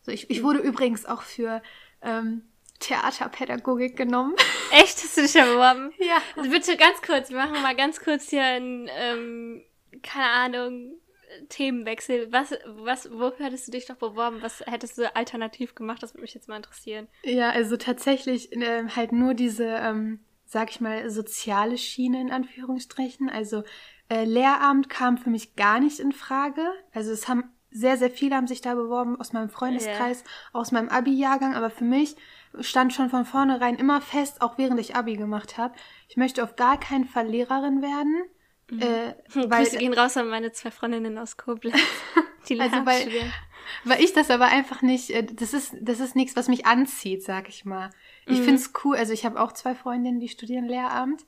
So, 0.02 0.12
ich, 0.12 0.30
ich 0.30 0.42
wurde 0.42 0.58
übrigens 0.58 1.06
auch 1.06 1.22
für 1.22 1.62
ähm, 2.02 2.42
Theaterpädagogik 2.80 3.96
genommen. 3.96 4.34
Echt? 4.70 4.98
Hast 5.02 5.16
du 5.16 5.22
dich 5.22 5.32
da 5.32 5.44
beworben? 5.44 5.92
Ja. 5.98 6.18
Also 6.36 6.50
bitte 6.50 6.76
ganz 6.76 7.02
kurz, 7.02 7.30
wir 7.30 7.36
machen 7.36 7.62
mal 7.62 7.76
ganz 7.76 8.00
kurz 8.00 8.28
hier 8.30 8.44
einen, 8.44 8.88
ähm, 8.96 9.64
keine 10.02 10.26
Ahnung, 10.26 10.92
Themenwechsel. 11.48 12.32
Was, 12.32 12.54
was, 12.66 13.10
wofür 13.10 13.46
hättest 13.46 13.68
du 13.68 13.72
dich 13.72 13.86
doch 13.86 13.96
beworben? 13.96 14.38
Was 14.42 14.60
hättest 14.66 14.98
du 14.98 15.14
alternativ 15.14 15.74
gemacht? 15.74 16.02
Das 16.02 16.14
würde 16.14 16.22
mich 16.22 16.34
jetzt 16.34 16.48
mal 16.48 16.56
interessieren. 16.56 17.08
Ja, 17.22 17.50
also 17.50 17.76
tatsächlich 17.76 18.52
äh, 18.52 18.88
halt 18.94 19.12
nur 19.12 19.34
diese, 19.34 19.64
ähm, 19.64 20.20
sag 20.46 20.70
ich 20.70 20.80
mal, 20.80 21.10
soziale 21.10 21.78
Schiene 21.78 22.20
in 22.20 22.30
Anführungsstrichen. 22.30 23.28
Also 23.28 23.62
äh, 24.08 24.24
Lehramt 24.24 24.88
kam 24.88 25.18
für 25.18 25.30
mich 25.30 25.56
gar 25.56 25.80
nicht 25.80 26.00
in 26.00 26.12
Frage. 26.12 26.62
Also 26.92 27.12
es 27.12 27.28
haben 27.28 27.44
sehr, 27.70 27.98
sehr 27.98 28.10
viele 28.10 28.34
haben 28.34 28.46
sich 28.46 28.62
da 28.62 28.74
beworben 28.74 29.20
aus 29.20 29.34
meinem 29.34 29.50
Freundeskreis, 29.50 30.24
aus 30.54 30.72
meinem 30.72 30.88
Abi-Jahrgang, 30.88 31.54
aber 31.54 31.68
für 31.68 31.84
mich 31.84 32.16
stand 32.60 32.92
schon 32.92 33.10
von 33.10 33.24
vornherein 33.24 33.76
immer 33.76 34.00
fest, 34.00 34.40
auch 34.42 34.58
während 34.58 34.80
ich 34.80 34.96
Abi 34.96 35.16
gemacht 35.16 35.58
habe, 35.58 35.74
ich 36.08 36.16
möchte 36.16 36.42
auf 36.42 36.56
gar 36.56 36.78
keinen 36.80 37.04
Fall 37.04 37.26
Lehrerin 37.28 37.82
werden. 37.82 38.22
Äh, 38.80 39.14
weil, 39.50 39.64
Grüße 39.64 39.78
gehen 39.78 39.92
raus 39.94 40.16
an 40.16 40.28
meine 40.28 40.52
zwei 40.52 40.70
Freundinnen 40.70 41.18
aus 41.18 41.36
Koblenz. 41.36 41.76
Die 42.48 42.60
Also, 42.60 42.84
weil- 42.86 43.02
studieren. 43.02 43.32
weil 43.84 44.02
ich 44.02 44.12
das 44.14 44.30
aber 44.30 44.46
einfach 44.46 44.80
nicht, 44.82 45.10
äh, 45.10 45.22
das 45.24 45.52
ist, 45.52 45.74
das 45.80 46.00
ist 46.00 46.16
nichts, 46.16 46.36
was 46.36 46.48
mich 46.48 46.64
anzieht, 46.66 47.22
sag 47.22 47.48
ich 47.48 47.64
mal. 47.64 47.90
Ich 48.26 48.38
Mhm. 48.40 48.44
find's 48.44 48.72
cool, 48.84 48.96
also 48.96 49.12
ich 49.12 49.24
habe 49.26 49.40
auch 49.40 49.52
zwei 49.52 49.74
Freundinnen, 49.74 50.20
die 50.20 50.28
studieren 50.28 50.66
Lehramt 50.66 51.24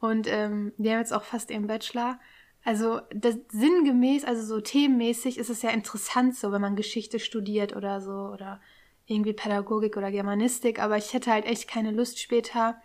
und 0.00 0.26
ähm, 0.28 0.72
die 0.78 0.90
haben 0.90 0.98
jetzt 0.98 1.12
auch 1.12 1.24
fast 1.24 1.50
ihren 1.50 1.66
Bachelor. 1.66 2.18
Also 2.64 3.00
das 3.14 3.36
sinngemäß, 3.50 4.24
also 4.24 4.42
so 4.42 4.60
themenmäßig 4.60 5.36
ist 5.36 5.50
es 5.50 5.60
ja 5.60 5.68
interessant 5.70 6.34
so, 6.36 6.50
wenn 6.52 6.62
man 6.62 6.76
Geschichte 6.76 7.18
studiert 7.18 7.76
oder 7.76 8.00
so 8.00 8.12
oder 8.32 8.60
irgendwie 9.06 9.32
Pädagogik 9.32 9.96
oder 9.96 10.10
Germanistik, 10.10 10.78
aber 10.80 10.96
ich 10.96 11.12
hätte 11.12 11.30
halt 11.30 11.44
echt 11.46 11.68
keine 11.68 11.90
Lust 11.90 12.18
später 12.20 12.80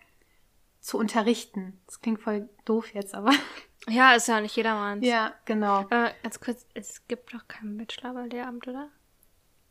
zu 0.79 0.97
unterrichten. 0.97 1.79
Das 1.85 2.01
klingt 2.01 2.21
voll 2.21 2.49
doof 2.65 2.93
jetzt, 2.93 3.15
aber 3.15 3.31
Ja, 3.87 4.13
ist 4.13 4.27
ja 4.27 4.41
nicht 4.41 4.55
jedermanns. 4.55 5.05
ja, 5.05 5.33
genau. 5.45 5.87
Äh, 5.89 6.11
ganz 6.21 6.39
kurz, 6.41 6.65
es 6.73 7.07
gibt 7.07 7.33
doch 7.33 7.47
keinen 7.47 7.77
Bachelor 7.77 8.13
bei 8.13 8.27
Lehramt, 8.27 8.67
oder? 8.67 8.89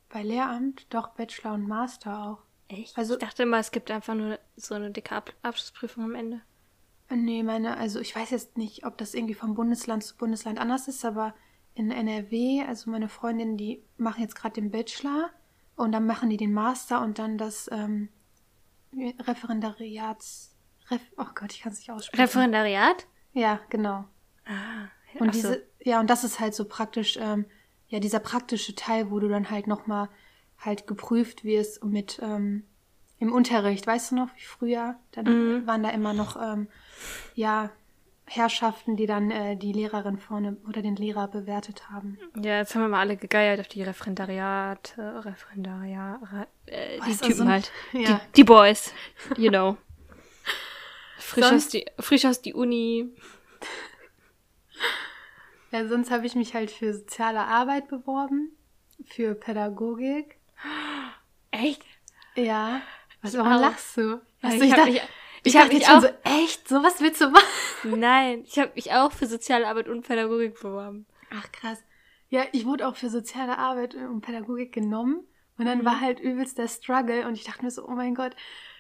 Bei 0.09 0.23
Lehramt 0.23 0.87
doch 0.95 1.09
Bachelor 1.09 1.53
und 1.55 1.69
Master 1.69 2.19
auch. 2.27 2.39
Echt? 2.69 2.97
Also- 2.97 3.15
ich 3.15 3.21
dachte 3.21 3.43
immer, 3.43 3.59
es 3.59 3.71
gibt 3.71 3.91
einfach 3.91 4.15
nur 4.15 4.39
so 4.57 4.75
eine 4.75 4.91
dicke 4.91 5.15
Ab 5.15 5.33
Abschlussprüfung 5.43 6.05
am 6.05 6.15
Ende. 6.15 6.41
Nee, 7.11 7.43
meine, 7.43 7.77
also 7.79 8.01
ich 8.01 8.15
weiß 8.15 8.31
jetzt 8.31 8.59
nicht, 8.59 8.85
ob 8.85 8.99
das 8.99 9.15
irgendwie 9.15 9.35
vom 9.35 9.55
Bundesland 9.55 10.05
zu 10.05 10.17
Bundesland 10.17 10.59
anders 10.59 10.89
ist, 10.89 11.05
aber 11.07 11.35
in 11.75 11.91
NRW, 11.91 12.63
also 12.67 12.91
meine 12.91 13.09
Freundinnen, 13.09 13.57
die 13.57 13.83
machen 13.97 14.21
jetzt 14.23 14.35
gerade 14.35 14.55
den 14.61 14.71
Bachelor 14.71 15.31
und 15.79 15.93
dann 15.93 16.07
machen 16.07 16.29
die 16.31 16.37
den 16.37 16.53
Master 16.53 17.01
und 17.03 17.19
dann 17.19 17.39
das 17.39 17.69
ähm, 17.73 18.09
Referendariats... 19.27 20.55
Ref, 20.91 21.03
oh 21.19 21.27
Gott, 21.35 21.53
ich 21.53 21.61
kann 21.61 21.73
es 21.73 21.79
nicht 21.79 21.91
aussprechen. 21.91 22.23
Referendariat? 22.23 23.07
ja, 23.35 23.61
genau. 23.69 24.05
Ah, 24.47 24.89
Und 25.21 25.29
ach 25.31 25.35
so. 25.35 25.41
diese, 25.49 25.63
ja, 25.81 26.01
und 26.01 26.09
das 26.09 26.25
ist 26.25 26.41
halt 26.41 26.55
so 26.55 26.65
praktisch, 26.65 27.19
ähm, 27.21 27.45
ja, 27.89 28.01
dieser 28.01 28.21
praktische 28.21 28.75
Teil, 28.75 29.11
wo 29.11 29.19
du 29.21 29.29
dann 29.29 29.51
halt 29.51 29.67
nochmal 29.67 30.09
halt 30.59 30.87
geprüft 30.87 31.45
wirst 31.45 31.85
mit 31.85 32.19
ähm, 32.23 32.65
im 33.19 33.33
Unterricht, 33.33 33.87
weißt 33.87 34.13
du 34.13 34.17
noch, 34.17 34.29
wie 34.37 34.43
früher? 34.45 34.97
Dann 35.13 35.27
Mhm. 35.27 35.67
waren 35.67 35.83
da 35.83 35.91
immer 35.91 36.15
noch, 36.15 36.37
ähm, 36.43 36.69
ja, 37.35 37.71
Herrschaften, 38.29 38.97
die 38.97 39.07
dann 39.07 39.31
äh, 39.31 39.57
die 39.57 39.73
Lehrerin 39.73 40.19
vorne 40.19 40.57
oder 40.69 40.83
den 40.83 40.97
Lehrer 40.97 41.29
bewertet 41.29 41.91
haben. 41.91 42.19
Ja, 42.37 42.59
jetzt 42.59 42.75
haben 42.75 42.83
wir 42.83 42.89
mal 42.89 43.01
alle 43.01 43.17
gegeiert 43.17 43.59
auf 43.61 43.69
die 43.69 43.83
Referendariat, 43.83 44.95
äh, 44.99 45.03
Boah, 46.99 47.05
die 47.07 47.11
ist 47.11 47.21
das 47.23 47.29
Typen 47.29 47.47
so 47.47 47.49
halt. 47.49 47.73
Ja. 47.93 48.01
Die, 48.01 48.33
die 48.37 48.45
Boys, 48.45 48.93
you 49.37 49.51
know. 49.51 49.77
Frisch 51.19 51.45
aus, 51.45 51.51
Sonst- 51.51 51.73
die, 51.75 51.87
frisch 51.99 52.25
aus 52.27 52.41
die 52.43 52.55
Uni. 52.55 53.09
Ja, 55.71 55.87
sonst 55.87 56.11
habe 56.11 56.25
ich 56.27 56.35
mich 56.35 56.55
halt 56.55 56.71
für 56.71 56.95
soziale 56.95 57.41
Arbeit 57.41 57.89
beworben, 57.89 58.57
für 59.05 59.35
Pädagogik. 59.35 60.39
Echt? 61.51 61.83
Ja. 62.37 62.81
Was, 63.21 63.37
warum 63.37 63.61
lachst 63.61 63.97
du? 63.99 64.01
Ja, 64.13 64.21
Hast 64.45 64.55
ich 64.55 64.63
ich 64.63 64.71
hab 64.73 64.79
dachte, 64.79 64.93
mich- 64.93 65.03
ich 65.03 65.09
ich 65.49 65.57
hab 65.57 65.65
dachte 65.65 65.77
mich 65.77 65.87
schon 65.87 65.97
auch- 65.97 66.03
so, 66.03 66.09
echt? 66.25 66.69
So 66.69 66.83
was 66.83 67.01
willst 67.01 67.21
du 67.21 67.31
machen? 67.31 67.45
Nein, 68.01 68.43
ich 68.45 68.59
habe 68.59 68.73
mich 68.75 68.93
auch 68.93 69.13
für 69.13 69.27
soziale 69.27 69.67
Arbeit 69.67 69.89
und 69.89 70.07
Pädagogik 70.07 70.61
beworben. 70.61 71.07
Ach 71.31 71.51
krass. 71.53 71.83
Ja, 72.31 72.45
ich 72.53 72.65
wurde 72.67 72.87
auch 72.87 72.97
für 72.97 73.09
soziale 73.11 73.59
Arbeit 73.59 73.95
und 73.95 74.21
Pädagogik 74.21 74.73
genommen. 74.73 75.27
Und 75.57 75.65
dann 75.67 75.79
Mhm. 75.79 75.85
war 75.85 76.01
halt 76.01 76.21
übelst 76.21 76.59
der 76.59 76.69
Struggle. 76.69 77.27
Und 77.27 77.35
ich 77.35 77.45
dachte 77.45 77.65
mir 77.65 77.71
so, 77.71 77.87
oh 77.87 77.91
mein 77.93 78.15
Gott, 78.15 78.37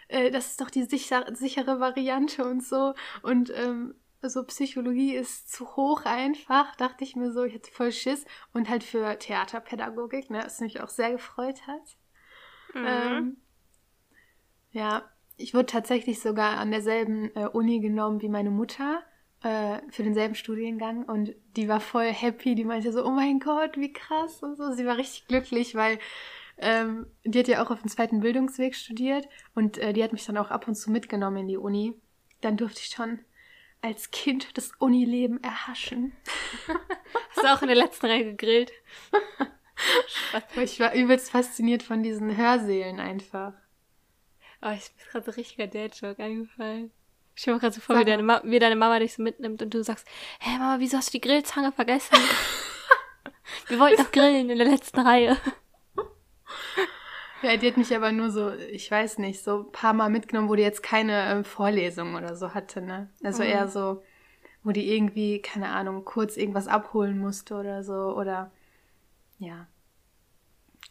äh, 0.08 0.30
das 0.30 0.46
ist 0.48 0.60
doch 0.60 0.70
die 0.70 0.84
sicher, 0.84 1.24
sichere 1.34 1.80
Variante 1.80 2.44
und 2.44 2.62
so. 2.64 2.94
Und 3.22 3.50
ähm, 3.54 3.94
so 4.22 4.44
Psychologie 4.44 5.14
ist 5.14 5.50
zu 5.52 5.76
hoch 5.76 6.04
einfach, 6.04 6.74
dachte 6.76 7.04
ich 7.04 7.16
mir 7.16 7.32
so, 7.32 7.44
ich 7.44 7.54
hatte 7.54 7.70
voll 7.70 7.92
Schiss. 7.92 8.24
Und 8.52 8.68
halt 8.68 8.84
für 8.84 9.18
Theaterpädagogik, 9.18 10.30
ne, 10.30 10.42
was 10.44 10.60
mich 10.60 10.80
auch 10.80 10.88
sehr 10.88 11.12
gefreut 11.12 11.66
hat. 11.66 11.96
Mhm. 12.74 12.84
Ähm, 12.86 13.36
ja, 14.72 15.02
ich 15.38 15.54
wurde 15.54 15.66
tatsächlich 15.66 16.20
sogar 16.20 16.58
an 16.58 16.70
derselben 16.70 17.34
äh, 17.34 17.46
Uni 17.46 17.80
genommen 17.80 18.20
wie 18.20 18.28
meine 18.28 18.50
Mutter 18.50 19.02
äh, 19.42 19.78
für 19.90 20.02
denselben 20.02 20.34
Studiengang 20.34 21.04
und 21.04 21.34
die 21.56 21.68
war 21.68 21.80
voll 21.80 22.12
happy. 22.12 22.54
Die 22.54 22.64
meinte 22.64 22.92
so, 22.92 23.04
oh 23.04 23.10
mein 23.10 23.38
Gott, 23.38 23.78
wie 23.78 23.92
krass 23.92 24.42
und 24.42 24.56
so. 24.56 24.72
Sie 24.72 24.84
war 24.84 24.96
richtig 24.96 25.26
glücklich, 25.28 25.74
weil 25.74 25.98
ähm, 26.58 27.06
die 27.24 27.38
hat 27.38 27.48
ja 27.48 27.64
auch 27.64 27.70
auf 27.70 27.80
dem 27.80 27.88
zweiten 27.88 28.20
Bildungsweg 28.20 28.74
studiert 28.74 29.28
und 29.54 29.78
äh, 29.78 29.92
die 29.92 30.02
hat 30.02 30.12
mich 30.12 30.26
dann 30.26 30.36
auch 30.36 30.50
ab 30.50 30.66
und 30.66 30.74
zu 30.74 30.90
mitgenommen 30.90 31.38
in 31.38 31.48
die 31.48 31.56
Uni. 31.56 31.94
Dann 32.40 32.56
durfte 32.56 32.80
ich 32.80 32.88
schon 32.88 33.20
als 33.80 34.10
Kind 34.10 34.56
das 34.58 34.72
Unileben 34.78 35.42
erhaschen. 35.42 36.12
Hast 37.30 37.44
du 37.44 37.54
auch 37.54 37.62
in 37.62 37.68
der 37.68 37.76
letzten 37.76 38.06
Reihe 38.06 38.24
gegrillt? 38.24 38.72
Ich 40.56 40.80
war 40.80 40.92
übelst 40.92 41.30
fasziniert 41.30 41.84
von 41.84 42.02
diesen 42.02 42.36
Hörsälen 42.36 42.98
einfach. 42.98 43.52
Oh, 44.62 44.70
ich 44.70 44.80
ist 44.80 45.10
gerade 45.10 45.24
so 45.24 45.30
richtiger 45.32 45.66
Dad-Joke 45.66 46.22
eingefallen. 46.22 46.90
Ich 47.34 47.42
stell 47.42 47.54
mir 47.54 47.60
gerade 47.60 47.74
so 47.74 47.80
vor, 47.80 47.98
wie 47.98 48.04
deine, 48.04 48.22
Ma 48.22 48.40
wie 48.44 48.58
deine 48.58 48.74
Mama 48.74 48.98
dich 48.98 49.14
so 49.14 49.22
mitnimmt 49.22 49.62
und 49.62 49.72
du 49.72 49.84
sagst, 49.84 50.06
hä 50.40 50.58
Mama, 50.58 50.80
wieso 50.80 50.96
hast 50.96 51.08
du 51.08 51.18
die 51.18 51.20
Grillzange 51.20 51.72
vergessen? 51.72 52.16
Wir 53.68 53.78
wollten 53.78 54.02
doch 54.02 54.10
grillen 54.10 54.50
in 54.50 54.58
der 54.58 54.66
letzten 54.66 55.00
Reihe. 55.00 55.36
Ja, 57.42 57.56
die 57.56 57.68
hat 57.68 57.76
mich 57.76 57.94
aber 57.94 58.10
nur 58.10 58.30
so, 58.30 58.52
ich 58.52 58.90
weiß 58.90 59.18
nicht, 59.18 59.44
so 59.44 59.60
ein 59.60 59.72
paar 59.72 59.92
Mal 59.92 60.10
mitgenommen, 60.10 60.48
wo 60.48 60.56
die 60.56 60.62
jetzt 60.62 60.82
keine 60.82 61.30
ähm, 61.30 61.44
Vorlesung 61.44 62.16
oder 62.16 62.34
so 62.34 62.52
hatte, 62.52 62.80
ne? 62.82 63.10
Also 63.22 63.42
Mhm. 63.44 63.48
eher 63.48 63.68
so, 63.68 64.02
wo 64.64 64.72
die 64.72 64.92
irgendwie, 64.92 65.40
keine 65.40 65.68
Ahnung, 65.68 66.04
kurz 66.04 66.36
irgendwas 66.36 66.66
abholen 66.66 67.18
musste 67.18 67.54
oder 67.54 67.84
so, 67.84 68.16
oder 68.16 68.50
ja. 69.38 69.68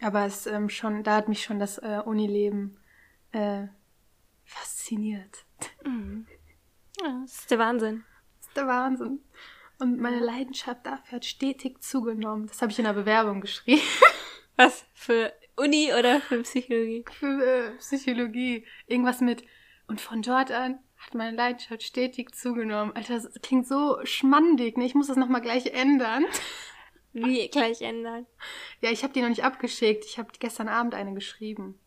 Aber 0.02 0.26
es 0.26 0.48
ähm, 0.48 0.70
schon, 0.70 1.04
da 1.04 1.18
hat 1.18 1.28
mich 1.28 1.44
schon 1.44 1.60
das 1.60 1.80
äh, 1.80 2.00
Unileben 2.06 2.78
äh, 3.32 3.68
fasziniert. 4.44 5.46
Ja, 7.02 7.22
das 7.22 7.40
ist 7.40 7.52
der 7.52 7.60
Wahnsinn. 7.60 8.04
Das 8.40 8.48
ist 8.48 8.58
der 8.58 8.68
Wahnsinn. 8.68 9.20
Und 9.80 10.00
meine 10.00 10.20
Leidenschaft 10.20 10.86
dafür 10.86 11.18
hat 11.18 11.26
stetig 11.26 11.82
zugenommen. 11.84 12.48
Das 12.48 12.62
habe 12.62 12.72
ich 12.72 12.80
in 12.80 12.86
der 12.86 12.94
Bewerbung 12.94 13.42
geschrieben. 13.42 13.82
Was? 14.56 14.86
Für 14.94 15.32
Uni 15.56 15.92
oder 15.98 16.20
für 16.22 16.42
Psychologie? 16.42 17.06
für 17.12 17.46
äh, 17.46 17.78
Psychologie. 17.78 18.66
Irgendwas 18.88 19.22
mit. 19.22 19.44
Und 19.88 20.02
von 20.02 20.22
dort 20.22 20.52
an 20.52 20.80
hat 20.98 21.14
meine 21.14 21.38
Leidenschaft 21.38 21.84
stetig 21.84 22.34
zugenommen. 22.34 22.96
Alter, 22.96 23.14
das 23.14 23.32
klingt 23.42 23.68
so 23.68 24.00
schmandig, 24.04 24.78
ne? 24.78 24.86
Ich 24.86 24.96
muss 24.96 25.08
das 25.08 25.18
nochmal 25.18 25.42
gleich 25.42 25.68
ändern. 25.68 26.26
Wie 27.14 27.48
gleich 27.48 27.82
ändern? 27.82 28.26
Ja, 28.82 28.92
ich 28.92 29.04
habe 29.04 29.14
die 29.14 29.22
noch 29.22 29.30
nicht 29.30 29.44
abgeschickt. 29.44 30.06
Ich 30.06 30.18
habe 30.18 30.30
gestern 30.40 30.68
Abend 30.68 30.94
eine 30.96 31.14
geschrieben. 31.14 31.80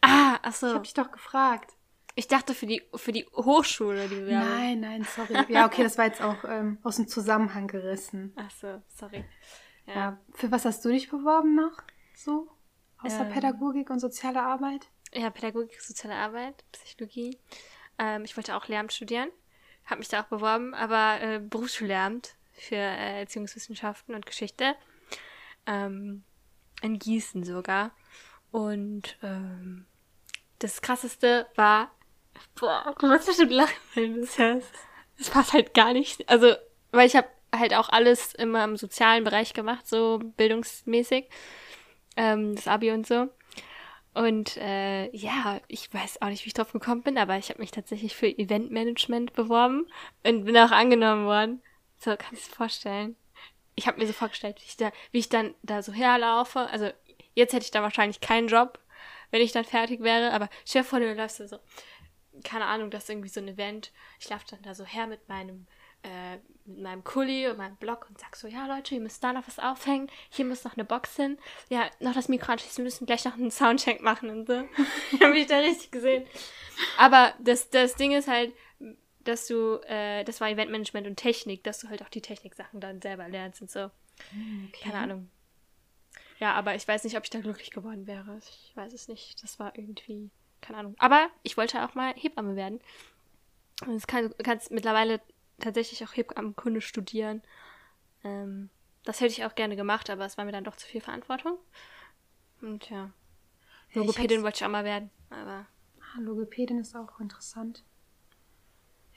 Ah, 0.00 0.38
ach 0.42 0.50
Ich 0.50 0.56
so. 0.56 0.68
habe 0.68 0.82
dich 0.82 0.94
doch 0.94 1.10
gefragt. 1.10 1.72
Ich 2.16 2.26
dachte 2.28 2.54
für 2.54 2.66
die, 2.66 2.82
für 2.94 3.12
die 3.12 3.24
Hochschule, 3.34 4.08
die 4.08 4.16
Bewerbung. 4.16 4.48
Nein, 4.48 4.80
nein, 4.80 5.04
sorry. 5.04 5.44
Ja, 5.52 5.66
okay, 5.66 5.82
das 5.82 5.96
war 5.96 6.06
jetzt 6.06 6.20
auch 6.20 6.44
ähm, 6.44 6.78
aus 6.82 6.96
dem 6.96 7.06
Zusammenhang 7.08 7.66
gerissen. 7.68 8.32
Ach 8.36 8.50
so, 8.50 8.82
sorry. 8.88 9.24
Ja. 9.86 10.18
Für 10.34 10.50
was 10.50 10.64
hast 10.64 10.84
du 10.84 10.88
dich 10.90 11.08
beworben 11.08 11.54
noch? 11.54 11.82
So? 12.14 12.48
Außer 13.02 13.26
Ähm. 13.26 13.32
Pädagogik 13.32 13.90
und 13.90 14.00
soziale 14.00 14.42
Arbeit? 14.42 14.88
Ja, 15.14 15.30
Pädagogik, 15.30 15.80
soziale 15.80 16.14
Arbeit, 16.16 16.64
Psychologie. 16.72 17.38
Ähm, 17.98 18.24
ich 18.24 18.36
wollte 18.36 18.54
auch 18.56 18.66
Lehramt 18.68 18.92
studieren, 18.92 19.28
habe 19.86 19.98
mich 20.00 20.08
da 20.08 20.22
auch 20.22 20.26
beworben, 20.28 20.74
aber 20.74 21.20
äh, 21.20 21.38
Berufsschullehramt 21.40 22.34
für 22.52 22.76
äh, 22.76 23.20
Erziehungswissenschaften 23.20 24.14
und 24.14 24.26
Geschichte. 24.26 24.74
Ähm, 25.66 26.24
in 26.82 26.98
Gießen 26.98 27.44
sogar. 27.44 27.92
Und 28.50 29.16
ähm, 29.22 29.86
das 30.60 30.80
krasseste 30.80 31.46
war, 31.56 31.90
boah, 32.58 32.94
du 32.98 33.08
wirst 33.08 33.26
bestimmt 33.26 33.52
lachen, 33.52 33.76
wenn 33.94 34.14
du 34.14 34.20
das 34.20 34.38
hörst. 34.38 34.72
Das 35.18 35.30
passt 35.30 35.52
halt 35.52 35.74
gar 35.74 35.92
nicht. 35.92 36.28
Also, 36.28 36.54
weil 36.92 37.06
ich 37.06 37.16
habe 37.16 37.28
halt 37.54 37.74
auch 37.74 37.88
alles 37.88 38.34
immer 38.34 38.64
im 38.64 38.76
sozialen 38.76 39.24
Bereich 39.24 39.52
gemacht, 39.52 39.86
so 39.86 40.20
bildungsmäßig. 40.36 41.28
Ähm, 42.16 42.54
das 42.54 42.68
Abi 42.68 42.90
und 42.90 43.06
so. 43.06 43.28
Und 44.12 44.56
äh, 44.56 45.08
ja, 45.14 45.60
ich 45.68 45.92
weiß 45.92 46.20
auch 46.20 46.28
nicht, 46.28 46.44
wie 46.44 46.48
ich 46.48 46.54
drauf 46.54 46.72
gekommen 46.72 47.02
bin, 47.02 47.16
aber 47.16 47.36
ich 47.36 47.48
habe 47.48 47.60
mich 47.60 47.70
tatsächlich 47.70 48.16
für 48.16 48.26
Eventmanagement 48.26 49.34
beworben 49.34 49.86
und 50.24 50.44
bin 50.44 50.56
auch 50.56 50.72
angenommen 50.72 51.26
worden. 51.26 51.62
So, 51.96 52.16
kannst 52.16 52.46
du 52.46 52.50
dir 52.50 52.56
vorstellen. 52.56 53.16
Ich 53.76 53.86
habe 53.86 53.98
mir 53.98 54.06
so 54.06 54.12
vorgestellt, 54.12 54.56
wie 54.60 54.66
ich, 54.66 54.76
da, 54.76 54.90
wie 55.12 55.20
ich 55.20 55.28
dann 55.28 55.54
da 55.62 55.82
so 55.82 55.92
herlaufe. 55.92 56.60
Also 56.60 56.90
jetzt 57.34 57.52
hätte 57.52 57.64
ich 57.64 57.70
da 57.70 57.82
wahrscheinlich 57.82 58.20
keinen 58.20 58.48
Job, 58.48 58.80
wenn 59.30 59.42
ich 59.42 59.52
dann 59.52 59.64
fertig 59.64 60.00
wäre, 60.00 60.32
aber 60.32 60.48
stell 60.64 60.82
dir 60.82 60.88
vor, 60.88 61.00
du 61.00 61.12
läufst 61.12 61.40
da 61.40 61.48
so, 61.48 61.58
keine 62.44 62.66
Ahnung, 62.66 62.90
das 62.90 63.04
ist 63.04 63.10
irgendwie 63.10 63.28
so 63.28 63.40
ein 63.40 63.48
Event. 63.48 63.92
Ich 64.18 64.28
laufe 64.28 64.44
dann 64.50 64.62
da 64.62 64.74
so 64.74 64.84
her 64.84 65.06
mit 65.06 65.28
meinem 65.28 65.66
äh, 66.02 66.36
mit 66.64 66.82
meinem 66.82 67.04
Kuli 67.04 67.48
und 67.48 67.58
meinem 67.58 67.76
Blog 67.76 68.06
und 68.08 68.18
sag 68.18 68.36
so, 68.36 68.48
ja 68.48 68.66
Leute, 68.66 68.94
ihr 68.94 69.00
müsst 69.00 69.22
da 69.22 69.32
noch 69.32 69.46
was 69.46 69.58
aufhängen, 69.58 70.10
hier 70.30 70.44
muss 70.44 70.64
noch 70.64 70.74
eine 70.74 70.84
Box 70.84 71.16
hin, 71.16 71.38
ja, 71.68 71.90
noch 71.98 72.14
das 72.14 72.28
Mikro 72.28 72.52
anschließen, 72.52 72.78
wir 72.78 72.84
müssen 72.84 73.06
gleich 73.06 73.24
noch 73.24 73.34
einen 73.34 73.50
Soundcheck 73.50 74.00
machen 74.00 74.30
und 74.30 74.46
so. 74.46 74.64
ich 75.12 75.20
habe 75.20 75.32
mich 75.32 75.46
da 75.46 75.58
richtig 75.58 75.90
gesehen. 75.90 76.24
Aber 76.96 77.34
das, 77.38 77.70
das 77.70 77.96
Ding 77.96 78.12
ist 78.12 78.28
halt, 78.28 78.54
dass 79.24 79.46
du, 79.46 79.80
äh, 79.86 80.24
das 80.24 80.40
war 80.40 80.48
Eventmanagement 80.48 81.06
und 81.06 81.16
Technik, 81.16 81.64
dass 81.64 81.80
du 81.80 81.88
halt 81.88 82.02
auch 82.02 82.08
die 82.08 82.22
Techniksachen 82.22 82.80
dann 82.80 83.02
selber 83.02 83.28
lernst 83.28 83.60
und 83.60 83.70
so. 83.70 83.90
Okay. 84.70 84.82
Keine 84.82 84.98
Ahnung. 84.98 85.30
Ja, 86.40 86.54
aber 86.54 86.74
ich 86.74 86.88
weiß 86.88 87.04
nicht, 87.04 87.16
ob 87.16 87.24
ich 87.24 87.30
da 87.30 87.40
glücklich 87.40 87.70
geworden 87.70 88.06
wäre. 88.06 88.38
Ich 88.38 88.72
weiß 88.74 88.94
es 88.94 89.08
nicht. 89.08 89.42
Das 89.42 89.58
war 89.58 89.76
irgendwie, 89.76 90.30
keine 90.62 90.78
Ahnung. 90.78 90.94
Aber 90.98 91.28
ich 91.42 91.58
wollte 91.58 91.84
auch 91.84 91.94
mal 91.94 92.14
Hebamme 92.14 92.56
werden. 92.56 92.80
Und 93.86 94.08
kann, 94.08 94.30
du 94.30 94.42
kannst 94.42 94.70
mittlerweile 94.70 95.20
tatsächlich 95.58 96.02
auch 96.02 96.16
Hebammenkunde 96.16 96.80
studieren. 96.80 97.42
Ähm, 98.24 98.70
das 99.04 99.20
hätte 99.20 99.32
ich 99.32 99.44
auch 99.44 99.54
gerne 99.54 99.76
gemacht, 99.76 100.08
aber 100.08 100.24
es 100.24 100.38
war 100.38 100.46
mir 100.46 100.52
dann 100.52 100.64
doch 100.64 100.76
zu 100.76 100.86
viel 100.86 101.02
Verantwortung. 101.02 101.58
Und 102.62 102.88
ja. 102.88 103.10
Logopädin 103.92 104.42
wollte 104.42 104.56
ich 104.56 104.64
auch 104.64 104.70
mal 104.70 104.84
werden, 104.84 105.10
aber. 105.28 105.66
Ah, 106.00 106.20
Logopädin 106.20 106.78
ist 106.78 106.96
auch 106.96 107.20
interessant. 107.20 107.82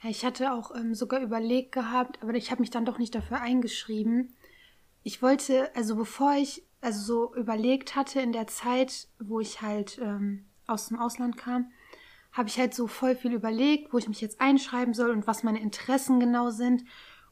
Ja, 0.02 0.10
ich 0.10 0.24
hatte 0.24 0.52
auch 0.52 0.74
ähm, 0.74 0.94
sogar 0.94 1.20
überlegt 1.20 1.72
gehabt, 1.72 2.22
aber 2.22 2.34
ich 2.34 2.50
habe 2.50 2.60
mich 2.60 2.70
dann 2.70 2.84
doch 2.84 2.98
nicht 2.98 3.14
dafür 3.14 3.40
eingeschrieben. 3.40 4.34
Ich 5.02 5.22
wollte, 5.22 5.74
also 5.74 5.96
bevor 5.96 6.34
ich 6.34 6.64
also 6.84 7.00
so 7.00 7.34
überlegt 7.34 7.96
hatte 7.96 8.20
in 8.20 8.32
der 8.32 8.46
Zeit, 8.46 9.08
wo 9.18 9.40
ich 9.40 9.62
halt 9.62 9.98
ähm, 10.02 10.44
aus 10.66 10.88
dem 10.88 10.98
Ausland 10.98 11.36
kam, 11.36 11.70
habe 12.32 12.48
ich 12.48 12.58
halt 12.58 12.74
so 12.74 12.86
voll 12.86 13.14
viel 13.14 13.32
überlegt, 13.32 13.92
wo 13.92 13.98
ich 13.98 14.08
mich 14.08 14.20
jetzt 14.20 14.40
einschreiben 14.40 14.92
soll 14.92 15.10
und 15.10 15.26
was 15.26 15.42
meine 15.42 15.60
Interessen 15.60 16.20
genau 16.20 16.50
sind. 16.50 16.84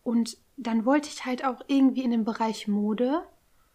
Und 0.02 0.38
dann 0.56 0.84
wollte 0.84 1.08
ich 1.08 1.24
halt 1.24 1.44
auch 1.44 1.60
irgendwie 1.66 2.02
in 2.02 2.10
den 2.10 2.24
Bereich 2.24 2.68
Mode. 2.68 3.22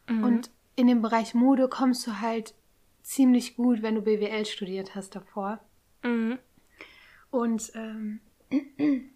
Mhm. 0.09 0.23
Und 0.23 0.51
in 0.75 0.87
den 0.87 1.01
Bereich 1.01 1.33
Mode 1.33 1.67
kommst 1.67 2.07
du 2.07 2.21
halt 2.21 2.53
ziemlich 3.01 3.55
gut, 3.55 3.81
wenn 3.81 3.95
du 3.95 4.01
BWL 4.01 4.45
studiert 4.45 4.95
hast 4.95 5.15
davor. 5.15 5.59
Mhm. 6.03 6.39
Und 7.29 7.71
ähm, 7.75 8.21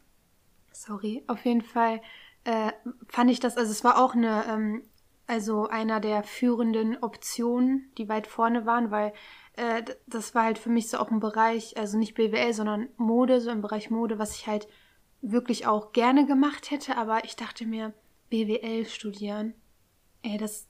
sorry, 0.72 1.24
auf 1.28 1.45
jeden 1.45 1.62
Fall 1.62 2.01
äh, 2.43 2.72
fand 3.07 3.32
ich 3.32 3.39
das, 3.39 3.57
also 3.57 3.72
es 3.72 3.84
war 3.84 4.01
auch 4.01 4.16
eine, 4.16 4.45
ähm, 4.47 4.84
also 5.32 5.69
einer 5.69 6.01
der 6.01 6.23
führenden 6.23 6.97
Optionen, 7.01 7.89
die 7.97 8.09
weit 8.09 8.27
vorne 8.27 8.65
waren, 8.65 8.91
weil 8.91 9.13
äh, 9.55 9.82
das 10.05 10.36
war 10.36 10.43
halt 10.43 10.57
für 10.57 10.69
mich 10.69 10.89
so 10.89 10.97
auch 10.97 11.09
ein 11.09 11.21
Bereich, 11.21 11.77
also 11.77 11.97
nicht 11.97 12.15
BWL, 12.15 12.53
sondern 12.53 12.89
Mode, 12.97 13.39
so 13.39 13.49
im 13.49 13.61
Bereich 13.61 13.89
Mode, 13.89 14.19
was 14.19 14.36
ich 14.36 14.47
halt 14.47 14.67
wirklich 15.21 15.67
auch 15.67 15.93
gerne 15.93 16.25
gemacht 16.25 16.69
hätte, 16.69 16.97
aber 16.97 17.23
ich 17.23 17.38
dachte 17.38 17.65
mir, 17.65 17.93
BWL 18.29 18.86
studieren, 18.86 19.53
ey, 20.21 20.38
das. 20.38 20.67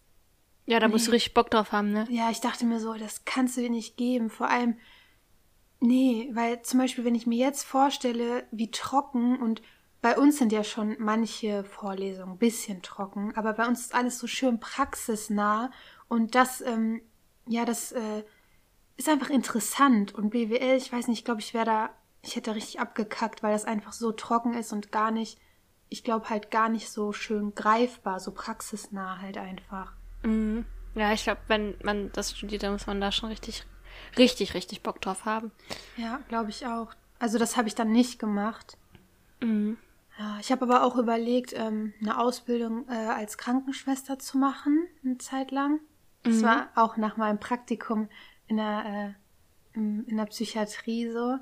Ja, 0.68 0.80
da 0.80 0.88
nee. 0.88 0.92
musst 0.92 1.08
du 1.08 1.12
richtig 1.12 1.34
Bock 1.34 1.50
drauf 1.50 1.72
haben, 1.72 1.92
ne? 1.92 2.06
Ja, 2.12 2.30
ich 2.30 2.40
dachte 2.40 2.66
mir 2.66 2.80
so, 2.80 2.94
das 2.94 3.26
kannst 3.26 3.58
du 3.58 3.62
dir 3.62 3.72
nicht 3.72 3.98
geben. 3.98 4.30
Vor 4.30 4.48
allem, 4.48 4.78
nee, 5.80 6.30
weil 6.34 6.62
zum 6.62 6.80
Beispiel, 6.80 7.04
wenn 7.04 7.16
ich 7.16 7.26
mir 7.26 7.40
jetzt 7.40 7.64
vorstelle, 7.64 8.46
wie 8.52 8.70
trocken 8.70 9.42
und 9.42 9.64
bei 10.02 10.18
uns 10.18 10.38
sind 10.38 10.52
ja 10.52 10.64
schon 10.64 10.96
manche 11.00 11.64
Vorlesungen 11.64 12.34
ein 12.34 12.38
bisschen 12.38 12.82
trocken, 12.82 13.36
aber 13.36 13.54
bei 13.54 13.68
uns 13.68 13.82
ist 13.82 13.96
alles 13.96 14.18
so 14.18 14.28
schön 14.28 14.60
praxisnah 14.60 15.72
und 16.08 16.36
das, 16.36 16.62
ähm, 16.62 17.02
ja, 17.48 17.66
das, 17.66 17.92
äh, 17.92 18.24
ist 19.02 19.10
einfach 19.10 19.30
interessant. 19.30 20.14
Und 20.14 20.30
BWL, 20.30 20.78
ich 20.78 20.92
weiß 20.92 21.08
nicht, 21.08 21.20
ich 21.20 21.26
glaube, 21.26 21.42
ich 21.42 21.54
wäre 21.54 21.66
da, 21.66 21.90
ich 22.22 22.36
hätte 22.36 22.54
richtig 22.56 22.80
abgekackt, 22.80 23.42
weil 23.42 23.54
das 23.54 23.66
einfach 23.66 23.94
so 23.94 24.12
trocken 24.12 24.54
ist 24.54 24.72
und 24.74 24.92
gar 24.92 25.12
nicht, 25.12 25.40
ich 25.90 26.04
glaube 26.04 26.30
halt 26.30 26.52
gar 26.52 26.70
nicht 26.70 26.90
so 26.90 27.12
schön 27.12 27.56
greifbar, 27.56 28.20
so 28.20 28.32
praxisnah 28.32 29.20
halt 29.20 29.38
einfach. 29.38 29.94
Mhm. 30.24 30.66
Ja, 30.94 31.14
ich 31.14 31.24
glaube, 31.24 31.42
wenn 31.48 31.76
man 31.84 32.12
das 32.12 32.38
studiert, 32.38 32.64
dann 32.64 32.74
muss 32.74 32.86
man 32.86 33.02
da 33.02 33.12
schon 33.12 33.30
richtig, 33.30 33.66
richtig, 34.18 34.54
richtig 34.54 34.84
Bock 34.84 35.02
drauf 35.02 35.26
haben. 35.26 35.52
Ja, 35.98 36.20
glaube 36.28 36.50
ich 36.50 36.68
auch. 36.68 36.94
Also 37.18 37.38
das 37.40 37.58
habe 37.58 37.68
ich 37.70 37.76
dann 37.76 37.92
nicht 37.92 38.20
gemacht. 38.20 38.78
Mhm. 39.42 39.78
Ich 40.40 40.52
habe 40.52 40.66
aber 40.66 40.84
auch 40.84 40.98
überlegt, 40.98 41.54
ähm, 41.54 41.94
eine 42.02 42.20
Ausbildung 42.20 42.88
äh, 42.90 42.94
als 42.94 43.38
Krankenschwester 43.38 44.20
zu 44.20 44.38
machen, 44.38 44.88
eine 45.04 45.18
Zeit 45.18 45.52
lang. 45.52 45.80
Das 46.24 46.38
mhm. 46.38 46.44
war 46.44 46.70
auch 46.76 46.98
nach 46.98 47.18
meinem 47.18 47.40
Praktikum 47.40 48.10
in 48.48 48.58
der, 48.58 49.16
äh, 49.76 49.80
in 49.80 50.18
der 50.18 50.26
Psychiatrie 50.26 51.10
so. 51.10 51.38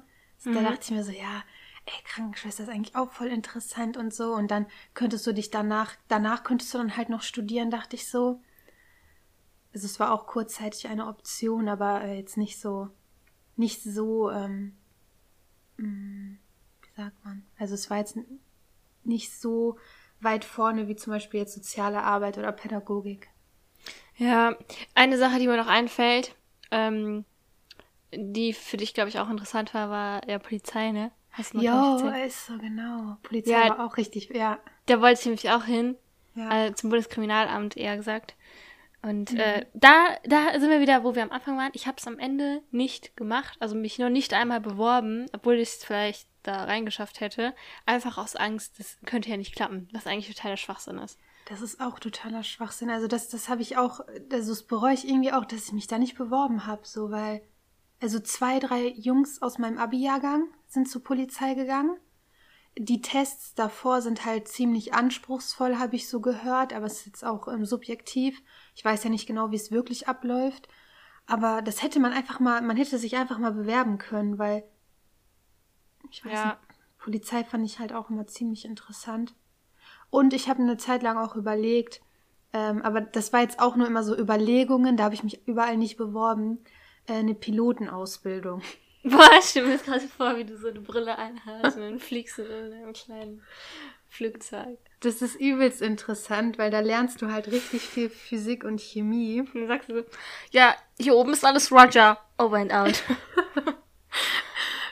Mhm. 0.45 0.53
Da 0.53 0.61
dachte 0.61 0.79
ich 0.83 0.91
mir 0.91 1.03
so, 1.03 1.11
ja, 1.11 1.43
ey, 1.85 2.03
Krankenschwester 2.05 2.63
ist 2.63 2.69
eigentlich 2.69 2.95
auch 2.95 3.11
voll 3.11 3.27
interessant 3.27 3.97
und 3.97 4.13
so. 4.13 4.33
Und 4.33 4.51
dann 4.51 4.67
könntest 4.93 5.25
du 5.25 5.33
dich 5.33 5.49
danach, 5.49 5.95
danach 6.07 6.43
könntest 6.43 6.73
du 6.73 6.77
dann 6.77 6.95
halt 6.95 7.09
noch 7.09 7.21
studieren, 7.21 7.71
dachte 7.71 7.95
ich 7.95 8.07
so. 8.07 8.41
Also 9.73 9.85
es 9.85 9.99
war 9.99 10.11
auch 10.11 10.27
kurzzeitig 10.27 10.87
eine 10.87 11.07
Option, 11.07 11.67
aber 11.67 12.03
äh, 12.03 12.17
jetzt 12.17 12.37
nicht 12.37 12.59
so, 12.59 12.89
nicht 13.55 13.83
so, 13.83 14.31
ähm, 14.31 14.75
mm, 15.77 16.37
wie 16.81 17.01
sagt 17.01 17.23
man? 17.23 17.45
Also 17.57 17.75
es 17.75 17.89
war 17.89 17.97
jetzt 17.97 18.17
nicht 19.09 19.37
so 19.37 19.77
weit 20.21 20.45
vorne 20.45 20.87
wie 20.87 20.95
zum 20.95 21.11
Beispiel 21.11 21.41
jetzt 21.41 21.53
soziale 21.53 22.03
Arbeit 22.03 22.37
oder 22.37 22.51
Pädagogik. 22.51 23.29
Ja, 24.17 24.55
eine 24.95 25.17
Sache, 25.17 25.39
die 25.39 25.47
mir 25.47 25.57
noch 25.57 25.67
einfällt, 25.67 26.35
ähm, 26.71 27.25
die 28.13 28.53
für 28.53 28.77
dich, 28.77 28.93
glaube 28.93 29.09
ich, 29.09 29.19
auch 29.19 29.29
interessant 29.29 29.73
war, 29.73 29.89
war 29.89 30.29
ja 30.29 30.39
Polizei, 30.39 30.91
ne? 30.91 31.11
Hast 31.31 31.53
du 31.53 31.59
jo, 31.59 32.09
ist 32.25 32.47
so, 32.47 32.57
genau. 32.57 33.17
Polizei 33.23 33.51
ja, 33.51 33.69
war 33.69 33.85
auch 33.85 33.97
richtig, 33.97 34.29
ja. 34.29 34.59
Da 34.87 34.99
wollte 34.99 35.19
ich 35.19 35.25
nämlich 35.25 35.49
auch 35.51 35.63
hin. 35.63 35.95
Ja. 36.35 36.65
Äh, 36.65 36.75
zum 36.75 36.89
Bundeskriminalamt, 36.89 37.77
eher 37.77 37.97
gesagt. 37.97 38.35
Und 39.01 39.33
mhm. 39.33 39.39
äh, 39.39 39.65
da, 39.73 40.17
da 40.25 40.59
sind 40.59 40.69
wir 40.69 40.81
wieder, 40.81 41.03
wo 41.03 41.15
wir 41.15 41.23
am 41.23 41.31
Anfang 41.31 41.57
waren. 41.57 41.71
Ich 41.73 41.87
habe 41.87 41.97
es 41.97 42.07
am 42.07 42.19
Ende 42.19 42.61
nicht 42.71 43.15
gemacht, 43.15 43.57
also 43.59 43.75
mich 43.75 43.99
noch 43.99 44.09
nicht 44.09 44.33
einmal 44.33 44.59
beworben, 44.59 45.27
obwohl 45.33 45.55
ich 45.55 45.69
es 45.69 45.83
vielleicht 45.83 46.28
da 46.43 46.63
reingeschafft 46.63 47.19
hätte. 47.19 47.53
Einfach 47.85 48.17
aus 48.17 48.35
Angst, 48.35 48.79
das 48.79 48.97
könnte 49.05 49.29
ja 49.29 49.37
nicht 49.37 49.55
klappen, 49.55 49.87
was 49.93 50.07
eigentlich 50.07 50.35
totaler 50.35 50.57
Schwachsinn 50.57 50.97
ist. 50.97 51.19
Das 51.45 51.61
ist 51.61 51.81
auch 51.81 51.99
totaler 51.99 52.43
Schwachsinn. 52.43 52.89
Also 52.89 53.07
das, 53.07 53.27
das 53.29 53.49
habe 53.49 53.61
ich 53.61 53.77
auch, 53.77 54.01
also 54.31 54.51
das 54.51 54.63
bereue 54.63 54.93
ich 54.93 55.07
irgendwie 55.07 55.33
auch, 55.33 55.45
dass 55.45 55.65
ich 55.65 55.73
mich 55.73 55.87
da 55.87 55.97
nicht 55.97 56.17
beworben 56.17 56.67
habe, 56.67 56.85
so 56.85 57.09
weil, 57.11 57.41
also 57.99 58.19
zwei, 58.19 58.59
drei 58.59 58.89
Jungs 58.89 59.41
aus 59.41 59.57
meinem 59.57 59.79
Abi-Jahrgang 59.79 60.47
sind 60.67 60.89
zur 60.89 61.03
Polizei 61.03 61.55
gegangen. 61.55 61.97
Die 62.77 63.01
Tests 63.01 63.55
davor 63.55 64.01
sind 64.01 64.25
halt 64.25 64.47
ziemlich 64.47 64.93
anspruchsvoll, 64.93 65.77
habe 65.79 65.95
ich 65.95 66.07
so 66.07 66.21
gehört, 66.21 66.71
aber 66.71 66.85
es 66.85 66.99
ist 66.99 67.05
jetzt 67.07 67.25
auch 67.25 67.47
ähm, 67.47 67.65
subjektiv. 67.65 68.41
Ich 68.75 68.85
weiß 68.85 69.03
ja 69.03 69.09
nicht 69.09 69.25
genau, 69.25 69.51
wie 69.51 69.55
es 69.55 69.71
wirklich 69.71 70.07
abläuft. 70.07 70.67
Aber 71.25 71.61
das 71.61 71.83
hätte 71.83 71.99
man 71.99 72.13
einfach 72.13 72.39
mal, 72.39 72.61
man 72.61 72.77
hätte 72.77 72.97
sich 72.97 73.17
einfach 73.17 73.37
mal 73.37 73.51
bewerben 73.51 73.97
können, 73.97 74.37
weil 74.37 74.63
ich 76.09 76.25
weiß 76.25 76.33
ja. 76.33 76.45
nicht, 76.45 76.57
Polizei 76.99 77.43
fand 77.43 77.65
ich 77.65 77.79
halt 77.79 77.93
auch 77.93 78.09
immer 78.09 78.27
ziemlich 78.27 78.65
interessant. 78.65 79.33
Und 80.09 80.33
ich 80.33 80.49
habe 80.49 80.61
eine 80.61 80.77
Zeit 80.77 81.03
lang 81.03 81.17
auch 81.17 81.35
überlegt, 81.35 82.01
ähm, 82.51 82.81
aber 82.81 83.01
das 83.01 83.31
war 83.31 83.41
jetzt 83.41 83.59
auch 83.59 83.75
nur 83.75 83.87
immer 83.87 84.03
so 84.03 84.17
Überlegungen, 84.17 84.97
da 84.97 85.03
habe 85.05 85.15
ich 85.15 85.23
mich 85.23 85.47
überall 85.47 85.77
nicht 85.77 85.97
beworben, 85.97 86.59
äh, 87.07 87.13
eine 87.13 87.35
Pilotenausbildung. 87.35 88.61
Boah, 89.03 89.29
ich 89.39 89.45
stelle 89.45 89.67
mir 89.67 89.73
jetzt 89.73 89.85
gerade 89.85 90.07
vor, 90.07 90.35
wie 90.37 90.45
du 90.45 90.57
so 90.57 90.67
eine 90.67 90.81
Brille 90.81 91.17
einhast 91.17 91.77
und 91.77 91.83
dann 91.83 91.99
fliegst 91.99 92.37
du 92.37 92.43
in 92.43 92.73
einem 92.73 92.93
kleinen 92.93 93.41
Flugzeug. 94.09 94.77
Das 94.99 95.21
ist 95.21 95.39
übelst 95.39 95.81
interessant, 95.81 96.57
weil 96.57 96.71
da 96.71 96.79
lernst 96.79 97.21
du 97.21 97.31
halt 97.31 97.47
richtig 97.47 97.81
viel 97.83 98.09
Physik 98.09 98.63
und 98.65 98.81
Chemie. 98.81 99.41
Und 99.41 99.55
dann 99.55 99.67
sagst 99.67 99.89
du 99.89 100.01
so, 100.01 100.05
ja, 100.51 100.75
hier 100.99 101.15
oben 101.15 101.31
ist 101.31 101.45
alles 101.45 101.71
Roger. 101.71 102.19
Over 102.37 102.57
and 102.57 102.73
out. 102.73 103.03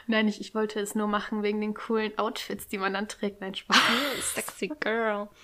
Nein, 0.08 0.26
ich, 0.26 0.40
ich 0.40 0.54
wollte 0.54 0.80
es 0.80 0.94
nur 0.94 1.06
machen 1.06 1.42
wegen 1.42 1.60
den 1.60 1.74
coolen 1.74 2.16
Outfits, 2.18 2.66
die 2.66 2.78
man 2.78 2.94
dann 2.94 3.08
trägt. 3.08 3.42
Nein, 3.42 3.54
Spaß. 3.54 3.78
Sexy 4.34 4.68
Girl. 4.80 5.28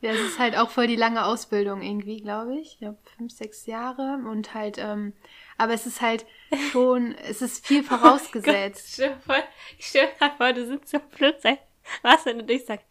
Ja, 0.00 0.10
es 0.10 0.20
ist 0.20 0.38
halt 0.40 0.58
auch 0.58 0.68
voll 0.68 0.88
die 0.88 0.96
lange 0.96 1.24
Ausbildung 1.24 1.80
irgendwie, 1.80 2.20
glaube 2.20 2.58
ich. 2.58 2.78
Ja, 2.80 2.96
fünf, 3.16 3.32
sechs 3.32 3.66
Jahre 3.66 4.18
und 4.28 4.52
halt, 4.52 4.78
ähm, 4.78 5.14
aber 5.58 5.72
es 5.72 5.86
ist 5.86 6.00
halt 6.00 6.26
schon, 6.70 7.14
es 7.14 7.40
ist 7.40 7.64
viel 7.64 7.82
vorausgesetzt. 7.84 8.94
Stell 8.94 9.14
dir 9.14 9.20
vor, 9.20 9.36
ich 9.78 9.86
stell 9.86 10.08
mir 10.20 10.32
vor, 10.36 10.52
du 10.52 10.66
sitzt 10.66 10.92
im 10.92 11.00
Flugzeug. 11.08 11.60
Was, 12.02 12.26
wenn 12.26 12.38
du 12.38 12.44
durchsagst? 12.44 12.84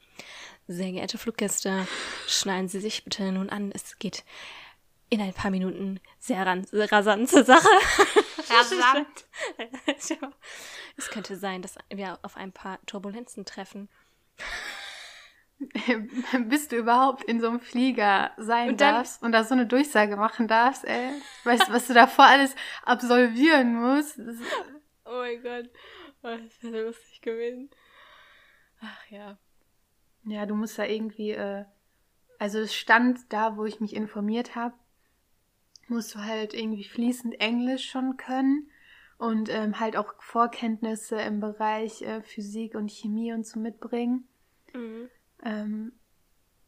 Sehr 0.67 0.93
geehrte 0.93 1.17
Fluggäste, 1.17 1.85
schneiden 2.27 2.69
Sie 2.69 2.79
sich 2.79 3.03
bitte 3.03 3.31
nun 3.31 3.49
an. 3.49 3.71
Es 3.73 3.99
geht 3.99 4.23
in 5.09 5.21
ein 5.21 5.33
paar 5.33 5.51
Minuten 5.51 5.99
sehr 6.19 6.45
ran, 6.45 6.65
rasant 6.73 7.29
zur 7.29 7.43
Sache. 7.43 7.67
Rasant. 8.49 9.25
es 10.97 11.09
könnte 11.09 11.35
sein, 11.35 11.61
dass 11.61 11.75
wir 11.93 12.19
auf 12.21 12.37
ein 12.37 12.51
paar 12.51 12.79
Turbulenzen 12.85 13.45
treffen. 13.45 13.89
Bis 16.47 16.67
du 16.67 16.75
überhaupt 16.75 17.23
in 17.23 17.39
so 17.39 17.47
einem 17.47 17.59
Flieger 17.61 18.31
sein 18.37 18.69
Und 18.69 18.81
dann- 18.81 18.95
darfst 18.95 19.23
und 19.23 19.31
da 19.31 19.43
so 19.43 19.53
eine 19.53 19.65
Durchsage 19.65 20.17
machen 20.17 20.47
darfst, 20.47 20.83
ey. 20.85 21.11
Weißt 21.43 21.69
du, 21.69 21.73
was 21.73 21.87
du 21.87 21.93
davor 21.93 22.25
alles 22.25 22.55
absolvieren 22.83 23.75
musst? 23.75 24.19
Oh 25.05 25.19
mein 25.19 25.41
Gott. 25.41 25.69
Oh, 26.23 26.35
das 26.37 26.61
wäre 26.63 26.73
so 26.73 26.79
lustig 26.87 27.21
gewesen. 27.21 27.69
Ach 28.81 29.05
ja. 29.09 29.37
Ja, 30.25 30.45
du 30.45 30.55
musst 30.55 30.77
da 30.77 30.83
irgendwie, 30.85 31.31
äh, 31.31 31.65
also 32.39 32.59
es 32.59 32.75
stand 32.75 33.19
da, 33.31 33.55
wo 33.57 33.65
ich 33.65 33.79
mich 33.79 33.95
informiert 33.95 34.55
habe, 34.55 34.73
musst 35.89 36.15
du 36.15 36.19
halt 36.19 36.53
irgendwie 36.53 36.83
fließend 36.83 37.39
Englisch 37.39 37.89
schon 37.89 38.17
können 38.17 38.69
und 39.17 39.49
ähm, 39.49 39.79
halt 39.79 39.97
auch 39.97 40.13
Vorkenntnisse 40.19 41.15
im 41.21 41.39
Bereich 41.39 42.01
äh, 42.01 42.21
Physik 42.21 42.75
und 42.75 42.91
Chemie 42.91 43.33
und 43.33 43.45
so 43.45 43.59
mitbringen. 43.59 44.27
Mhm. 44.73 45.09
Ähm, 45.43 45.91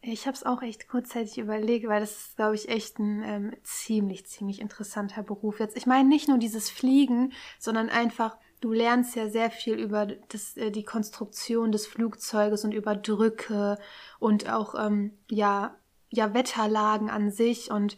ich 0.02 0.28
habe 0.28 0.36
es 0.36 0.46
auch 0.46 0.62
echt 0.62 0.88
kurzzeitig 0.88 1.38
überlegt, 1.38 1.88
weil 1.88 2.00
das 2.00 2.12
ist, 2.12 2.36
glaube 2.38 2.56
ich, 2.56 2.70
echt 2.70 3.00
ein 3.00 3.24
ähm, 3.24 3.56
ziemlich, 3.64 4.26
ziemlich 4.28 4.62
interessanter 4.62 5.24
Beruf 5.24 5.60
jetzt. 5.60 5.76
Ich 5.76 5.86
meine 5.86 6.08
nicht 6.08 6.28
nur 6.28 6.38
dieses 6.38 6.70
Fliegen, 6.70 7.34
sondern 7.60 7.90
einfach, 7.90 8.38
du 8.62 8.72
lernst 8.72 9.16
ja 9.16 9.28
sehr 9.28 9.52
viel 9.52 9.74
über 9.74 10.06
das, 10.06 10.56
äh, 10.56 10.72
die 10.72 10.84
Konstruktion 10.84 11.72
des 11.72 11.88
Flugzeuges 11.88 12.64
und 12.64 12.74
über 12.74 12.96
Drücke 12.96 13.78
und 14.20 14.50
auch, 14.50 14.76
ähm, 14.76 15.18
ja, 15.30 15.76
ja, 16.10 16.34
Wetterlagen 16.34 17.10
an 17.10 17.32
sich 17.32 17.70
und 17.70 17.98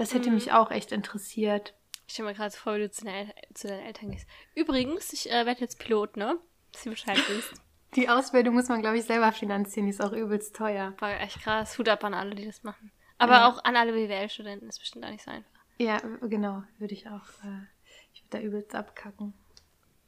das 0.00 0.14
hätte 0.14 0.28
Mhm. 0.30 0.34
mich 0.36 0.52
auch 0.52 0.70
echt 0.70 0.92
interessiert. 0.92 1.74
Ich 2.06 2.14
stelle 2.14 2.28
mir 2.30 2.34
gerade 2.34 2.56
vor, 2.56 2.74
wie 2.74 2.80
du 2.80 2.90
zu, 2.90 3.04
deinen 3.04 3.32
zu 3.54 3.68
deinen 3.68 3.86
Eltern 3.86 4.10
gehst. 4.10 4.26
Übrigens, 4.54 5.12
ich 5.12 5.30
äh, 5.30 5.46
werde 5.46 5.60
jetzt 5.60 5.78
Pilot, 5.78 6.16
ne? 6.16 6.38
Dass 6.72 6.82
du 6.84 6.90
Bescheid 6.90 7.18
wisst. 7.28 7.54
Die 7.96 8.08
Ausbildung 8.08 8.54
muss 8.54 8.68
man, 8.68 8.82
glaube 8.82 8.98
ich, 8.98 9.04
selber 9.04 9.32
finanzieren, 9.32 9.86
die 9.86 9.90
ist 9.90 10.00
auch 10.00 10.12
übelst 10.12 10.54
teuer. 10.54 10.94
War 11.00 11.20
echt 11.20 11.40
krass. 11.42 11.76
Hut 11.76 11.88
ab 11.88 12.04
an 12.04 12.14
alle, 12.14 12.36
die 12.36 12.46
das 12.46 12.62
machen. 12.62 12.92
Aber 13.18 13.32
Ja. 13.34 13.48
auch 13.48 13.64
an 13.64 13.74
alle 13.76 13.92
BWL-Studenten. 13.92 14.68
Ist 14.68 14.78
bestimmt 14.78 15.04
auch 15.04 15.10
nicht 15.10 15.24
so 15.24 15.30
einfach. 15.32 15.50
Ja, 15.78 15.96
genau, 16.22 16.62
würde 16.78 16.94
ich 16.94 17.08
auch, 17.08 17.26
äh, 17.44 17.66
ich 18.12 18.22
würde 18.22 18.30
da 18.30 18.38
übelst 18.40 18.74
abkacken. 18.76 19.34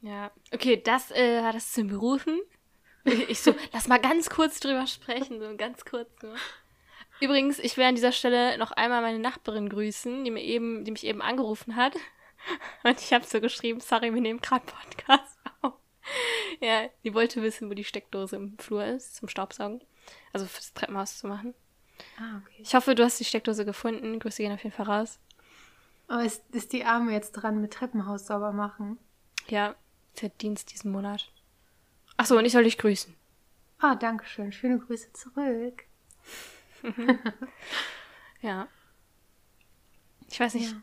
Ja. 0.01 0.31
Okay, 0.53 0.81
das 0.81 1.11
äh, 1.11 1.41
war 1.43 1.51
das 1.53 1.71
zu 1.73 1.83
Berufen. 1.85 2.39
Ich 3.27 3.41
so, 3.41 3.53
lass 3.73 3.89
mal 3.89 3.99
ganz 3.99 4.29
kurz 4.29 4.61
drüber 4.61 4.87
sprechen, 4.87 5.41
so 5.41 5.57
ganz 5.57 5.83
kurz 5.83 6.09
nur. 6.21 6.35
Übrigens, 7.23 7.57
ich 7.57 7.77
will 7.77 7.85
an 7.85 7.95
dieser 7.95 8.11
Stelle 8.11 8.57
noch 8.57 8.73
einmal 8.73 9.01
meine 9.01 9.17
Nachbarin 9.17 9.69
grüßen, 9.69 10.25
die 10.25 10.31
mir 10.31 10.43
eben, 10.43 10.83
die 10.83 10.91
mich 10.91 11.05
eben 11.05 11.21
angerufen 11.21 11.77
hat. 11.77 11.95
Und 12.83 12.99
ich 12.99 13.13
habe 13.13 13.25
so 13.25 13.39
geschrieben, 13.39 13.79
sorry, 13.79 14.13
wir 14.13 14.19
nehmen 14.19 14.41
gerade 14.41 14.65
Podcast 14.65 15.37
auf. 15.61 15.75
Ja, 16.59 16.89
die 17.05 17.13
wollte 17.13 17.41
wissen, 17.41 17.69
wo 17.69 17.75
die 17.75 17.85
Steckdose 17.85 18.35
im 18.35 18.57
Flur 18.57 18.83
ist, 18.83 19.15
zum 19.15 19.29
Staubsaugen. 19.29 19.79
Also 20.33 20.45
fürs 20.45 20.73
Treppenhaus 20.73 21.17
zu 21.17 21.27
machen. 21.27 21.53
Ah, 22.19 22.41
okay. 22.41 22.61
Ich 22.61 22.75
hoffe, 22.75 22.93
du 22.93 23.05
hast 23.05 23.21
die 23.21 23.25
Steckdose 23.25 23.63
gefunden. 23.63 24.19
Grüße 24.19 24.43
gehen 24.43 24.51
auf 24.51 24.61
jeden 24.61 24.75
Fall 24.75 24.87
raus. 24.87 25.17
Oh, 26.09 26.17
ist, 26.17 26.43
ist 26.53 26.73
die 26.73 26.83
Arme 26.83 27.13
jetzt 27.13 27.31
dran 27.31 27.61
mit 27.61 27.71
Treppenhaus 27.71 28.27
sauber 28.27 28.51
machen? 28.51 28.99
Ja, 29.47 29.75
sie 30.15 30.25
hat 30.25 30.41
Dienst 30.41 30.73
diesen 30.73 30.91
Monat. 30.91 31.31
Ach 32.17 32.25
so, 32.25 32.37
und 32.37 32.43
ich 32.43 32.51
soll 32.51 32.65
dich 32.65 32.77
grüßen. 32.77 33.15
Ah, 33.79 33.95
danke 33.95 34.25
schön. 34.25 34.51
Schöne 34.51 34.77
Grüße 34.77 35.13
zurück. 35.13 35.85
Ja. 38.41 38.67
Ich 40.29 40.39
weiß 40.39 40.55
nicht. 40.55 40.75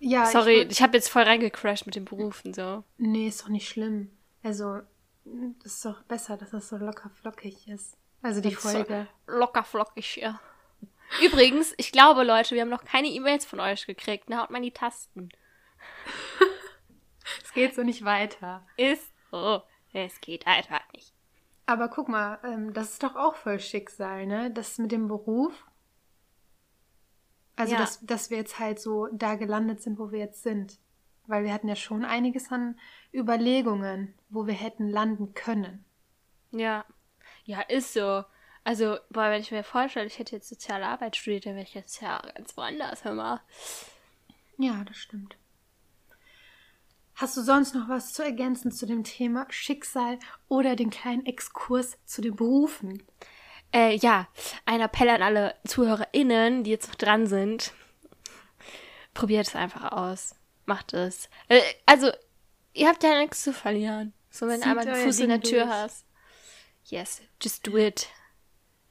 Ja, 0.00 0.26
Sorry, 0.26 0.62
Ich, 0.62 0.72
ich, 0.72 0.82
habe 0.82 0.96
jetzt 0.96 1.08
voll 1.08 1.22
reingecrashed 1.22 1.86
mit 1.86 1.94
den 1.94 2.04
Berufen 2.04 2.52
so. 2.52 2.84
nee, 2.98 3.28
ist 3.28 3.42
doch 3.42 3.48
nicht 3.48 3.68
schlimm. 3.68 4.10
Also, 4.42 4.80
das 5.24 5.74
ist 5.74 5.84
doch 5.84 6.02
besser, 6.02 6.36
dass 6.36 6.50
das 6.50 6.68
so 6.68 6.76
locker 6.76 7.10
flockig 7.10 7.68
ist. 7.68 7.96
Also 8.22 8.40
die 8.40 8.54
Folge. 8.54 9.06
So 9.26 9.32
locker 9.32 9.62
flockig, 9.62 10.16
ja. 10.16 10.40
Übrigens, 11.22 11.72
ich 11.76 11.92
glaube, 11.92 12.24
Leute, 12.24 12.54
wir 12.54 12.62
haben 12.62 12.68
noch 12.68 12.84
keine 12.84 13.08
E-Mails 13.08 13.44
von 13.44 13.60
euch 13.60 13.86
gekriegt. 13.86 14.24
Na, 14.28 14.42
haut 14.42 14.50
mal 14.50 14.60
die 14.60 14.72
Tasten. 14.72 15.28
Es 17.44 17.52
geht 17.52 17.74
so 17.74 17.82
nicht 17.82 18.04
weiter. 18.06 18.66
Ist 18.78 19.12
so. 19.30 19.62
Es 19.92 20.20
geht 20.20 20.46
einfach 20.46 20.77
nicht. 20.77 20.77
Aber 21.68 21.88
guck 21.88 22.08
mal, 22.08 22.38
ähm, 22.44 22.72
das 22.72 22.92
ist 22.92 23.02
doch 23.02 23.14
auch 23.14 23.34
voll 23.36 23.60
Schicksal, 23.60 24.24
ne? 24.26 24.50
Das 24.50 24.78
mit 24.78 24.90
dem 24.90 25.06
Beruf. 25.06 25.66
Also, 27.56 27.74
Ja. 27.74 27.80
dass, 27.80 28.00
dass 28.00 28.30
wir 28.30 28.38
jetzt 28.38 28.58
halt 28.58 28.80
so 28.80 29.06
da 29.12 29.34
gelandet 29.34 29.82
sind, 29.82 29.98
wo 29.98 30.10
wir 30.10 30.18
jetzt 30.18 30.42
sind. 30.42 30.78
Weil 31.26 31.44
wir 31.44 31.52
hatten 31.52 31.68
ja 31.68 31.76
schon 31.76 32.06
einiges 32.06 32.50
an 32.50 32.78
Überlegungen, 33.12 34.14
wo 34.30 34.46
wir 34.46 34.54
hätten 34.54 34.88
landen 34.88 35.34
können. 35.34 35.84
Ja. 36.52 36.86
Ja, 37.44 37.60
ist 37.60 37.92
so. 37.92 38.24
Also, 38.64 38.96
boah, 39.10 39.30
wenn 39.30 39.42
ich 39.42 39.50
mir 39.50 39.62
vorstelle, 39.62 40.06
ich 40.06 40.18
hätte 40.18 40.36
jetzt 40.36 40.48
soziale 40.48 40.86
Arbeit 40.86 41.16
studiert, 41.16 41.44
dann 41.44 41.54
wäre 41.54 41.64
ich 41.64 41.74
jetzt 41.74 42.00
ja 42.00 42.22
ganz 42.34 42.56
woanders, 42.56 43.04
hör 43.04 43.12
mal. 43.12 43.40
Ja, 44.56 44.84
das 44.84 44.96
stimmt. 44.96 45.36
Hast 47.18 47.36
du 47.36 47.42
sonst 47.42 47.74
noch 47.74 47.88
was 47.88 48.12
zu 48.12 48.22
ergänzen 48.22 48.70
zu 48.70 48.86
dem 48.86 49.02
Thema 49.02 49.44
Schicksal 49.50 50.20
oder 50.46 50.76
den 50.76 50.88
kleinen 50.88 51.26
Exkurs 51.26 51.98
zu 52.04 52.22
den 52.22 52.36
Berufen? 52.36 53.02
Äh, 53.74 53.96
ja, 53.96 54.28
ein 54.66 54.80
Appell 54.80 55.08
an 55.08 55.22
alle 55.22 55.56
ZuhörerInnen, 55.66 56.62
die 56.62 56.70
jetzt 56.70 56.86
noch 56.86 56.94
dran 56.94 57.26
sind. 57.26 57.72
Probiert 59.14 59.48
es 59.48 59.56
einfach 59.56 59.90
aus. 59.90 60.36
Macht 60.64 60.92
es. 60.92 61.28
Äh, 61.48 61.60
also, 61.86 62.12
ihr 62.72 62.86
habt 62.86 63.02
ja 63.02 63.18
nichts 63.18 63.42
zu 63.42 63.52
verlieren. 63.52 64.12
So, 64.30 64.46
wenn 64.46 64.60
du 64.60 64.66
einmal 64.68 64.86
euer 64.86 64.94
Fuß 64.94 65.18
in 65.18 65.30
der 65.30 65.38
Ding 65.38 65.50
Tür 65.50 65.64
durch. 65.64 65.74
hast. 65.74 66.06
Yes, 66.84 67.20
just 67.42 67.66
do 67.66 67.76
it. 67.76 68.06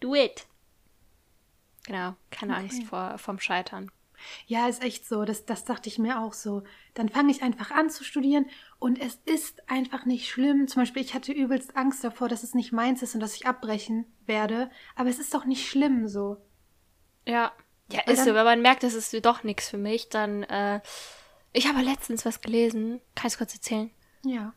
Do 0.01 0.15
it. 0.15 0.45
Genau, 1.85 2.15
keine 2.29 2.51
Okay. 2.51 2.61
Angst 2.63 2.83
vor, 2.83 3.17
vom 3.19 3.39
Scheitern. 3.39 3.89
Ja, 4.45 4.67
ist 4.67 4.83
echt 4.83 5.07
so. 5.07 5.25
Das, 5.25 5.45
das 5.45 5.63
dachte 5.65 5.89
ich 5.89 5.99
mir 5.99 6.19
auch 6.21 6.33
so. 6.33 6.63
Dann 6.93 7.09
fange 7.09 7.31
ich 7.31 7.41
einfach 7.43 7.71
an 7.71 7.89
zu 7.89 8.03
studieren 8.03 8.47
und 8.79 8.99
es 9.01 9.19
ist 9.25 9.69
einfach 9.69 10.05
nicht 10.05 10.29
schlimm. 10.29 10.67
Zum 10.67 10.81
Beispiel, 10.81 11.01
ich 11.01 11.13
hatte 11.13 11.31
übelst 11.31 11.75
Angst 11.77 12.03
davor, 12.03 12.27
dass 12.29 12.43
es 12.43 12.53
nicht 12.53 12.71
meins 12.71 13.01
ist 13.01 13.13
und 13.15 13.21
dass 13.21 13.35
ich 13.35 13.45
abbrechen 13.47 14.05
werde. 14.25 14.69
Aber 14.95 15.09
es 15.09 15.19
ist 15.19 15.33
doch 15.33 15.45
nicht 15.45 15.67
schlimm 15.69 16.07
so. 16.07 16.37
Ja. 17.25 17.51
Ja, 17.91 18.01
ist 18.01 18.25
so. 18.25 18.33
Wenn 18.33 18.43
man 18.45 18.61
merkt, 18.61 18.83
das 18.83 18.93
ist 18.93 19.13
doch 19.25 19.43
nichts 19.43 19.69
für 19.69 19.77
mich, 19.77 20.09
dann, 20.09 20.43
äh, 20.43 20.81
ich 21.53 21.67
habe 21.69 21.81
letztens 21.81 22.25
was 22.25 22.41
gelesen. 22.41 22.99
Kann 23.15 23.27
ich 23.27 23.33
es 23.33 23.37
kurz 23.37 23.53
erzählen? 23.53 23.91
Ja. 24.25 24.53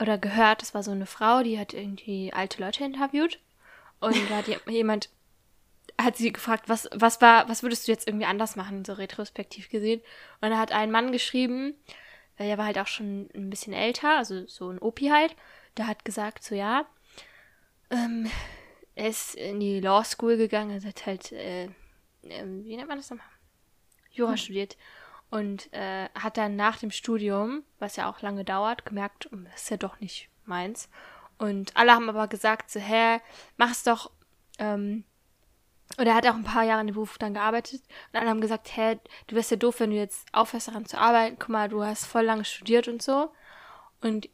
oder 0.00 0.18
gehört, 0.18 0.60
das 0.60 0.74
war 0.74 0.82
so 0.82 0.90
eine 0.90 1.06
Frau, 1.06 1.42
die 1.44 1.58
hat 1.58 1.72
irgendwie 1.72 2.32
alte 2.32 2.60
Leute 2.60 2.84
interviewt 2.84 3.38
und 4.00 4.16
da 4.28 4.38
hat 4.38 4.48
je- 4.48 4.58
jemand 4.68 5.08
hat 6.00 6.16
sie 6.16 6.32
gefragt, 6.32 6.68
was 6.68 6.88
was 6.92 7.20
war, 7.20 7.48
was 7.48 7.62
würdest 7.62 7.86
du 7.86 7.92
jetzt 7.92 8.06
irgendwie 8.08 8.26
anders 8.26 8.56
machen, 8.56 8.84
so 8.84 8.92
retrospektiv 8.94 9.68
gesehen? 9.68 10.00
Und 10.40 10.50
da 10.50 10.58
hat 10.58 10.72
ein 10.72 10.90
Mann 10.90 11.12
geschrieben, 11.12 11.74
der 12.38 12.58
war 12.58 12.66
halt 12.66 12.78
auch 12.78 12.86
schon 12.88 13.28
ein 13.34 13.50
bisschen 13.50 13.72
älter, 13.72 14.16
also 14.18 14.46
so 14.46 14.70
ein 14.70 14.78
Opi 14.80 15.08
halt, 15.08 15.36
der 15.76 15.86
hat 15.86 16.04
gesagt, 16.04 16.42
so 16.42 16.54
ja, 16.54 16.86
ähm, 17.90 18.28
er 18.94 19.08
ist 19.08 19.34
in 19.34 19.60
die 19.60 19.80
Law 19.80 20.04
School 20.04 20.36
gegangen, 20.36 20.72
also 20.72 20.88
hat 20.88 21.06
halt, 21.06 21.32
äh, 21.32 21.68
ähm, 22.24 22.64
wie 22.64 22.76
nennt 22.76 22.88
man 22.88 22.98
das 22.98 23.10
nochmal? 23.10 23.26
Jura 24.10 24.32
studiert 24.36 24.76
und 25.30 25.72
äh, 25.72 26.08
hat 26.14 26.36
dann 26.36 26.54
nach 26.56 26.78
dem 26.78 26.90
Studium, 26.92 27.64
was 27.80 27.96
ja 27.96 28.08
auch 28.08 28.20
lange 28.22 28.44
dauert, 28.44 28.86
gemerkt, 28.86 29.28
"Hm, 29.30 29.44
das 29.50 29.62
ist 29.62 29.70
ja 29.70 29.76
doch 29.76 29.98
nicht 30.00 30.28
meins. 30.44 30.88
Und 31.38 31.76
alle 31.76 31.92
haben 31.92 32.08
aber 32.08 32.28
gesagt, 32.28 32.70
so, 32.70 32.78
hä, 32.78 33.20
mach's 33.56 33.82
doch, 33.82 34.12
ähm, 34.58 35.04
und 35.96 36.06
er 36.06 36.14
hat 36.14 36.26
auch 36.26 36.34
ein 36.34 36.44
paar 36.44 36.64
Jahre 36.64 36.80
in 36.80 36.88
dem 36.88 36.94
Beruf 36.94 37.18
dann 37.18 37.34
gearbeitet. 37.34 37.82
Und 38.12 38.18
alle 38.18 38.28
haben 38.28 38.40
gesagt, 38.40 38.76
hä, 38.76 38.98
du 39.26 39.36
wärst 39.36 39.50
ja 39.50 39.56
doof, 39.56 39.80
wenn 39.80 39.90
du 39.90 39.96
jetzt 39.96 40.26
aufhörst 40.32 40.68
daran 40.68 40.86
zu 40.86 40.98
arbeiten. 40.98 41.36
Guck 41.38 41.50
mal, 41.50 41.68
du 41.68 41.84
hast 41.84 42.06
voll 42.06 42.24
lange 42.24 42.44
studiert 42.44 42.88
und 42.88 43.02
so. 43.02 43.30
Und 44.00 44.26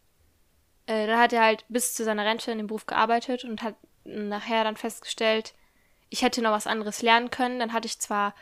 äh, 0.87 1.07
dann 1.07 1.19
hat 1.19 1.33
er 1.33 1.43
halt 1.43 1.65
bis 1.69 1.95
zu 1.95 2.05
seiner 2.05 2.25
Rente 2.25 2.51
in 2.51 2.59
dem 2.59 2.67
Beruf 2.67 2.87
gearbeitet 2.87 3.45
und 3.45 3.63
hat 3.63 3.75
nachher 4.05 4.65
dann 4.65 4.77
festgestellt, 4.77 5.55
ich 6.09 6.23
hätte 6.23 6.41
noch 6.41 6.53
was 6.53 6.67
anderes 6.67 7.03
lernen 7.03 7.31
können. 7.31 7.59
Dann 7.59 7.73
hatte 7.73 7.87
ich 7.87 7.99
zwar, 7.99 8.35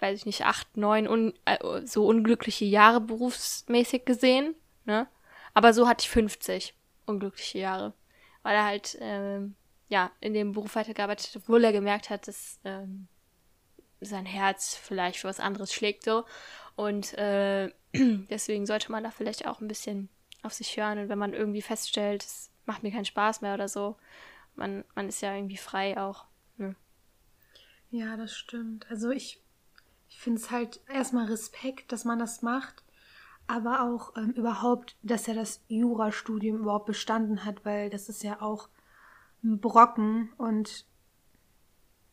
weiß 0.00 0.18
ich 0.18 0.26
nicht, 0.26 0.44
acht, 0.44 0.76
neun 0.76 1.06
un 1.06 1.34
äh, 1.44 1.86
so 1.86 2.04
unglückliche 2.06 2.64
Jahre 2.64 3.00
berufsmäßig 3.00 4.04
gesehen, 4.04 4.54
ne? 4.84 5.06
Aber 5.54 5.72
so 5.72 5.88
hatte 5.88 6.02
ich 6.02 6.10
50 6.10 6.74
unglückliche 7.06 7.58
Jahre. 7.58 7.94
Weil 8.42 8.56
er 8.56 8.64
halt 8.64 8.98
ähm, 9.00 9.54
ja, 9.88 10.10
in 10.20 10.34
dem 10.34 10.52
Beruf 10.52 10.74
weitergearbeitet 10.74 11.30
obwohl 11.36 11.64
er 11.64 11.72
gemerkt 11.72 12.10
hat, 12.10 12.26
dass 12.28 12.58
ähm, 12.64 13.08
sein 14.00 14.26
Herz 14.26 14.74
vielleicht 14.74 15.20
für 15.20 15.28
was 15.28 15.40
anderes 15.40 15.72
schlägt 15.72 16.04
so. 16.04 16.24
Und 16.74 17.14
äh, 17.14 17.70
deswegen 17.94 18.66
sollte 18.66 18.92
man 18.92 19.04
da 19.04 19.10
vielleicht 19.10 19.46
auch 19.46 19.60
ein 19.60 19.68
bisschen 19.68 20.08
auf 20.42 20.52
sich 20.52 20.76
hören. 20.76 20.98
Und 20.98 21.08
wenn 21.08 21.18
man 21.18 21.32
irgendwie 21.32 21.62
feststellt, 21.62 22.24
es 22.24 22.50
macht 22.66 22.82
mir 22.82 22.90
keinen 22.90 23.04
Spaß 23.04 23.40
mehr 23.40 23.54
oder 23.54 23.68
so, 23.68 23.96
man, 24.54 24.84
man 24.94 25.08
ist 25.08 25.20
ja 25.22 25.34
irgendwie 25.34 25.56
frei 25.56 25.98
auch. 25.98 26.26
Ne? 26.56 26.74
Ja, 27.90 28.16
das 28.16 28.36
stimmt. 28.36 28.86
Also 28.90 29.10
ich, 29.10 29.40
ich 30.08 30.18
finde 30.18 30.40
es 30.40 30.50
halt 30.50 30.80
erstmal 30.88 31.26
Respekt, 31.26 31.92
dass 31.92 32.04
man 32.04 32.18
das 32.18 32.42
macht, 32.42 32.82
aber 33.46 33.82
auch 33.82 34.16
ähm, 34.16 34.30
überhaupt, 34.30 34.96
dass 35.02 35.28
er 35.28 35.34
das 35.34 35.62
Jurastudium 35.68 36.58
überhaupt 36.58 36.86
bestanden 36.86 37.44
hat, 37.44 37.64
weil 37.64 37.90
das 37.90 38.08
ist 38.08 38.22
ja 38.22 38.42
auch 38.42 38.68
ein 39.46 39.60
Brocken 39.60 40.32
und 40.36 40.86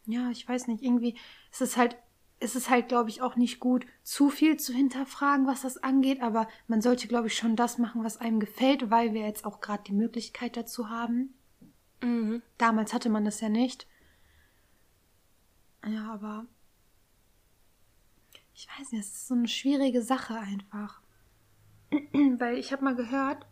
ja, 0.06 0.30
ich 0.30 0.48
weiß 0.48 0.68
nicht, 0.68 0.84
irgendwie 0.84 1.18
ist 1.52 1.62
es 1.62 1.78
halt, 1.78 1.96
ist 2.40 2.56
es 2.56 2.70
halt, 2.70 2.90
glaube 2.90 3.10
ich, 3.10 3.22
auch 3.22 3.36
nicht 3.36 3.60
gut, 3.60 3.86
zu 4.04 4.30
viel 4.30 4.58
zu 4.58 4.74
hinterfragen, 4.74 5.48
was 5.48 5.62
das 5.62 5.78
angeht, 5.78 6.22
aber 6.22 6.48
man 6.68 6.82
sollte, 6.82 7.08
glaube 7.08 7.28
ich, 7.28 7.38
schon 7.38 7.56
das 7.56 7.78
machen, 7.78 8.04
was 8.04 8.18
einem 8.18 8.40
gefällt, 8.40 8.90
weil 8.90 9.14
wir 9.14 9.22
jetzt 9.22 9.46
auch 9.46 9.62
gerade 9.62 9.84
die 9.84 9.94
Möglichkeit 9.94 10.58
dazu 10.58 10.90
haben. 10.90 11.34
Mhm. 12.02 12.42
Damals 12.58 12.94
hatte 12.94 13.10
man 13.10 13.24
das 13.24 13.40
ja 13.40 13.50
nicht. 13.50 13.88
Ja, 15.86 16.14
aber 16.14 16.46
ich 18.54 18.68
weiß 18.68 18.92
nicht, 18.92 19.02
es 19.02 19.14
ist 19.14 19.28
so 19.28 19.36
eine 19.36 19.48
schwierige 19.48 20.02
Sache 20.02 20.38
einfach. 20.38 21.02
Weil 21.92 22.58
ich 22.58 22.72
habe 22.72 22.84
mal 22.84 22.96
gehört, 22.96 23.46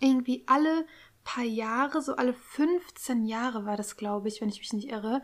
irgendwie 0.00 0.44
alle 0.46 0.86
paar 1.34 1.44
Jahre, 1.44 2.02
so 2.02 2.16
alle 2.16 2.32
15 2.32 3.24
Jahre 3.24 3.64
war 3.64 3.76
das, 3.76 3.96
glaube 3.96 4.28
ich, 4.28 4.40
wenn 4.40 4.48
ich 4.48 4.58
mich 4.58 4.72
nicht 4.72 4.90
irre, 4.90 5.22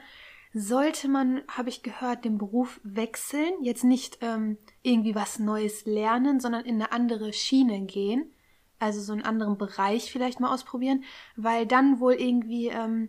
sollte 0.53 1.09
man, 1.09 1.43
habe 1.49 1.69
ich 1.69 1.83
gehört, 1.83 2.25
den 2.25 2.39
Beruf 2.39 2.81
wechseln. 2.85 3.53
Jetzt 3.63 3.85
nicht 3.85 4.19
ähm, 4.21 4.57
irgendwie 4.83 5.15
was 5.15 5.39
Neues 5.39 5.85
lernen, 5.85 6.41
sondern 6.41 6.65
in 6.65 6.77
eine 6.77 6.93
andere 6.93 7.33
Schiene 7.33 7.83
gehen. 7.83 8.33
Also 8.79 9.01
so 9.01 9.13
einen 9.13 9.23
anderen 9.23 9.59
Bereich 9.59 10.13
vielleicht 10.13 10.39
mal 10.39 10.53
ausprobieren, 10.53 11.03
weil 11.35 11.67
dann 11.67 11.99
wohl 11.99 12.15
irgendwie 12.15 12.69
ähm, 12.69 13.09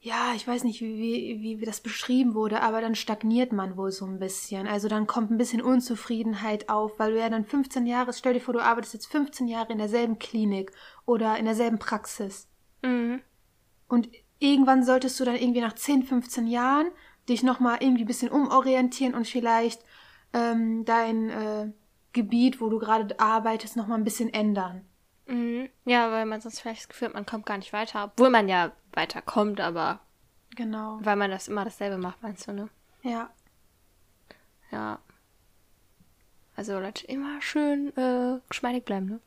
ja, 0.00 0.32
ich 0.36 0.46
weiß 0.46 0.64
nicht, 0.64 0.80
wie, 0.80 1.40
wie, 1.40 1.60
wie 1.60 1.64
das 1.64 1.80
beschrieben 1.80 2.34
wurde, 2.34 2.62
aber 2.62 2.80
dann 2.80 2.94
stagniert 2.94 3.52
man 3.52 3.76
wohl 3.76 3.90
so 3.90 4.04
ein 4.06 4.20
bisschen. 4.20 4.68
Also 4.68 4.88
dann 4.88 5.08
kommt 5.08 5.30
ein 5.30 5.38
bisschen 5.38 5.60
Unzufriedenheit 5.60 6.68
auf, 6.68 6.98
weil 6.98 7.12
du 7.12 7.18
ja 7.18 7.28
dann 7.28 7.44
15 7.44 7.84
Jahre, 7.86 8.12
stell 8.12 8.34
dir 8.34 8.40
vor, 8.40 8.54
du 8.54 8.62
arbeitest 8.62 8.94
jetzt 8.94 9.06
15 9.06 9.48
Jahre 9.48 9.72
in 9.72 9.78
derselben 9.78 10.18
Klinik 10.18 10.70
oder 11.04 11.36
in 11.36 11.46
derselben 11.46 11.80
Praxis. 11.80 12.46
Mhm. 12.82 13.22
Und 13.88 14.08
irgendwann 14.38 14.84
solltest 14.84 15.18
du 15.18 15.24
dann 15.24 15.36
irgendwie 15.36 15.60
nach 15.60 15.74
10, 15.74 16.04
15 16.04 16.46
Jahren 16.46 16.88
dich 17.28 17.42
nochmal 17.42 17.78
irgendwie 17.80 18.04
ein 18.04 18.08
bisschen 18.08 18.30
umorientieren 18.30 19.14
und 19.14 19.26
vielleicht 19.26 19.82
ähm, 20.32 20.84
dein 20.84 21.28
äh, 21.28 21.72
Gebiet, 22.12 22.60
wo 22.60 22.68
du 22.68 22.78
gerade 22.78 23.18
arbeitest, 23.18 23.76
nochmal 23.76 23.98
ein 23.98 24.04
bisschen 24.04 24.32
ändern. 24.32 24.87
Mhm. 25.28 25.68
Ja, 25.84 26.10
weil 26.10 26.26
man 26.26 26.40
sonst 26.40 26.60
vielleicht 26.60 26.80
das 26.82 26.88
Gefühl 26.88 27.08
hat, 27.08 27.14
man 27.14 27.26
kommt 27.26 27.46
gar 27.46 27.58
nicht 27.58 27.72
weiter. 27.72 28.04
Obwohl 28.04 28.30
man 28.30 28.48
ja 28.48 28.72
weiterkommt, 28.92 29.60
aber 29.60 30.00
Genau. 30.56 30.98
weil 31.02 31.16
man 31.16 31.30
das 31.30 31.46
immer 31.48 31.64
dasselbe 31.64 31.98
macht, 31.98 32.22
meinst 32.22 32.48
du, 32.48 32.52
ne? 32.52 32.68
Ja. 33.02 33.30
Ja. 34.70 34.98
Also 36.56 36.78
Leute, 36.80 37.06
immer 37.06 37.40
schön 37.40 37.96
äh, 37.96 38.40
geschmeidig 38.48 38.84
bleiben, 38.84 39.06
ne? 39.06 39.20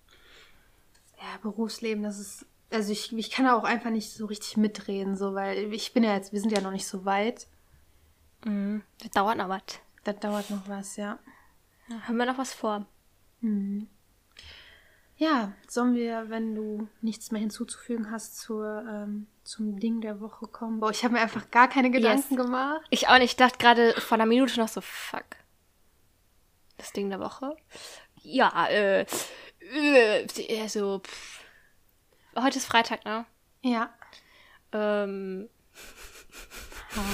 Ja, 1.18 1.38
Berufsleben, 1.42 2.04
das 2.04 2.20
ist. 2.20 2.46
Also 2.72 2.92
ich, 2.92 3.16
ich 3.16 3.32
kann 3.32 3.46
da 3.46 3.56
auch 3.56 3.64
einfach 3.64 3.90
nicht 3.92 4.12
so 4.12 4.26
richtig 4.26 4.58
mitreden, 4.58 5.16
so, 5.16 5.34
weil 5.36 5.72
ich 5.74 5.94
bin 5.94 6.04
ja 6.04 6.14
jetzt, 6.16 6.34
wir 6.34 6.40
sind 6.42 6.52
ja 6.52 6.62
noch 6.62 6.72
nicht 6.72 6.88
so 6.88 7.06
weit. 7.06 7.48
Mhm. 8.44 8.82
Das 9.00 9.12
dauert 9.12 9.38
noch 9.38 9.50
was. 9.50 9.62
Das 10.04 10.20
dauert 10.20 10.50
noch 10.50 10.68
was, 10.68 10.96
ja. 10.96 11.20
Da 11.90 12.02
haben 12.08 12.18
wir 12.18 12.26
noch 12.26 12.38
was 12.38 12.54
vor. 12.54 12.86
Mhm. 13.42 13.88
Ja, 15.22 15.54
sollen 15.68 15.94
wir, 15.94 16.32
wenn 16.32 16.56
du 16.56 16.88
nichts 17.02 17.30
mehr 17.30 17.40
hinzuzufügen 17.40 18.10
hast, 18.10 18.40
zur, 18.40 18.84
ähm, 18.90 19.28
zum 19.44 19.80
Ding 19.80 20.02
der 20.02 20.20
Woche 20.20 20.48
kommen? 20.48 20.80
Boah, 20.80 20.90
ich 20.90 21.04
habe 21.04 21.14
mir 21.14 21.20
einfach 21.20 21.52
gar 21.52 21.68
keine 21.68 21.92
Gedanken 21.92 22.34
Yes. 22.34 22.44
gemacht. 22.44 22.82
Ich 22.90 23.08
auch 23.08 23.20
nicht. 23.20 23.30
Ich 23.30 23.36
dachte 23.36 23.60
gerade 23.60 23.94
vor 24.02 24.16
einer 24.16 24.26
Minute 24.26 24.60
noch 24.60 24.68
so, 24.68 24.82
fuck. 24.82 25.28
Das 26.78 26.92
Ding 26.92 27.12
der 27.12 27.20
Woche? 27.20 27.56
Ja, 28.24 28.68
äh, 28.70 29.06
äh 29.60 30.60
also, 30.60 31.04
pff. 31.06 31.44
heute 32.40 32.58
ist 32.58 32.66
Freitag, 32.66 33.06
ne? 33.06 33.28
Ja. 33.62 33.94
Ähm, 34.72 35.50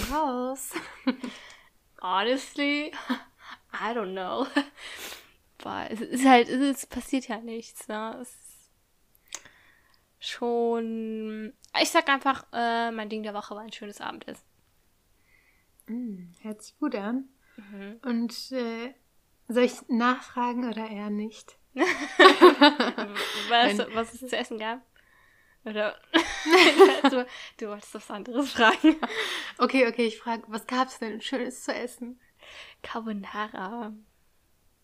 Raus. 0.09 0.71
honestly, 2.01 2.93
I 3.73 3.93
don't 3.93 4.13
know. 4.13 4.47
Boah, 5.57 5.87
es 5.89 6.01
ist 6.01 6.25
halt, 6.25 6.49
es 6.49 6.61
ist, 6.61 6.89
passiert 6.89 7.27
ja 7.27 7.39
nichts, 7.39 7.87
ne? 7.87 8.17
Es 8.21 8.29
ist 8.29 8.71
schon, 10.19 11.53
ich 11.81 11.89
sag 11.89 12.09
einfach, 12.09 12.45
äh, 12.53 12.91
mein 12.91 13.09
Ding 13.09 13.23
der 13.23 13.33
Woche 13.33 13.55
war 13.55 13.61
ein 13.61 13.71
schönes 13.71 14.01
Abendessen. 14.01 14.45
Mm, 15.87 16.31
hört 16.41 16.61
sich 16.61 16.77
gut 16.79 16.95
an. 16.95 17.29
Mhm. 17.55 17.99
Und 18.03 18.51
äh, 18.51 18.93
soll 19.47 19.63
ich 19.63 19.87
nachfragen 19.87 20.69
oder 20.69 20.89
eher 20.89 21.09
nicht? 21.09 21.57
Was, 21.73 23.77
was 23.93 24.13
es 24.15 24.29
zu 24.29 24.35
essen 24.35 24.57
gab? 24.57 24.81
Oder 25.63 25.95
du, 27.09 27.25
du 27.57 27.67
wolltest 27.67 27.93
was 27.93 28.09
anderes 28.09 28.53
fragen. 28.53 28.95
Okay, 29.57 29.87
okay, 29.87 30.05
ich 30.05 30.17
frage, 30.17 30.43
was 30.47 30.65
gab's 30.65 30.99
denn 30.99 31.21
Schönes 31.21 31.63
zu 31.63 31.73
essen? 31.73 32.19
Carbonara. 32.81 33.93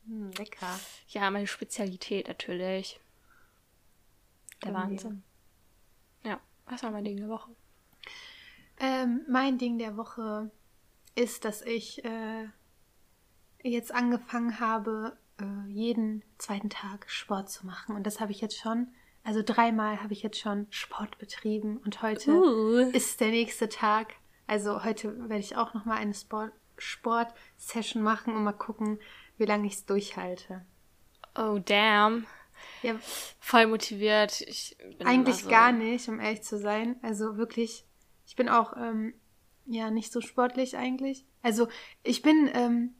Hm, 0.06 0.32
lecker. 0.32 0.80
Ja, 1.08 1.30
meine 1.32 1.48
Spezialität 1.48 2.28
natürlich. 2.28 3.00
Der 4.64 4.72
mir. 4.72 4.78
Wahnsinn. 4.78 5.24
Ja, 6.24 6.40
was 6.66 6.84
war 6.84 6.92
mein 6.92 7.04
Ding 7.04 7.18
der 7.18 7.30
Woche? 7.30 7.52
Ähm, 8.80 9.22
mein 9.30 9.58
Ding 9.58 9.78
der 9.78 9.98
Woche 9.98 10.52
ist, 11.16 11.46
dass 11.46 11.62
ich 11.62 12.04
äh, 12.04 12.48
jetzt 13.62 13.94
angefangen 13.94 14.60
habe, 14.60 15.18
äh, 15.40 15.70
jeden 15.70 16.24
zweiten 16.38 16.70
Tag 16.70 17.10
Sport 17.10 17.50
zu 17.50 17.66
machen. 17.66 17.96
Und 17.96 18.06
das 18.08 18.20
habe 18.20 18.32
ich 18.32 18.42
jetzt 18.42 18.58
schon, 18.58 18.88
also 19.24 19.42
dreimal 19.46 20.02
habe 20.02 20.14
ich 20.14 20.24
jetzt 20.24 20.40
schon 20.40 20.68
Sport 20.70 21.18
betrieben. 21.18 21.78
Und 21.78 22.02
heute 22.02 22.32
Uh. 22.32 22.90
ist 22.92 23.20
der 23.22 23.30
nächste 23.30 23.70
Tag. 23.70 24.16
Also 24.48 24.84
heute 24.84 25.18
werde 25.30 25.40
ich 25.40 25.56
auch 25.56 25.74
nochmal 25.74 25.98
eine 25.98 26.14
Sport- 26.14 26.52
Sport-Session 26.78 28.02
machen 28.02 28.36
und 28.36 28.44
mal 28.44 28.52
gucken, 28.54 29.00
wie 29.44 29.46
lange 29.46 29.68
ich 29.68 29.74
es 29.74 29.86
durchhalte. 29.86 30.66
Oh, 31.38 31.60
damn. 31.66 32.26
Ja, 32.82 32.96
Voll 33.42 33.68
motiviert. 33.68 34.40
Ich 34.42 34.78
bin 34.98 35.06
Eigentlich 35.06 35.44
so- 35.44 35.50
gar 35.50 35.74
nicht, 35.74 36.08
um 36.08 36.22
ehrlich 36.22 36.44
zu 36.44 36.58
sein. 36.58 36.96
Also 37.02 37.36
wirklich, 37.36 37.86
ich 38.26 38.38
bin 38.38 38.48
auch 38.48 38.78
ähm, 38.78 39.14
ja 39.66 39.92
nicht 39.92 40.14
so 40.14 40.22
sportlich 40.22 40.78
eigentlich. 40.78 41.26
Also 41.42 41.68
ich 42.04 42.22
bin, 42.22 42.50
ähm, 42.54 42.96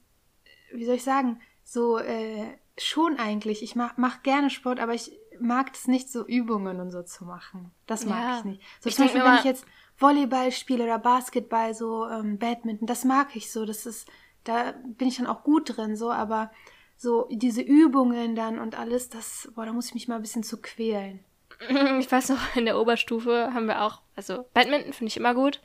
wie 0.74 0.84
soll 0.86 0.96
ich 0.96 1.04
sagen, 1.06 1.40
so 1.64 1.98
äh, 1.98 2.46
schon 2.78 3.18
eigentlich. 3.20 3.64
Ich 3.64 3.76
mach, 3.78 3.96
mach 3.96 4.22
gerne 4.22 4.50
Sport, 4.50 4.82
aber 4.82 4.94
ich 4.94 5.18
mag 5.40 5.72
es 5.74 5.88
nicht, 5.88 6.10
so 6.12 6.26
Übungen 6.28 6.82
und 6.82 6.92
so 6.92 7.04
zu 7.04 7.24
machen. 7.24 7.72
Das 7.86 8.06
mag 8.06 8.20
Ja. 8.22 8.38
ich 8.40 8.44
nicht. 8.46 8.62
So 8.82 8.90
Ich 8.90 8.96
zum 8.96 9.06
Beispiel, 9.06 9.24
wenn 9.24 9.36
ich 9.36 9.44
jetzt 9.46 9.66
Volleyball 9.98 10.52
spiele 10.52 10.84
oder 10.84 11.00
Basketball, 11.00 11.74
so 11.74 12.10
ähm, 12.10 12.38
Badminton, 12.38 12.86
das 12.88 13.06
mag 13.06 13.34
ich 13.36 13.50
so. 13.50 13.66
Das 13.66 13.86
ist, 13.86 14.10
da 14.44 14.74
bin 14.86 15.08
ich 15.08 15.18
dann 15.18 15.28
auch 15.28 15.44
gut 15.44 15.76
drin, 15.78 15.96
so, 15.96 16.12
aber 16.12 16.52
so 16.98 17.28
diese 17.32 17.62
Übungen 17.62 18.36
dann 18.36 18.60
und 18.60 18.78
alles, 18.78 19.10
das, 19.10 19.50
boah, 19.56 19.66
da 19.66 19.74
muss 19.74 19.88
ich 19.88 19.94
mich 19.94 20.08
mal 20.08 20.16
ein 20.18 20.22
bisschen 20.22 20.44
zu 20.44 20.62
quälen. 20.62 21.24
Ich 22.00 22.12
weiß 22.12 22.30
noch, 22.30 22.56
in 22.56 22.66
der 22.66 22.80
Oberstufe 22.80 23.52
haben 23.54 23.68
wir 23.68 23.84
auch, 23.84 24.02
also 24.16 24.46
Badminton 24.54 24.92
finde 24.94 25.10
ich 25.10 25.18
immer 25.18 25.34
gut, 25.34 25.62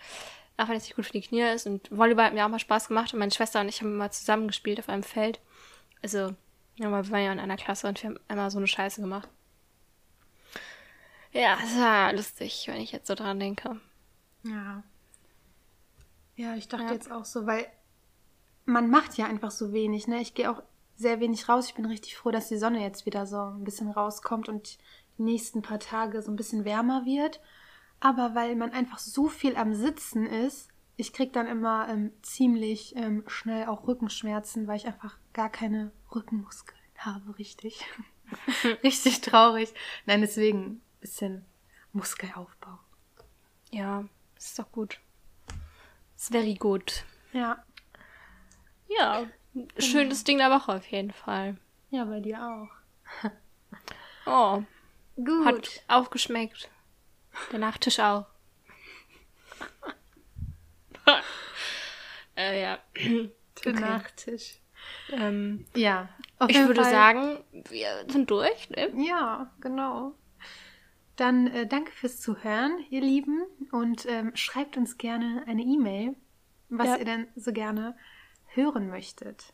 auch 0.57 0.69
wenn 0.69 0.77
es 0.77 0.85
nicht 0.85 0.97
gut 0.97 1.07
für 1.07 1.13
die 1.13 1.23
Knie 1.23 1.43
ist. 1.53 1.67
Und 1.67 1.91
Volleyball 1.91 2.27
hat 2.27 2.35
mir 2.35 2.45
auch 2.45 2.51
mal 2.51 2.59
Spaß 2.59 2.89
gemacht 2.89 3.13
und 3.13 3.19
meine 3.19 3.33
Schwester 3.33 3.61
und 3.61 3.69
ich 3.69 3.81
haben 3.81 3.97
mal 3.97 4.11
zusammen 4.11 4.47
gespielt 4.49 4.79
auf 4.79 4.89
einem 4.89 5.03
Feld. 5.03 5.41
Also, 6.03 6.35
ja, 6.77 6.89
wir 6.91 7.11
waren 7.11 7.25
ja 7.25 7.33
in 7.33 7.41
einer 7.41 7.57
Klasse 7.57 7.89
und 7.89 8.01
wir 8.03 8.11
haben 8.11 8.21
immer 8.29 8.51
so 8.51 8.59
eine 8.59 8.67
Scheiße 8.69 9.01
gemacht. 9.01 9.29
Ja, 11.33 11.59
es 11.63 11.77
war 11.79 12.13
lustig, 12.13 12.65
wenn 12.69 12.81
ich 12.81 12.93
jetzt 12.93 13.07
so 13.07 13.15
dran 13.15 13.39
denke. 13.41 13.81
Ja. 14.45 14.83
Ja, 16.37 16.55
ich 16.55 16.69
dachte 16.69 16.85
Ja. 16.85 16.93
jetzt 16.93 17.11
auch 17.11 17.25
so, 17.25 17.47
weil 17.47 17.67
man 18.69 18.91
macht 18.91 19.17
ja 19.17 19.27
einfach 19.27 19.51
so 19.51 19.73
wenig, 19.73 20.07
ne? 20.09 20.21
Ich 20.21 20.35
gehe 20.35 20.51
auch 20.51 20.63
sehr 20.95 21.21
wenig 21.21 21.49
raus. 21.49 21.69
Ich 21.69 21.75
bin 21.75 21.87
richtig 21.87 22.17
froh, 22.17 22.31
dass 22.31 22.49
die 22.49 22.59
Sonne 22.59 22.83
jetzt 22.83 23.07
wieder 23.07 23.27
so 23.27 23.41
ein 23.41 23.65
bisschen 23.65 23.91
rauskommt 23.91 24.49
und 24.49 24.79
die 25.17 25.23
nächsten 25.23 25.63
paar 25.63 25.81
Tage 25.81 26.21
so 26.21 26.31
ein 26.31 26.37
bisschen 26.37 26.65
wärmer 26.65 27.07
wird. 27.07 27.41
Aber 27.99 28.35
weil 28.35 28.57
man 28.57 28.73
einfach 28.73 28.99
so 28.99 29.29
viel 29.29 29.57
am 29.57 29.75
Sitzen 29.75 30.27
ist, 30.27 30.69
ich 30.97 31.13
krieg 31.13 31.33
dann 31.33 31.47
immer 31.47 31.89
ähm, 31.89 32.13
ziemlich 32.23 32.95
ähm, 32.97 33.25
schnell 33.27 33.67
auch 33.67 33.87
Rückenschmerzen, 33.87 34.67
weil 34.67 34.77
ich 34.77 34.87
einfach 34.87 35.17
gar 35.33 35.49
keine 35.49 35.91
Rückenmuskeln 36.15 36.79
habe, 36.99 37.39
richtig. 37.39 37.87
richtig 38.85 39.23
traurig. 39.23 39.73
Nein, 40.05 40.21
deswegen 40.21 40.65
ein 40.65 40.83
bisschen 41.01 41.45
Muskelaufbau. 41.93 42.79
Ja, 43.71 44.05
ist 44.37 44.59
doch 44.59 44.71
gut. 44.73 45.01
Ist 46.17 46.33
very 46.33 46.55
good. 46.55 47.05
Ja. 47.33 47.65
Ja, 48.89 49.27
schönes 49.79 50.25
Ding 50.25 50.39
der 50.39 50.51
Woche 50.51 50.73
auf 50.73 50.87
jeden 50.87 51.13
Fall. 51.13 51.57
Ja, 51.91 52.05
bei 52.05 52.21
dir 52.21 52.43
auch. 52.43 52.69
Oh, 54.31 54.63
Gut. 55.17 55.47
hat 55.47 55.83
auch 55.89 56.11
geschmeckt. 56.11 56.69
Der 57.51 57.59
Nachtisch 57.59 57.99
auch. 57.99 58.27
äh, 62.37 62.61
ja. 62.63 62.79
Der 63.65 63.73
okay. 63.73 63.81
Nachtisch. 63.81 64.59
Ähm, 65.11 65.67
Ja. 65.75 66.09
Auf 66.39 66.51
ich 66.51 66.59
würde 66.59 66.83
Fall- 66.83 66.91
sagen, 66.93 67.39
wir 67.71 68.05
sind 68.09 68.31
durch, 68.31 68.71
ne? 68.71 68.93
Ja, 68.97 69.51
genau. 69.61 70.15
Dann 71.17 71.49
äh, 71.49 71.67
danke 71.67 71.91
fürs 71.91 72.21
Zuhören, 72.21 72.79
ihr 72.91 73.01
Lieben. 73.01 73.43
Und 73.73 74.07
ähm, 74.07 74.37
schreibt 74.37 74.77
uns 74.77 74.99
gerne 74.99 75.43
eine 75.49 75.63
E-Mail, 75.63 76.15
was 76.69 76.87
Ja. 76.87 76.97
ihr 76.99 77.05
denn 77.05 77.29
so 77.35 77.53
gerne 77.53 77.97
hören 78.49 78.89
möchtet. 78.89 79.53